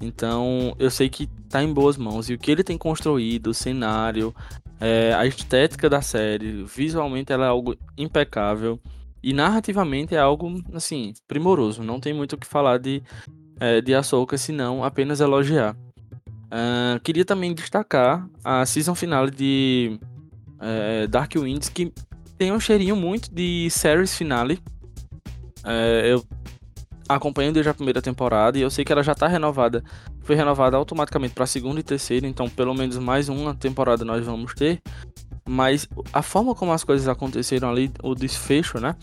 Então, 0.00 0.74
eu 0.78 0.90
sei 0.90 1.08
que 1.08 1.26
tá 1.48 1.62
em 1.62 1.72
boas 1.72 1.96
mãos. 1.96 2.28
E 2.28 2.34
o 2.34 2.38
que 2.38 2.50
ele 2.50 2.62
tem 2.62 2.78
construído, 2.78 3.48
o 3.48 3.54
cenário, 3.54 4.34
é, 4.80 5.12
a 5.14 5.26
estética 5.26 5.88
da 5.88 6.00
série, 6.00 6.64
visualmente 6.64 7.32
ela 7.32 7.46
é 7.46 7.48
algo 7.48 7.76
impecável. 7.96 8.78
E 9.22 9.32
narrativamente 9.32 10.14
é 10.14 10.18
algo, 10.18 10.62
assim, 10.72 11.12
primoroso. 11.26 11.82
Não 11.82 11.98
tem 11.98 12.14
muito 12.14 12.34
o 12.34 12.38
que 12.38 12.46
falar 12.46 12.78
de, 12.78 13.02
é, 13.58 13.80
de 13.80 13.94
Ahsoka, 13.94 14.38
senão 14.38 14.84
apenas 14.84 15.20
elogiar. 15.20 15.76
Uh, 16.48 16.98
queria 17.00 17.26
também 17.26 17.52
destacar 17.52 18.26
a 18.42 18.64
season 18.64 18.94
finale 18.94 19.30
de 19.30 20.00
é, 20.58 21.06
Dark 21.06 21.34
Winds, 21.34 21.68
que 21.68 21.92
tem 22.38 22.52
um 22.52 22.60
cheirinho 22.60 22.96
muito 22.96 23.32
de 23.32 23.68
series 23.70 24.16
finale. 24.16 24.58
É, 25.64 26.12
eu 26.12 26.24
acompanho 27.08 27.52
desde 27.52 27.70
a 27.70 27.74
primeira 27.74 28.02
temporada 28.02 28.58
e 28.58 28.62
eu 28.62 28.70
sei 28.70 28.84
que 28.84 28.92
ela 28.92 29.02
já 29.02 29.12
está 29.12 29.26
renovada. 29.26 29.82
Foi 30.22 30.36
renovada 30.36 30.76
automaticamente 30.76 31.34
para 31.34 31.46
segunda 31.46 31.80
e 31.80 31.82
terceira, 31.82 32.26
então 32.26 32.48
pelo 32.48 32.74
menos 32.74 32.98
mais 32.98 33.28
uma 33.28 33.54
temporada 33.54 34.04
nós 34.04 34.24
vamos 34.24 34.54
ter. 34.54 34.80
Mas 35.48 35.88
a 36.12 36.20
forma 36.20 36.54
como 36.54 36.72
as 36.72 36.84
coisas 36.84 37.08
aconteceram 37.08 37.70
ali, 37.70 37.90
o 38.02 38.14
desfecho, 38.14 38.78
né? 38.78 38.94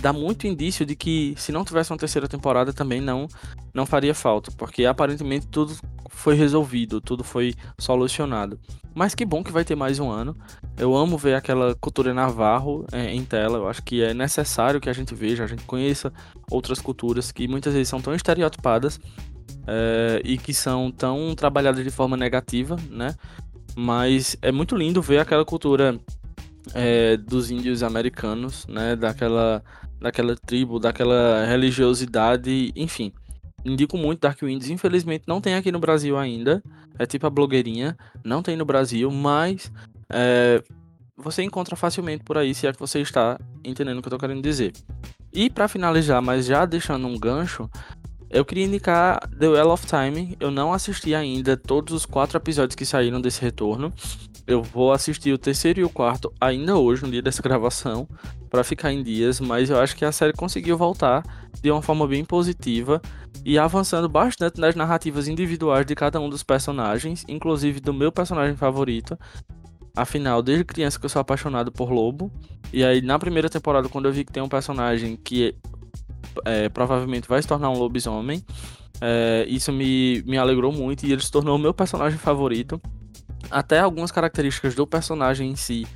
Dá 0.00 0.12
muito 0.12 0.46
indício 0.46 0.84
de 0.84 0.94
que 0.94 1.34
se 1.38 1.50
não 1.50 1.64
tivesse 1.64 1.90
uma 1.90 1.98
terceira 1.98 2.28
temporada 2.28 2.72
também 2.72 3.00
não 3.00 3.26
não 3.72 3.86
faria 3.86 4.14
falta, 4.14 4.50
porque 4.56 4.84
aparentemente 4.84 5.46
tudo 5.46 5.74
foi 6.10 6.34
resolvido, 6.34 7.00
tudo 7.00 7.24
foi 7.24 7.54
solucionado. 7.78 8.58
Mas 8.94 9.14
que 9.14 9.24
bom 9.24 9.42
que 9.42 9.52
vai 9.52 9.64
ter 9.64 9.76
mais 9.76 9.98
um 9.98 10.10
ano. 10.10 10.36
Eu 10.76 10.94
amo 10.94 11.16
ver 11.16 11.34
aquela 11.34 11.74
cultura 11.76 12.12
navarro 12.12 12.84
é, 12.92 13.14
em 13.14 13.24
tela. 13.24 13.58
Eu 13.58 13.68
acho 13.68 13.82
que 13.82 14.02
é 14.02 14.12
necessário 14.12 14.80
que 14.80 14.90
a 14.90 14.92
gente 14.92 15.14
veja, 15.14 15.44
a 15.44 15.46
gente 15.46 15.62
conheça 15.64 16.12
outras 16.50 16.80
culturas 16.80 17.32
que 17.32 17.48
muitas 17.48 17.72
vezes 17.72 17.88
são 17.88 18.00
tão 18.00 18.14
estereotipadas 18.14 19.00
é, 19.66 20.20
e 20.24 20.36
que 20.36 20.52
são 20.52 20.90
tão 20.90 21.34
trabalhadas 21.34 21.84
de 21.84 21.90
forma 21.90 22.16
negativa, 22.16 22.76
né? 22.90 23.14
Mas 23.80 24.36
é 24.42 24.52
muito 24.52 24.76
lindo 24.76 25.00
ver 25.00 25.20
aquela 25.20 25.42
cultura 25.42 25.98
é, 26.74 27.16
dos 27.16 27.50
índios 27.50 27.82
americanos, 27.82 28.66
né? 28.66 28.94
Daquela, 28.94 29.64
daquela 29.98 30.36
tribo, 30.36 30.78
daquela 30.78 31.46
religiosidade, 31.46 32.72
enfim. 32.76 33.10
Indico 33.64 33.96
muito 33.96 34.20
Dark 34.20 34.38
Winds. 34.42 34.68
Infelizmente 34.68 35.24
não 35.26 35.40
tem 35.40 35.54
aqui 35.54 35.72
no 35.72 35.78
Brasil 35.78 36.18
ainda. 36.18 36.62
É 36.98 37.06
tipo 37.06 37.26
a 37.26 37.30
blogueirinha. 37.30 37.96
Não 38.22 38.42
tem 38.42 38.54
no 38.54 38.66
Brasil, 38.66 39.10
mas 39.10 39.72
é, 40.10 40.62
você 41.16 41.42
encontra 41.42 41.74
facilmente 41.74 42.22
por 42.22 42.36
aí 42.36 42.54
se 42.54 42.66
é 42.66 42.74
que 42.74 42.78
você 42.78 43.00
está 43.00 43.40
entendendo 43.64 43.96
o 43.96 44.02
que 44.02 44.08
eu 44.08 44.12
tô 44.12 44.18
querendo 44.18 44.42
dizer. 44.42 44.74
E 45.32 45.48
para 45.48 45.68
finalizar, 45.68 46.20
mas 46.20 46.44
já 46.44 46.66
deixando 46.66 47.06
um 47.06 47.18
gancho, 47.18 47.70
eu 48.30 48.44
queria 48.44 48.64
indicar 48.64 49.28
The 49.28 49.48
Well 49.48 49.70
of 49.70 49.86
Time. 49.86 50.36
Eu 50.38 50.52
não 50.52 50.72
assisti 50.72 51.14
ainda 51.14 51.56
todos 51.56 51.92
os 51.92 52.06
quatro 52.06 52.36
episódios 52.36 52.76
que 52.76 52.86
saíram 52.86 53.20
desse 53.20 53.42
retorno. 53.42 53.92
Eu 54.46 54.62
vou 54.62 54.92
assistir 54.92 55.32
o 55.32 55.38
terceiro 55.38 55.80
e 55.80 55.84
o 55.84 55.88
quarto 55.88 56.32
ainda 56.40 56.76
hoje, 56.76 57.02
no 57.02 57.10
dia 57.10 57.20
dessa 57.20 57.42
gravação, 57.42 58.08
para 58.48 58.62
ficar 58.62 58.92
em 58.92 59.02
dias. 59.02 59.40
Mas 59.40 59.68
eu 59.68 59.80
acho 59.80 59.96
que 59.96 60.04
a 60.04 60.12
série 60.12 60.32
conseguiu 60.32 60.78
voltar 60.78 61.24
de 61.60 61.70
uma 61.72 61.82
forma 61.82 62.06
bem 62.06 62.24
positiva 62.24 63.02
e 63.44 63.58
avançando 63.58 64.08
bastante 64.08 64.60
nas 64.60 64.76
narrativas 64.76 65.26
individuais 65.26 65.84
de 65.84 65.96
cada 65.96 66.20
um 66.20 66.28
dos 66.30 66.44
personagens, 66.44 67.24
inclusive 67.26 67.80
do 67.80 67.92
meu 67.92 68.12
personagem 68.12 68.56
favorito. 68.56 69.18
Afinal, 69.96 70.40
desde 70.40 70.64
criança 70.64 71.00
que 71.00 71.04
eu 71.04 71.10
sou 71.10 71.20
apaixonado 71.20 71.72
por 71.72 71.90
lobo. 71.90 72.30
E 72.72 72.84
aí, 72.84 73.02
na 73.02 73.18
primeira 73.18 73.50
temporada, 73.50 73.88
quando 73.88 74.06
eu 74.06 74.12
vi 74.12 74.24
que 74.24 74.32
tem 74.32 74.42
um 74.42 74.48
personagem 74.48 75.16
que 75.16 75.56
é, 76.44 76.68
provavelmente 76.68 77.28
vai 77.28 77.40
se 77.40 77.48
tornar 77.48 77.70
um 77.70 77.78
lobisomem. 77.78 78.44
É, 79.00 79.46
isso 79.48 79.72
me, 79.72 80.22
me 80.22 80.36
alegrou 80.36 80.72
muito 80.72 81.06
e 81.06 81.12
ele 81.12 81.22
se 81.22 81.30
tornou 81.30 81.56
o 81.56 81.58
meu 81.58 81.72
personagem 81.72 82.18
favorito. 82.18 82.80
Até 83.50 83.80
algumas 83.80 84.12
características 84.12 84.74
do 84.74 84.86
personagem 84.86 85.50
em 85.50 85.56
si, 85.56 85.86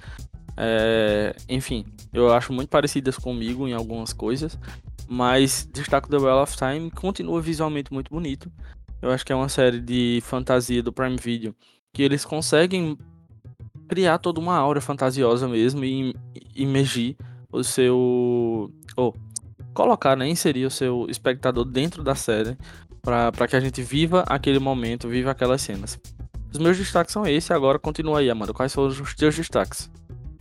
é, 0.57 1.37
enfim, 1.49 1.85
eu 2.12 2.32
acho 2.32 2.53
muito 2.53 2.68
parecidas 2.68 3.18
comigo 3.18 3.68
em 3.68 3.72
algumas 3.72 4.12
coisas. 4.12 4.59
Mas 5.07 5.68
destaco 5.72 6.09
The 6.09 6.16
Well 6.16 6.43
of 6.43 6.57
Time, 6.57 6.91
continua 6.91 7.41
visualmente 7.41 7.93
muito 7.93 8.11
bonito. 8.11 8.51
Eu 9.03 9.11
acho 9.11 9.24
que 9.24 9.32
é 9.32 9.37
uma 9.37 9.51
série 9.51 9.80
de 9.80 10.20
fantasia 10.22 10.82
do 10.82 10.93
Prime 10.93 11.16
Video 11.16 11.55
que 11.93 12.03
eles 12.03 12.24
conseguem 12.24 12.99
criar 13.87 14.18
toda 14.18 14.41
uma 14.41 14.57
aura 14.57 14.80
fantasiosa 14.80 15.47
mesmo 15.47 15.85
e 15.85 16.14
imergir 16.55 17.16
o 17.53 17.62
seu. 17.62 18.72
Oh, 18.97 19.12
colocar, 19.75 20.16
né, 20.16 20.27
inserir 20.29 20.64
o 20.64 20.70
seu 20.70 21.07
espectador 21.11 21.64
dentro 21.64 22.03
da 22.03 22.14
série 22.14 22.57
para 23.03 23.47
que 23.47 23.57
a 23.57 23.61
gente 23.61 23.83
viva 23.83 24.25
aquele 24.27 24.59
momento, 24.59 25.09
viva 25.09 25.33
aquelas 25.33 25.61
cenas. 25.61 26.01
Os 26.51 26.59
meus 26.59 26.79
destaques 26.79 27.12
são 27.12 27.27
esses, 27.27 27.51
agora 27.51 27.79
continua 27.79 28.20
aí, 28.20 28.31
Amanda. 28.31 28.55
Quais 28.55 28.72
foram 28.72 28.89
os 28.89 29.14
teus 29.14 29.37
destaques? 29.37 29.91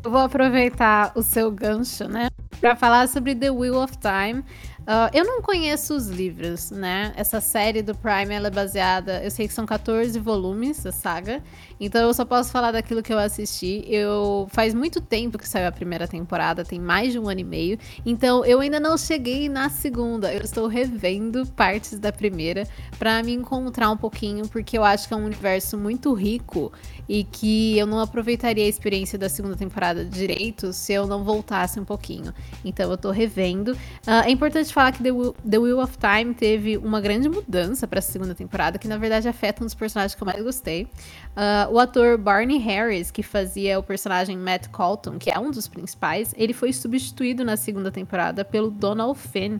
Eu 0.03 0.11
vou 0.11 0.21
aproveitar 0.21 1.11
o 1.15 1.21
seu 1.21 1.49
gancho, 1.51 2.07
né, 2.07 2.29
para 2.61 2.75
falar 2.75 3.07
sobre 3.07 3.35
The 3.35 3.49
Wheel 3.49 3.75
of 3.75 3.97
Time, 3.97 4.43
Uh, 4.83 5.07
eu 5.13 5.23
não 5.23 5.41
conheço 5.41 5.95
os 5.95 6.07
livros, 6.07 6.69
né? 6.69 7.13
Essa 7.15 7.39
série 7.39 7.81
do 7.81 7.95
Prime 7.95 8.33
ela 8.33 8.47
é 8.47 8.51
baseada. 8.51 9.23
Eu 9.23 9.31
sei 9.31 9.47
que 9.47 9.53
são 9.53 9.65
14 9.65 10.19
volumes 10.19 10.85
a 10.85 10.91
saga. 10.91 11.41
Então 11.79 12.01
eu 12.01 12.13
só 12.13 12.25
posso 12.25 12.51
falar 12.51 12.71
daquilo 12.71 13.01
que 13.01 13.13
eu 13.13 13.17
assisti. 13.17 13.85
Eu 13.87 14.45
faz 14.51 14.73
muito 14.73 14.99
tempo 14.99 15.37
que 15.37 15.47
saiu 15.47 15.69
a 15.69 15.71
primeira 15.71 16.05
temporada, 16.05 16.65
tem 16.65 16.81
mais 16.81 17.13
de 17.13 17.19
um 17.19 17.29
ano 17.29 17.39
e 17.39 17.43
meio. 17.45 17.77
Então 18.05 18.43
eu 18.43 18.59
ainda 18.59 18.77
não 18.77 18.97
cheguei 18.97 19.47
na 19.47 19.69
segunda. 19.69 20.33
Eu 20.33 20.41
estou 20.41 20.67
revendo 20.67 21.45
partes 21.47 21.97
da 21.97 22.11
primeira 22.11 22.67
para 22.99 23.23
me 23.23 23.33
encontrar 23.33 23.89
um 23.89 23.97
pouquinho, 23.97 24.49
porque 24.49 24.77
eu 24.77 24.83
acho 24.83 25.07
que 25.07 25.13
é 25.13 25.17
um 25.17 25.25
universo 25.25 25.77
muito 25.77 26.13
rico 26.13 26.73
e 27.07 27.23
que 27.23 27.77
eu 27.77 27.85
não 27.85 27.99
aproveitaria 27.99 28.65
a 28.65 28.67
experiência 28.67 29.17
da 29.17 29.29
segunda 29.29 29.55
temporada 29.55 30.03
direito 30.03 30.73
se 30.73 30.91
eu 30.91 31.07
não 31.07 31.23
voltasse 31.23 31.79
um 31.79 31.85
pouquinho. 31.85 32.33
Então 32.65 32.91
eu 32.91 32.97
tô 32.97 33.11
revendo. 33.11 33.71
Uh, 33.71 34.25
é 34.25 34.31
importante 34.31 34.72
importante 34.73 34.75
falar 34.75 34.91
que 34.91 35.03
The 35.03 35.11
Wheel, 35.11 35.35
The 35.49 35.81
of 35.81 35.97
Time 35.97 36.33
teve 36.33 36.77
uma 36.77 36.99
grande 36.99 37.29
mudança 37.29 37.87
para 37.87 37.99
a 37.99 38.01
segunda 38.01 38.33
temporada, 38.33 38.77
que 38.77 38.87
na 38.87 38.97
verdade 38.97 39.27
afeta 39.27 39.63
um 39.63 39.65
dos 39.65 39.75
personagens 39.75 40.15
que 40.15 40.21
eu 40.21 40.25
mais 40.25 40.43
gostei. 40.43 40.83
Uh, 40.83 41.71
o 41.71 41.79
ator 41.79 42.17
Barney 42.17 42.57
Harris, 42.57 43.11
que 43.11 43.21
fazia 43.21 43.79
o 43.79 43.83
personagem 43.83 44.37
Matt 44.37 44.67
Colton, 44.69 45.17
que 45.17 45.29
é 45.29 45.39
um 45.39 45.51
dos 45.51 45.67
principais, 45.67 46.33
ele 46.37 46.53
foi 46.53 46.73
substituído 46.73 47.45
na 47.45 47.55
segunda 47.55 47.91
temporada 47.91 48.43
pelo 48.43 48.69
Donald 48.69 49.17
Finn. 49.17 49.59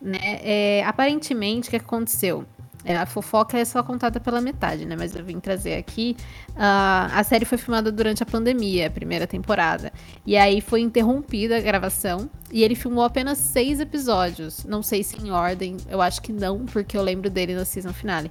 Né? 0.00 0.40
É, 0.42 0.84
aparentemente, 0.84 1.68
o 1.68 1.70
que 1.70 1.76
aconteceu? 1.76 2.44
É, 2.84 2.96
a 2.96 3.06
fofoca 3.06 3.58
é 3.58 3.64
só 3.64 3.82
contada 3.82 4.18
pela 4.18 4.40
metade, 4.40 4.84
né? 4.84 4.96
Mas 4.98 5.14
eu 5.14 5.24
vim 5.24 5.38
trazer 5.38 5.74
aqui. 5.74 6.16
Uh, 6.50 7.12
a 7.12 7.22
série 7.24 7.44
foi 7.44 7.56
filmada 7.56 7.92
durante 7.92 8.22
a 8.22 8.26
pandemia, 8.26 8.88
a 8.88 8.90
primeira 8.90 9.26
temporada. 9.26 9.92
E 10.26 10.36
aí 10.36 10.60
foi 10.60 10.80
interrompida 10.80 11.56
a 11.58 11.60
gravação. 11.60 12.28
E 12.50 12.62
ele 12.62 12.74
filmou 12.74 13.04
apenas 13.04 13.38
seis 13.38 13.80
episódios. 13.80 14.64
Não 14.64 14.82
sei 14.82 15.02
se 15.02 15.16
em 15.20 15.30
ordem, 15.30 15.76
eu 15.88 16.02
acho 16.02 16.20
que 16.20 16.32
não, 16.32 16.66
porque 16.66 16.96
eu 16.96 17.02
lembro 17.02 17.30
dele 17.30 17.54
na 17.54 17.64
season 17.64 17.92
finale. 17.92 18.30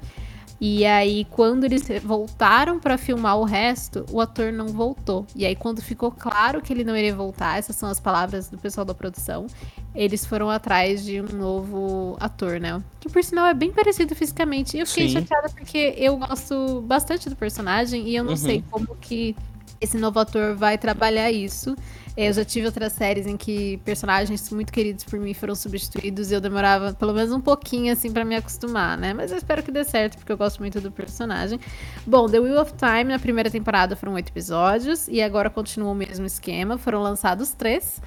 E 0.63 0.85
aí, 0.85 1.25
quando 1.25 1.63
eles 1.63 1.81
voltaram 2.03 2.79
para 2.79 2.95
filmar 2.95 3.35
o 3.35 3.43
resto, 3.43 4.05
o 4.11 4.21
ator 4.21 4.53
não 4.53 4.67
voltou. 4.67 5.25
E 5.35 5.43
aí, 5.43 5.55
quando 5.55 5.81
ficou 5.81 6.11
claro 6.11 6.61
que 6.61 6.71
ele 6.71 6.83
não 6.83 6.95
iria 6.95 7.15
voltar, 7.15 7.57
essas 7.57 7.75
são 7.75 7.89
as 7.89 7.99
palavras 7.99 8.47
do 8.47 8.59
pessoal 8.59 8.85
da 8.85 8.93
produção, 8.93 9.47
eles 9.95 10.23
foram 10.23 10.51
atrás 10.51 11.03
de 11.03 11.19
um 11.19 11.25
novo 11.35 12.15
ator, 12.19 12.59
né? 12.59 12.79
Que 12.99 13.09
por 13.09 13.23
sinal 13.23 13.47
é 13.47 13.55
bem 13.55 13.71
parecido 13.71 14.15
fisicamente. 14.15 14.77
E 14.77 14.81
eu 14.81 14.85
fiquei 14.85 15.07
Sim. 15.07 15.13
chateada 15.15 15.49
porque 15.49 15.95
eu 15.97 16.15
gosto 16.17 16.81
bastante 16.81 17.27
do 17.27 17.35
personagem 17.35 18.07
e 18.07 18.15
eu 18.15 18.23
não 18.23 18.31
uhum. 18.31 18.37
sei 18.37 18.63
como 18.69 18.95
que 18.97 19.35
esse 19.81 19.97
novo 19.97 20.19
ator 20.19 20.55
vai 20.55 20.77
trabalhar 20.77 21.31
isso. 21.31 21.75
É, 22.15 22.27
eu 22.27 22.33
já 22.33 22.43
tive 22.43 22.65
outras 22.65 22.93
séries 22.93 23.25
em 23.25 23.37
que 23.37 23.77
personagens 23.85 24.49
muito 24.51 24.71
queridos 24.71 25.03
por 25.03 25.17
mim 25.17 25.33
foram 25.33 25.55
substituídos 25.55 26.29
e 26.29 26.33
eu 26.33 26.41
demorava 26.41 26.93
pelo 26.93 27.13
menos 27.13 27.31
um 27.31 27.39
pouquinho 27.39 27.91
assim 27.91 28.11
para 28.11 28.25
me 28.25 28.35
acostumar, 28.35 28.97
né? 28.97 29.13
Mas 29.13 29.31
eu 29.31 29.37
espero 29.37 29.63
que 29.63 29.71
dê 29.71 29.83
certo 29.83 30.17
porque 30.17 30.31
eu 30.31 30.37
gosto 30.37 30.59
muito 30.59 30.79
do 30.81 30.91
personagem. 30.91 31.59
Bom, 32.05 32.27
The 32.27 32.39
Wheel 32.39 32.61
of 32.61 32.73
Time 32.73 33.05
na 33.05 33.19
primeira 33.19 33.49
temporada 33.49 33.95
foram 33.95 34.13
oito 34.13 34.29
episódios 34.29 35.07
e 35.07 35.21
agora 35.21 35.49
continua 35.49 35.91
o 35.91 35.95
mesmo 35.95 36.25
esquema. 36.25 36.77
Foram 36.77 37.01
lançados 37.01 37.53
três. 37.53 38.01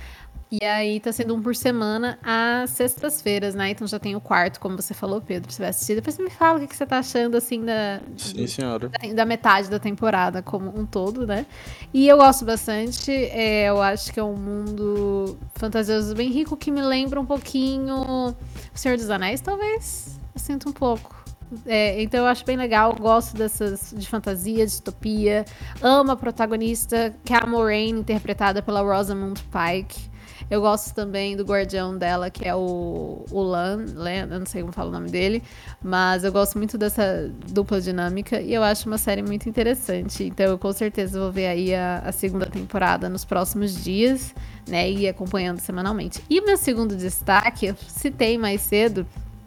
E 0.61 0.65
aí 0.65 1.01
tá 1.01 1.11
sendo 1.11 1.35
um 1.35 1.43
por 1.43 1.57
semana 1.57 2.17
às 2.23 2.71
sextas-feiras, 2.71 3.55
né? 3.55 3.71
Então 3.71 3.87
já 3.87 3.99
tem 3.99 4.15
o 4.15 4.21
quarto, 4.21 4.61
como 4.61 4.81
você 4.81 4.95
falou, 4.95 5.21
Pedro. 5.21 5.53
Você 5.53 5.61
vai 5.61 5.71
assistir. 5.71 5.97
Depois 5.97 6.15
você 6.15 6.23
me 6.23 6.31
fala 6.31 6.63
o 6.63 6.69
que 6.69 6.77
você 6.77 6.87
tá 6.87 6.99
achando, 6.99 7.37
assim, 7.37 7.65
da, 7.65 8.01
Sim, 8.17 8.47
senhora. 8.47 8.89
Da, 8.89 9.13
da, 9.13 9.25
metade 9.25 9.69
da 9.69 9.81
temporada 9.81 10.43
como 10.43 10.79
um 10.79 10.87
todo, 10.87 11.27
né? 11.27 11.45
E 11.93 12.07
eu 12.07 12.19
gosto 12.19 12.45
bastante. 12.45 13.11
É, 13.11 13.69
eu 13.69 13.83
acho 13.83 14.13
que 14.13 14.21
é 14.21 14.23
um 14.23 14.37
mundo 14.37 15.37
fantasioso 15.55 16.15
bem 16.15 16.31
rico 16.31 16.57
que 16.57 16.71
me 16.71 16.83
lembra 16.83 17.21
um 17.21 17.27
pouquinho 17.27 17.95
O 17.95 18.35
Senhor 18.75 18.97
dos 18.97 19.11
Anéis, 19.11 19.41
talvez. 19.41 20.21
Eu 20.35 20.41
sinto 20.41 20.69
um 20.69 20.73
pouco. 20.73 21.25
É, 21.67 22.01
então 22.03 22.21
eu 22.21 22.27
acho 22.27 22.45
bem 22.45 22.57
legal, 22.57 22.95
gosto 22.95 23.37
dessas 23.37 23.93
de 23.97 24.09
fantasia, 24.09 24.65
distopia. 24.65 25.45
Amo 25.83 26.13
a 26.13 26.17
protagonista, 26.17 27.15
que 27.25 27.33
é 27.33 27.39
a 27.43 27.47
Moraine, 27.47 28.01
interpretada 28.01 28.63
pela 28.63 28.81
Rosamund 28.83 29.43
Pike. 29.45 30.14
Eu 30.55 30.61
gosto 30.61 30.95
também 30.95 31.37
do 31.37 31.43
guardião 31.43 31.99
dela, 31.99 32.31
que 32.31 32.47
é 32.47 32.55
o, 32.55 33.25
o 33.29 33.43
Lan, 33.43 33.87
Lan, 33.97 34.29
eu 34.31 34.39
não 34.39 34.47
sei 34.47 34.61
como 34.61 34.73
fala 34.73 34.89
o 34.89 34.93
nome 34.93 35.11
dele, 35.11 35.43
mas 35.83 36.23
eu 36.23 36.31
gosto 36.31 36.57
muito 36.59 36.79
dessa 36.79 37.29
dupla 37.49 37.81
dinâmica 37.81 38.41
e 38.41 38.55
eu 38.55 38.63
acho 38.63 38.87
uma 38.87 38.97
série 38.97 39.21
muito 39.21 39.49
interessante. 39.49 40.23
Então 40.23 40.47
eu 40.47 40.57
com 40.57 40.73
certeza 40.73 41.19
vou 41.19 41.33
ver 41.33 41.49
aí 41.49 41.75
a, 41.75 42.05
a 42.07 42.13
segunda 42.13 42.47
temporada 42.47 43.09
nos 43.09 43.25
próximos 43.25 43.83
dias, 43.83 44.33
né? 44.69 44.89
E 44.89 45.09
acompanhando 45.09 45.59
semanalmente. 45.59 46.23
E 46.31 46.41
meu 46.41 46.57
segundo 46.57 46.95
destaque, 46.95 47.67
eu 47.67 47.77
citei 47.89 48.39
mais 48.39 48.61
cedo, 48.61 49.05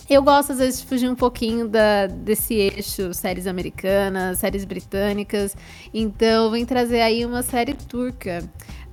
eu 0.10 0.24
gosto, 0.24 0.54
às 0.54 0.60
vezes, 0.60 0.80
de 0.80 0.88
fugir 0.88 1.10
um 1.10 1.16
pouquinho 1.16 1.68
da, 1.68 2.08
desse 2.08 2.54
eixo, 2.54 3.14
séries 3.14 3.46
americanas, 3.46 4.40
séries 4.40 4.64
britânicas. 4.64 5.54
Então, 5.94 6.50
vem 6.50 6.66
trazer 6.66 7.02
aí 7.02 7.26
uma 7.26 7.44
série 7.44 7.74
turca. 7.74 8.42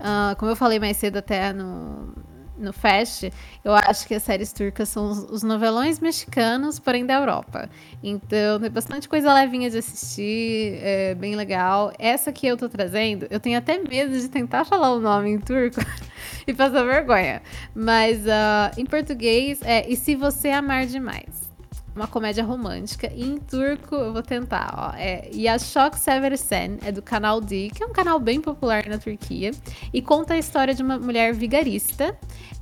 Uh, 0.05 0.37
como 0.37 0.51
eu 0.51 0.57
falei 0.57 0.79
mais 0.79 0.99
cedo 0.99 1.17
até 1.17 1.51
no, 1.51 2.13
no 2.59 2.75
Fast, 2.75 3.33
eu 3.65 3.75
acho 3.75 4.07
que 4.07 4.15
as 4.15 4.23
séries 4.23 4.53
turcas 4.53 4.91
são 4.91 5.11
os, 5.11 5.19
os, 5.31 5.43
novelões 5.43 5.99
mexicanos, 5.99 6.79
porém 6.79 7.07
da 7.07 7.15
Europa. 7.15 7.71
Então 8.03 8.61
tem 8.61 8.71
bastante 8.71 9.09
coisa 9.09 9.33
levinha 9.33 9.71
de 9.71 9.79
assistir, 9.79 10.79
é 10.83 11.15
bem 11.15 11.35
legal. 11.37 11.91
Essa 11.99 12.31
que 12.33 12.47
eu 12.47 12.55
tô 12.55 12.69
trazendo, 12.69 13.27
eu 13.31 13.41
tenho 13.41 13.57
até 13.57 13.79
medo 13.79 14.13
de 14.13 14.29
tentar 14.29 14.67
falar 14.67 14.93
o 14.93 15.01
nome 15.01 15.31
em 15.31 15.39
turco 15.39 15.81
e 16.47 16.53
passar 16.53 16.85
vergonha. 16.85 17.41
Mas 17.75 18.19
uh, 18.27 18.79
em 18.79 18.85
português 18.85 19.63
é 19.63 19.89
E 19.89 19.97
Se 19.97 20.15
Você 20.15 20.51
Amar 20.51 20.85
Demais 20.85 21.54
uma 21.95 22.07
comédia 22.07 22.45
romântica. 22.45 23.11
E 23.15 23.23
em 23.23 23.39
turco, 23.39 23.95
eu 23.95 24.13
vou 24.13 24.23
tentar, 24.23 24.75
ó. 24.77 24.97
É 24.97 25.29
Yashok 25.33 25.99
Seversen, 25.99 26.79
é 26.85 26.91
do 26.91 27.03
canal 27.03 27.41
D, 27.41 27.71
que 27.75 27.83
é 27.83 27.87
um 27.87 27.93
canal 27.93 28.19
bem 28.19 28.41
popular 28.41 28.87
na 28.87 28.99
Turquia. 28.99 29.53
E 29.93 30.03
conta 30.03 30.35
a 30.35 30.39
história 30.39 30.75
de 30.75 30.83
uma 30.83 30.99
mulher 30.99 31.33
vigarista. 31.33 32.17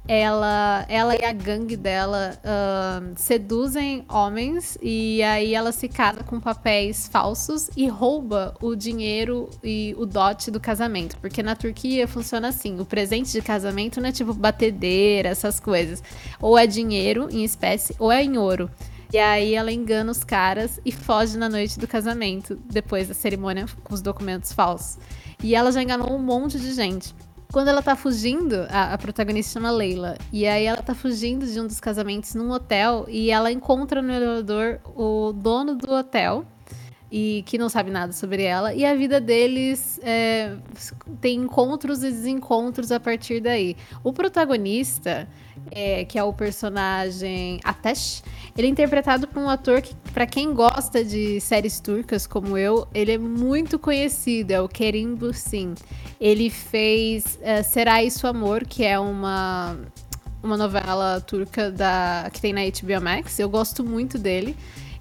Ela, 0.06 0.84
ela 0.88 1.14
e 1.14 1.24
a 1.24 1.32
gangue 1.32 1.76
dela 1.76 2.36
uh, 2.38 3.12
seduzem 3.14 4.04
homens 4.08 4.76
e 4.82 5.22
aí 5.22 5.54
ela 5.54 5.70
se 5.70 5.88
casa 5.88 6.24
com 6.24 6.40
papéis 6.40 7.06
falsos 7.06 7.70
e 7.76 7.86
rouba 7.86 8.52
o 8.60 8.74
dinheiro 8.74 9.48
e 9.62 9.94
o 9.96 10.04
dote 10.04 10.50
do 10.50 10.58
casamento. 10.58 11.16
Porque 11.18 11.40
na 11.40 11.54
Turquia 11.54 12.08
funciona 12.08 12.48
assim: 12.48 12.80
o 12.80 12.84
presente 12.84 13.30
de 13.30 13.40
casamento 13.40 14.00
não 14.00 14.08
é 14.08 14.12
tipo 14.12 14.34
batedeira, 14.34 15.28
essas 15.28 15.60
coisas. 15.60 16.02
Ou 16.40 16.58
é 16.58 16.66
dinheiro 16.66 17.28
em 17.30 17.44
espécie, 17.44 17.94
ou 17.96 18.10
é 18.10 18.24
em 18.24 18.36
ouro. 18.36 18.68
E 19.12 19.18
aí 19.18 19.54
ela 19.54 19.70
engana 19.70 20.10
os 20.10 20.24
caras 20.24 20.80
e 20.86 20.90
foge 20.90 21.36
na 21.36 21.48
noite 21.48 21.78
do 21.78 21.86
casamento, 21.86 22.56
depois 22.64 23.08
da 23.08 23.14
cerimônia 23.14 23.66
com 23.84 23.92
os 23.92 24.00
documentos 24.00 24.52
falsos. 24.52 24.98
E 25.42 25.54
ela 25.54 25.70
já 25.70 25.82
enganou 25.82 26.14
um 26.14 26.18
monte 26.18 26.58
de 26.58 26.72
gente. 26.72 27.14
Quando 27.52 27.68
ela 27.68 27.82
tá 27.82 27.94
fugindo, 27.94 28.66
a, 28.70 28.94
a, 28.94 28.98
protagonista 28.98 29.52
chama 29.52 29.70
Leila. 29.70 30.16
E 30.32 30.46
aí 30.46 30.64
ela 30.64 30.80
tá 30.80 30.94
fugindo 30.94 31.46
de 31.46 31.60
um 31.60 31.66
dos 31.66 31.78
casamentos 31.78 32.34
num 32.34 32.50
hotel 32.50 33.04
e 33.06 33.30
ela 33.30 33.52
encontra 33.52 34.00
no 34.00 34.10
elevador 34.10 34.80
o 34.96 35.34
dono 35.34 35.74
do 35.74 35.92
hotel 35.92 36.46
e 37.12 37.42
que 37.44 37.58
não 37.58 37.68
sabe 37.68 37.90
nada 37.90 38.10
sobre 38.10 38.42
ela. 38.42 38.72
E 38.72 38.86
a 38.86 38.94
vida 38.94 39.20
deles 39.20 40.00
é, 40.02 40.56
tem 41.20 41.40
encontros 41.40 42.02
e 42.02 42.10
desencontros 42.10 42.90
a 42.90 42.98
partir 42.98 43.38
daí. 43.38 43.76
O 44.02 44.14
protagonista, 44.14 45.28
é, 45.70 46.06
que 46.06 46.18
é 46.18 46.24
o 46.24 46.32
personagem 46.32 47.60
Atesh, 47.62 48.24
ele 48.56 48.68
é 48.68 48.70
interpretado 48.70 49.28
por 49.28 49.42
um 49.42 49.48
ator 49.50 49.82
que, 49.82 49.94
para 50.14 50.24
quem 50.24 50.54
gosta 50.54 51.04
de 51.04 51.38
séries 51.38 51.78
turcas 51.80 52.26
como 52.26 52.56
eu, 52.56 52.88
ele 52.94 53.12
é 53.12 53.18
muito 53.18 53.78
conhecido, 53.78 54.52
é 54.52 54.62
o 54.62 54.66
Kerim 54.66 55.14
Bursin. 55.14 55.74
Ele 56.18 56.48
fez 56.48 57.38
é, 57.42 57.62
Será 57.62 58.02
Isso 58.02 58.26
Amor, 58.26 58.64
que 58.64 58.84
é 58.84 58.98
uma 58.98 59.76
uma 60.42 60.56
novela 60.56 61.20
turca 61.20 61.70
da 61.70 62.28
que 62.32 62.40
tem 62.40 62.52
na 62.52 62.62
HBO 62.62 63.00
Max. 63.00 63.38
Eu 63.38 63.48
gosto 63.48 63.84
muito 63.84 64.18
dele. 64.18 64.56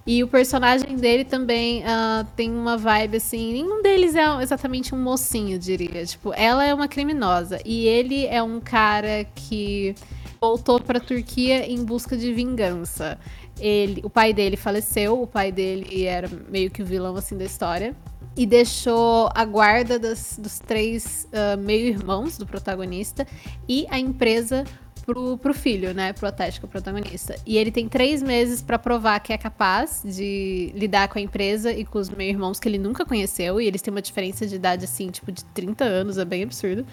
E 0.06 0.22
o 0.24 0.28
personagem 0.28 0.96
dele 0.96 1.24
também 1.24 1.82
uh, 1.82 2.26
tem 2.34 2.50
uma 2.50 2.76
vibe 2.76 3.18
assim. 3.18 3.52
Nenhum 3.52 3.82
deles 3.82 4.16
é 4.16 4.42
exatamente 4.42 4.94
um 4.94 4.98
mocinho, 4.98 5.58
diria. 5.58 6.04
Tipo, 6.04 6.32
ela 6.34 6.64
é 6.64 6.74
uma 6.74 6.88
criminosa 6.88 7.60
e 7.64 7.86
ele 7.86 8.26
é 8.26 8.42
um 8.42 8.60
cara 8.60 9.24
que 9.34 9.94
voltou 10.40 10.80
para 10.80 10.98
a 10.98 11.00
Turquia 11.00 11.70
em 11.70 11.84
busca 11.84 12.16
de 12.16 12.32
vingança. 12.32 13.16
Ele, 13.60 14.00
o 14.04 14.10
pai 14.10 14.32
dele 14.32 14.56
faleceu, 14.56 15.22
o 15.22 15.26
pai 15.26 15.52
dele 15.52 16.04
era 16.04 16.28
meio 16.48 16.68
que 16.68 16.82
o 16.82 16.86
vilão 16.86 17.14
assim 17.14 17.36
da 17.36 17.44
história 17.44 17.94
e 18.36 18.46
deixou 18.46 19.28
a 19.34 19.44
guarda 19.44 19.98
das, 19.98 20.38
dos 20.38 20.58
três 20.58 21.28
uh, 21.28 21.60
meio-irmãos 21.60 22.38
do 22.38 22.46
protagonista 22.46 23.26
e 23.68 23.86
a 23.90 23.98
empresa 23.98 24.64
pro, 25.04 25.36
pro 25.36 25.52
filho, 25.52 25.92
né? 25.92 26.12
Pro 26.12 26.28
Atlético 26.28 26.66
protagonista. 26.66 27.36
E 27.44 27.56
ele 27.56 27.70
tem 27.70 27.88
três 27.88 28.22
meses 28.22 28.62
para 28.62 28.78
provar 28.78 29.20
que 29.20 29.32
é 29.32 29.38
capaz 29.38 30.02
de 30.04 30.72
lidar 30.74 31.08
com 31.08 31.18
a 31.18 31.22
empresa 31.22 31.72
e 31.72 31.84
com 31.84 31.98
os 31.98 32.08
meio-irmãos 32.08 32.58
que 32.58 32.68
ele 32.68 32.78
nunca 32.78 33.04
conheceu. 33.04 33.60
E 33.60 33.66
eles 33.66 33.82
têm 33.82 33.92
uma 33.92 34.02
diferença 34.02 34.46
de 34.46 34.54
idade, 34.54 34.84
assim, 34.84 35.10
tipo, 35.10 35.30
de 35.30 35.44
30 35.46 35.84
anos, 35.84 36.18
é 36.18 36.24
bem 36.24 36.42
absurdo. 36.42 36.86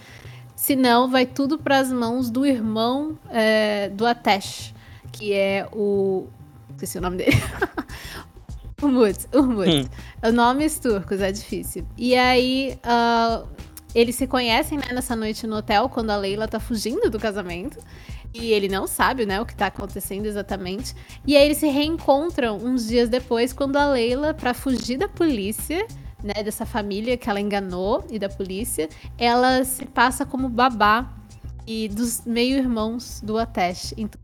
Senão, 0.56 1.10
vai 1.10 1.26
tudo 1.26 1.58
para 1.58 1.80
as 1.80 1.92
mãos 1.92 2.30
do 2.30 2.46
irmão 2.46 3.18
é, 3.30 3.90
do 3.90 4.06
Atesh, 4.06 4.74
que 5.12 5.34
é 5.34 5.68
o. 5.72 6.28
Esqueci 6.72 6.98
o 6.98 7.02
nome 7.02 7.18
dele. 7.18 7.32
Umut, 8.82 9.28
Umut. 9.34 9.70
Hum. 9.70 10.32
Nomes 10.34 10.80
turcos, 10.80 11.22
é 11.22 11.32
difícil. 11.32 11.86
E 11.98 12.16
aí, 12.16 12.78
uh, 12.86 13.48
eles 13.94 14.16
se 14.16 14.28
conhecem, 14.28 14.78
né, 14.78 14.88
nessa 14.94 15.16
noite 15.16 15.48
no 15.48 15.58
hotel, 15.58 15.90
quando 15.90 16.12
a 16.12 16.18
Leila 16.18 16.48
tá 16.48 16.60
fugindo 16.60 17.10
do 17.10 17.20
casamento. 17.20 17.80
E 18.34 18.52
ele 18.52 18.68
não 18.68 18.86
sabe, 18.86 19.26
né, 19.26 19.42
o 19.42 19.46
que 19.46 19.56
tá 19.56 19.68
acontecendo 19.68 20.26
exatamente. 20.28 20.96
E 21.26 21.36
aí 21.36 21.46
eles 21.46 21.58
se 21.58 21.68
reencontram 21.68 22.58
uns 22.58 22.88
dias 22.88 23.10
depois, 23.10 23.52
quando 23.52 23.78
a 23.78 23.92
Leila, 23.92 24.34
para 24.34 24.54
fugir 24.54 24.98
da 24.98 25.08
polícia, 25.08 25.88
né, 26.24 26.44
dessa 26.44 26.66
família 26.66 27.18
que 27.18 27.30
ela 27.30 27.40
enganou 27.40 28.06
e 28.10 28.20
da 28.20 28.30
polícia, 28.30 28.88
ela 29.18 29.64
se 29.64 29.86
passa 29.86 30.26
como 30.26 30.48
babá 30.48 31.12
e 31.66 31.88
dos 31.88 32.24
meio-irmãos 32.26 33.22
do 33.24 33.38
Atesh. 33.38 33.94
Então, 33.98 34.20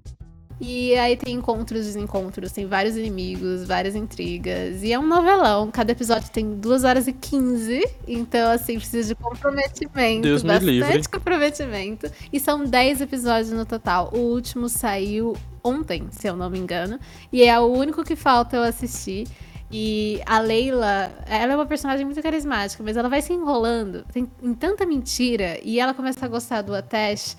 E 0.60 0.96
aí 0.96 1.18
tem 1.18 1.36
encontros, 1.36 1.86
desencontros, 1.86 2.52
tem 2.54 2.66
vários 2.66 2.96
inimigos, 2.96 3.66
várias 3.66 3.94
intrigas. 3.94 4.84
E 4.84 4.94
é 4.94 4.98
um 4.98 5.06
novelão. 5.06 5.70
Cada 5.70 5.92
episódio 5.92 6.30
tem 6.32 6.56
2 6.56 6.84
horas 6.86 7.08
e 7.08 7.14
15. 7.14 7.86
Então, 8.08 8.52
assim, 8.52 8.78
precisa 8.78 9.10
de 9.10 9.16
comprometimento. 9.16 10.22
Deus 10.22 10.44
me 10.44 10.50
bastante 10.50 10.72
livre. 10.72 11.10
comprometimento. 11.10 12.10
E 12.32 12.40
são 12.40 12.64
10 12.64 13.02
episódios 13.02 13.52
no 13.52 13.66
total. 13.66 14.12
O 14.14 14.20
último 14.20 14.70
saiu 14.70 15.36
ontem, 15.62 16.08
se 16.12 16.28
eu 16.28 16.38
não 16.38 16.50
me 16.50 16.58
engano. 16.58 17.00
E 17.34 17.44
é 17.44 17.60
o 17.60 17.66
único 17.66 18.04
que 18.04 18.16
falta 18.16 18.56
eu 18.56 18.64
assistir. 18.64 19.28
E 19.70 20.22
a 20.26 20.40
Leila, 20.40 21.12
ela 21.28 21.52
é 21.52 21.56
uma 21.56 21.66
personagem 21.66 22.06
muito 22.06 22.22
carismática, 22.22 22.82
mas 22.82 22.96
ela 22.96 23.10
vai 23.10 23.22
se 23.22 23.34
enrolando 23.34 24.06
tem, 24.14 24.30
em 24.42 24.54
tanta 24.54 24.86
mentira. 24.86 25.60
E 25.64 25.82
ela 25.82 25.94
começa 25.94 26.24
a 26.26 26.30
gostar 26.30 26.62
do 26.62 26.74
Atesh. 26.74 27.36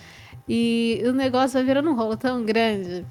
E 0.49 1.03
o 1.05 1.12
negócio 1.12 1.55
vai 1.55 1.64
virando 1.64 1.90
um 1.90 1.94
rolo 1.94 2.16
tão 2.16 2.44
grande. 2.44 3.05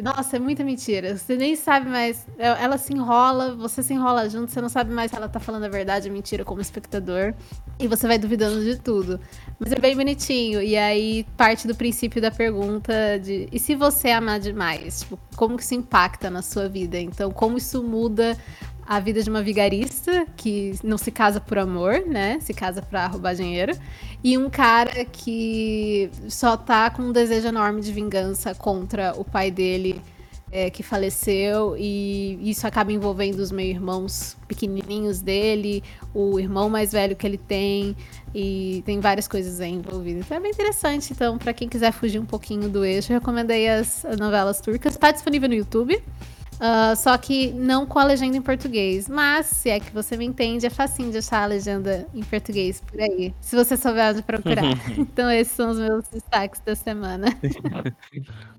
Nossa, 0.00 0.36
é 0.36 0.38
muita 0.38 0.62
mentira. 0.62 1.16
Você 1.16 1.36
nem 1.36 1.56
sabe 1.56 1.88
mais. 1.88 2.26
Ela 2.38 2.76
se 2.76 2.92
enrola, 2.92 3.54
você 3.54 3.82
se 3.82 3.94
enrola 3.94 4.28
junto, 4.28 4.52
você 4.52 4.60
não 4.60 4.68
sabe 4.68 4.92
mais 4.92 5.10
se 5.10 5.16
ela 5.16 5.26
tá 5.26 5.40
falando 5.40 5.64
a 5.64 5.68
verdade 5.68 6.08
ou 6.08 6.12
mentira 6.12 6.44
como 6.44 6.60
espectador. 6.60 7.32
E 7.78 7.88
você 7.88 8.06
vai 8.06 8.18
duvidando 8.18 8.62
de 8.62 8.76
tudo. 8.78 9.18
Mas 9.58 9.72
é 9.72 9.76
bem 9.76 9.96
bonitinho. 9.96 10.62
E 10.62 10.76
aí 10.76 11.24
parte 11.34 11.66
do 11.66 11.74
princípio 11.74 12.20
da 12.20 12.30
pergunta 12.30 13.18
de 13.18 13.48
e 13.50 13.58
se 13.58 13.74
você 13.74 14.10
amar 14.10 14.38
demais? 14.38 15.00
Tipo, 15.00 15.18
como 15.34 15.56
que 15.56 15.62
isso 15.62 15.74
impacta 15.74 16.28
na 16.28 16.42
sua 16.42 16.68
vida? 16.68 16.98
Então, 16.98 17.30
como 17.30 17.56
isso 17.56 17.82
muda 17.82 18.36
a 18.86 19.00
vida 19.00 19.22
de 19.22 19.28
uma 19.28 19.42
vigarista 19.42 20.26
que 20.36 20.78
não 20.84 20.96
se 20.96 21.10
casa 21.10 21.40
por 21.40 21.58
amor, 21.58 22.04
né? 22.06 22.38
Se 22.40 22.54
casa 22.54 22.80
pra 22.80 23.06
roubar 23.06 23.34
dinheiro. 23.34 23.76
E 24.22 24.38
um 24.38 24.48
cara 24.48 25.04
que 25.04 26.10
só 26.28 26.56
tá 26.56 26.88
com 26.90 27.02
um 27.02 27.12
desejo 27.12 27.48
enorme 27.48 27.80
de 27.80 27.92
vingança 27.92 28.54
contra 28.54 29.12
o 29.16 29.24
pai 29.24 29.50
dele. 29.50 30.00
É, 30.52 30.70
que 30.70 30.80
faleceu 30.80 31.76
e 31.76 32.38
isso 32.48 32.68
acaba 32.68 32.92
envolvendo 32.92 33.40
os 33.40 33.50
meus 33.50 33.68
irmãos 33.68 34.36
pequenininhos 34.46 35.20
dele, 35.20 35.82
o 36.14 36.38
irmão 36.38 36.70
mais 36.70 36.92
velho 36.92 37.16
que 37.16 37.26
ele 37.26 37.36
tem 37.36 37.96
e 38.32 38.80
tem 38.86 39.00
várias 39.00 39.26
coisas 39.26 39.60
aí 39.60 39.72
envolvidas. 39.72 40.24
Então 40.24 40.36
é 40.36 40.40
bem 40.40 40.52
interessante. 40.52 41.12
Então, 41.12 41.36
para 41.36 41.52
quem 41.52 41.68
quiser 41.68 41.92
fugir 41.92 42.20
um 42.20 42.24
pouquinho 42.24 42.68
do 42.68 42.84
eixo, 42.84 43.12
recomendei 43.12 43.68
as 43.68 44.06
novelas 44.18 44.60
turcas. 44.60 44.94
Está 44.94 45.10
disponível 45.10 45.48
no 45.48 45.54
YouTube. 45.56 46.00
Uh, 46.56 46.96
só 46.96 47.16
que 47.18 47.52
não 47.52 47.84
com 47.86 47.98
a 47.98 48.04
legenda 48.04 48.36
em 48.36 48.42
português. 48.42 49.08
Mas, 49.08 49.46
se 49.46 49.70
é 49.70 49.78
que 49.78 49.92
você 49.92 50.16
me 50.16 50.24
entende, 50.24 50.66
é 50.66 50.70
facinho 50.70 51.10
de 51.10 51.18
achar 51.18 51.42
a 51.42 51.46
legenda 51.46 52.06
em 52.14 52.22
português 52.22 52.80
por 52.80 53.00
aí. 53.00 53.34
Se 53.40 53.54
você 53.54 53.76
souber 53.76 54.12
onde 54.12 54.22
procurar. 54.22 54.64
então, 54.96 55.30
esses 55.30 55.52
são 55.54 55.70
os 55.70 55.78
meus 55.78 56.08
destaques 56.08 56.60
da 56.60 56.74
semana. 56.74 57.26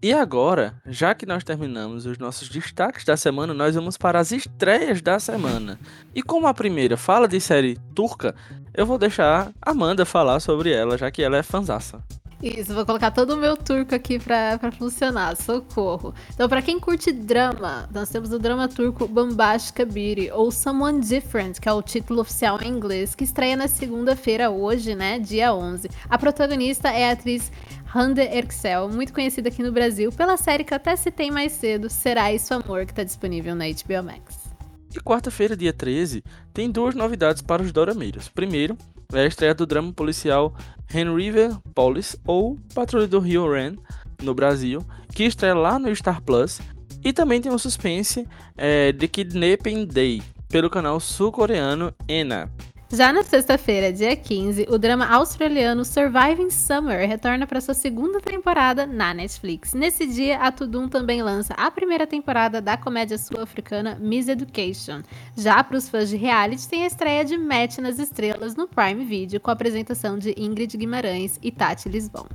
E 0.00 0.12
agora, 0.12 0.80
já 0.86 1.12
que 1.12 1.26
nós 1.26 1.42
terminamos 1.42 2.06
os 2.06 2.18
nossos 2.18 2.48
destaques 2.48 3.04
da 3.04 3.16
semana, 3.16 3.52
nós 3.52 3.74
vamos 3.74 3.96
para 3.96 4.20
as 4.20 4.30
estreias 4.30 5.02
da 5.02 5.18
semana. 5.18 5.76
E 6.14 6.22
como 6.22 6.46
a 6.46 6.54
primeira 6.54 6.96
fala 6.96 7.26
de 7.26 7.40
série 7.40 7.76
turca, 7.96 8.32
eu 8.72 8.86
vou 8.86 8.96
deixar 8.96 9.50
a 9.60 9.72
Amanda 9.72 10.04
falar 10.04 10.38
sobre 10.38 10.70
ela, 10.70 10.96
já 10.96 11.10
que 11.10 11.20
ela 11.20 11.36
é 11.36 11.42
fanzaça. 11.42 12.00
Isso, 12.40 12.72
vou 12.72 12.86
colocar 12.86 13.10
todo 13.10 13.34
o 13.34 13.36
meu 13.36 13.56
turco 13.56 13.92
aqui 13.96 14.16
pra, 14.16 14.56
pra 14.58 14.70
funcionar, 14.70 15.36
socorro. 15.36 16.14
Então, 16.32 16.48
pra 16.48 16.62
quem 16.62 16.78
curte 16.78 17.10
drama, 17.10 17.88
nós 17.92 18.10
temos 18.10 18.30
o 18.32 18.38
drama 18.38 18.68
turco 18.68 19.08
Bombástica 19.08 19.84
Beauty, 19.84 20.30
ou 20.30 20.52
Someone 20.52 21.00
Different, 21.00 21.58
que 21.58 21.68
é 21.68 21.72
o 21.72 21.82
título 21.82 22.20
oficial 22.20 22.60
em 22.62 22.68
inglês, 22.68 23.12
que 23.12 23.24
estreia 23.24 23.56
na 23.56 23.66
segunda-feira, 23.66 24.50
hoje, 24.50 24.94
né, 24.94 25.18
dia 25.18 25.52
11. 25.52 25.90
A 26.08 26.16
protagonista 26.16 26.88
é 26.90 27.08
a 27.08 27.12
atriz 27.12 27.50
Hande 27.92 28.20
Erxel, 28.20 28.88
muito 28.88 29.12
conhecida 29.12 29.48
aqui 29.48 29.60
no 29.60 29.72
Brasil 29.72 30.12
pela 30.12 30.36
série 30.36 30.62
que 30.62 30.72
eu 30.72 30.76
até 30.76 30.94
citei 30.94 31.32
mais 31.32 31.50
cedo, 31.52 31.90
Será 31.90 32.32
Isso 32.32 32.54
Amor, 32.54 32.86
que 32.86 32.94
tá 32.94 33.02
disponível 33.02 33.56
na 33.56 33.64
HBO 33.64 34.04
Max. 34.04 34.48
E 34.94 35.00
quarta-feira, 35.00 35.56
dia 35.56 35.72
13, 35.72 36.22
tem 36.54 36.70
duas 36.70 36.94
novidades 36.94 37.42
para 37.42 37.62
os 37.62 37.72
dorameiros. 37.72 38.28
Primeiro, 38.28 38.78
é 39.14 39.22
a 39.22 39.26
estreia 39.26 39.54
do 39.54 39.64
drama 39.64 39.90
policial 39.90 40.54
Henriver 40.92 41.56
Police, 41.74 42.18
ou 42.26 42.58
Patrulha 42.74 43.06
do 43.06 43.18
Rio 43.18 43.50
Ren, 43.50 43.76
no 44.22 44.34
Brasil, 44.34 44.84
que 45.14 45.24
estreia 45.24 45.54
lá 45.54 45.78
no 45.78 45.94
Star 45.96 46.20
Plus. 46.20 46.60
E 47.02 47.10
também 47.10 47.40
tem 47.40 47.50
o 47.50 47.58
suspense 47.58 48.28
é, 48.54 48.92
The 48.92 49.08
Kidnapping 49.08 49.86
Day, 49.86 50.22
pelo 50.50 50.68
canal 50.68 51.00
sul-coreano 51.00 51.94
ENA. 52.06 52.50
Já 52.90 53.12
na 53.12 53.22
sexta-feira, 53.22 53.92
dia 53.92 54.16
15, 54.16 54.66
o 54.70 54.78
drama 54.78 55.06
australiano 55.06 55.84
Surviving 55.84 56.48
Summer 56.48 57.06
retorna 57.06 57.46
para 57.46 57.60
sua 57.60 57.74
segunda 57.74 58.18
temporada 58.18 58.86
na 58.86 59.12
Netflix. 59.12 59.74
Nesse 59.74 60.06
dia, 60.06 60.38
a 60.38 60.50
Tudum 60.50 60.88
também 60.88 61.22
lança 61.22 61.52
a 61.52 61.70
primeira 61.70 62.06
temporada 62.06 62.62
da 62.62 62.78
comédia 62.78 63.18
sul-africana 63.18 63.98
Miss 64.00 64.26
Education. 64.26 65.02
Já 65.36 65.62
para 65.62 65.76
os 65.76 65.86
fãs 65.86 66.08
de 66.08 66.16
reality, 66.16 66.66
tem 66.66 66.84
a 66.84 66.86
estreia 66.86 67.26
de 67.26 67.36
Match 67.36 67.76
nas 67.76 67.98
Estrelas 67.98 68.56
no 68.56 68.66
Prime 68.66 69.04
Video, 69.04 69.38
com 69.38 69.50
a 69.50 69.52
apresentação 69.52 70.18
de 70.18 70.34
Ingrid 70.38 70.74
Guimarães 70.74 71.38
e 71.42 71.52
Tati 71.52 71.90
Lisbon. 71.90 72.26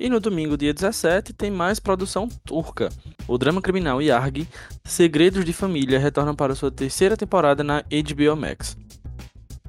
E 0.00 0.08
no 0.08 0.18
domingo, 0.18 0.56
dia 0.56 0.74
17, 0.74 1.32
tem 1.32 1.48
mais 1.48 1.78
produção 1.78 2.26
turca. 2.44 2.88
O 3.28 3.38
drama 3.38 3.62
criminal 3.62 4.02
Yarg, 4.02 4.48
Segredos 4.82 5.44
de 5.44 5.52
Família, 5.52 6.00
retorna 6.00 6.34
para 6.34 6.56
sua 6.56 6.72
terceira 6.72 7.16
temporada 7.16 7.62
na 7.62 7.82
HBO 7.82 8.34
Max. 8.34 8.76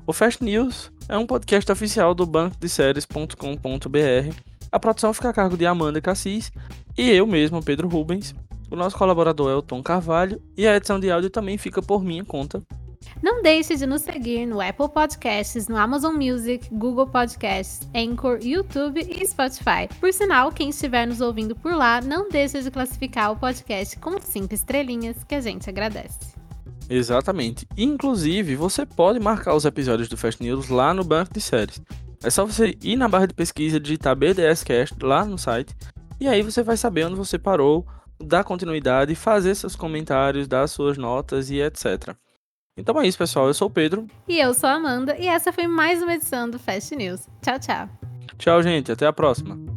O 0.06 0.12
Fast 0.12 0.44
News 0.44 0.92
é 1.08 1.18
um 1.18 1.26
podcast 1.26 1.72
oficial 1.72 2.14
do 2.14 2.26
banco 2.26 2.58
de 2.60 2.68
séries.com.br. 2.68 4.36
A 4.70 4.80
produção 4.80 5.14
fica 5.14 5.30
a 5.30 5.34
cargo 5.34 5.56
de 5.56 5.66
Amanda 5.66 6.02
Cassis 6.02 6.52
e 6.98 7.10
eu 7.10 7.26
mesmo, 7.26 7.64
Pedro 7.64 7.88
Rubens. 7.88 8.36
O 8.70 8.76
nosso 8.76 8.98
colaborador 8.98 9.50
é 9.50 9.56
o 9.56 9.62
Tom 9.62 9.82
Carvalho 9.82 10.42
e 10.58 10.68
a 10.68 10.76
edição 10.76 11.00
de 11.00 11.10
áudio 11.10 11.30
também 11.30 11.58
fica 11.58 11.82
por 11.82 12.04
minha 12.04 12.26
conta. 12.26 12.62
Não 13.22 13.42
deixe 13.42 13.78
de 13.78 13.86
nos 13.86 14.02
seguir 14.02 14.46
no 14.46 14.60
Apple 14.60 14.90
Podcasts, 14.90 15.70
no 15.70 15.78
Amazon 15.78 16.16
Music, 16.16 16.68
Google 16.74 17.08
Podcasts, 17.08 17.88
Anchor, 17.96 18.40
YouTube 18.42 19.00
e 19.00 19.26
Spotify. 19.26 19.88
Por 20.02 20.12
sinal, 20.12 20.52
quem 20.52 20.70
estiver 20.70 21.08
nos 21.08 21.22
ouvindo 21.22 21.56
por 21.56 21.74
lá, 21.74 22.02
não 22.02 22.28
deixe 22.28 22.62
de 22.62 22.70
classificar 22.70 23.32
o 23.32 23.38
podcast 23.38 23.98
com 24.00 24.20
cinco 24.20 24.54
estrelinhas, 24.54 25.24
que 25.24 25.36
a 25.36 25.42
gente 25.42 25.70
agradece. 25.70 26.33
Exatamente. 26.90 27.68
Inclusive, 27.78 28.56
você 28.56 28.86
pode 28.86 29.20
marcar 29.20 29.56
os 29.56 29.66
episódios 29.66 30.10
do 30.10 30.18
Fast 30.18 30.42
News 30.42 30.70
lá 30.70 30.94
no 30.94 31.04
banco 31.04 31.34
de 31.34 31.42
séries. 31.42 31.82
É 32.24 32.30
só 32.30 32.46
você 32.46 32.78
ir 32.82 32.96
na 32.96 33.08
barra 33.08 33.28
de 33.28 33.34
pesquisa, 33.34 33.80
digitar 33.80 34.16
BDScast 34.16 34.96
lá 35.02 35.26
no 35.26 35.38
site, 35.38 35.76
e 36.20 36.28
aí 36.28 36.42
você 36.42 36.64
vai 36.64 36.78
saber 36.78 37.06
onde 37.06 37.16
você 37.16 37.38
parou, 37.38 37.86
dar 38.20 38.44
continuidade, 38.44 39.16
fazer 39.16 39.56
seus 39.56 39.76
comentários, 39.76 40.48
dar 40.48 40.68
suas 40.68 40.98
notas 40.98 41.50
e 41.50 41.60
etc. 41.60 42.16
Então 42.78 43.00
é 43.02 43.08
isso, 43.08 43.18
pessoal. 43.18 43.48
Eu 43.48 43.54
sou 43.54 43.68
o 43.68 43.72
Pedro. 43.72 44.08
E 44.28 44.40
eu 44.40 44.54
sou 44.54 44.70
a 44.70 44.74
Amanda, 44.74 45.18
e 45.18 45.28
essa 45.28 45.52
foi 45.52 45.68
mais 45.68 46.02
uma 46.02 46.14
edição 46.14 46.50
do 46.50 46.58
Fast 46.58 46.96
News. 46.96 47.28
Tchau, 47.42 47.60
tchau. 47.60 47.90
Tchau, 48.38 48.64
gente. 48.64 48.92
Até 48.92 49.06
a 49.06 49.14
próxima. 49.14 49.73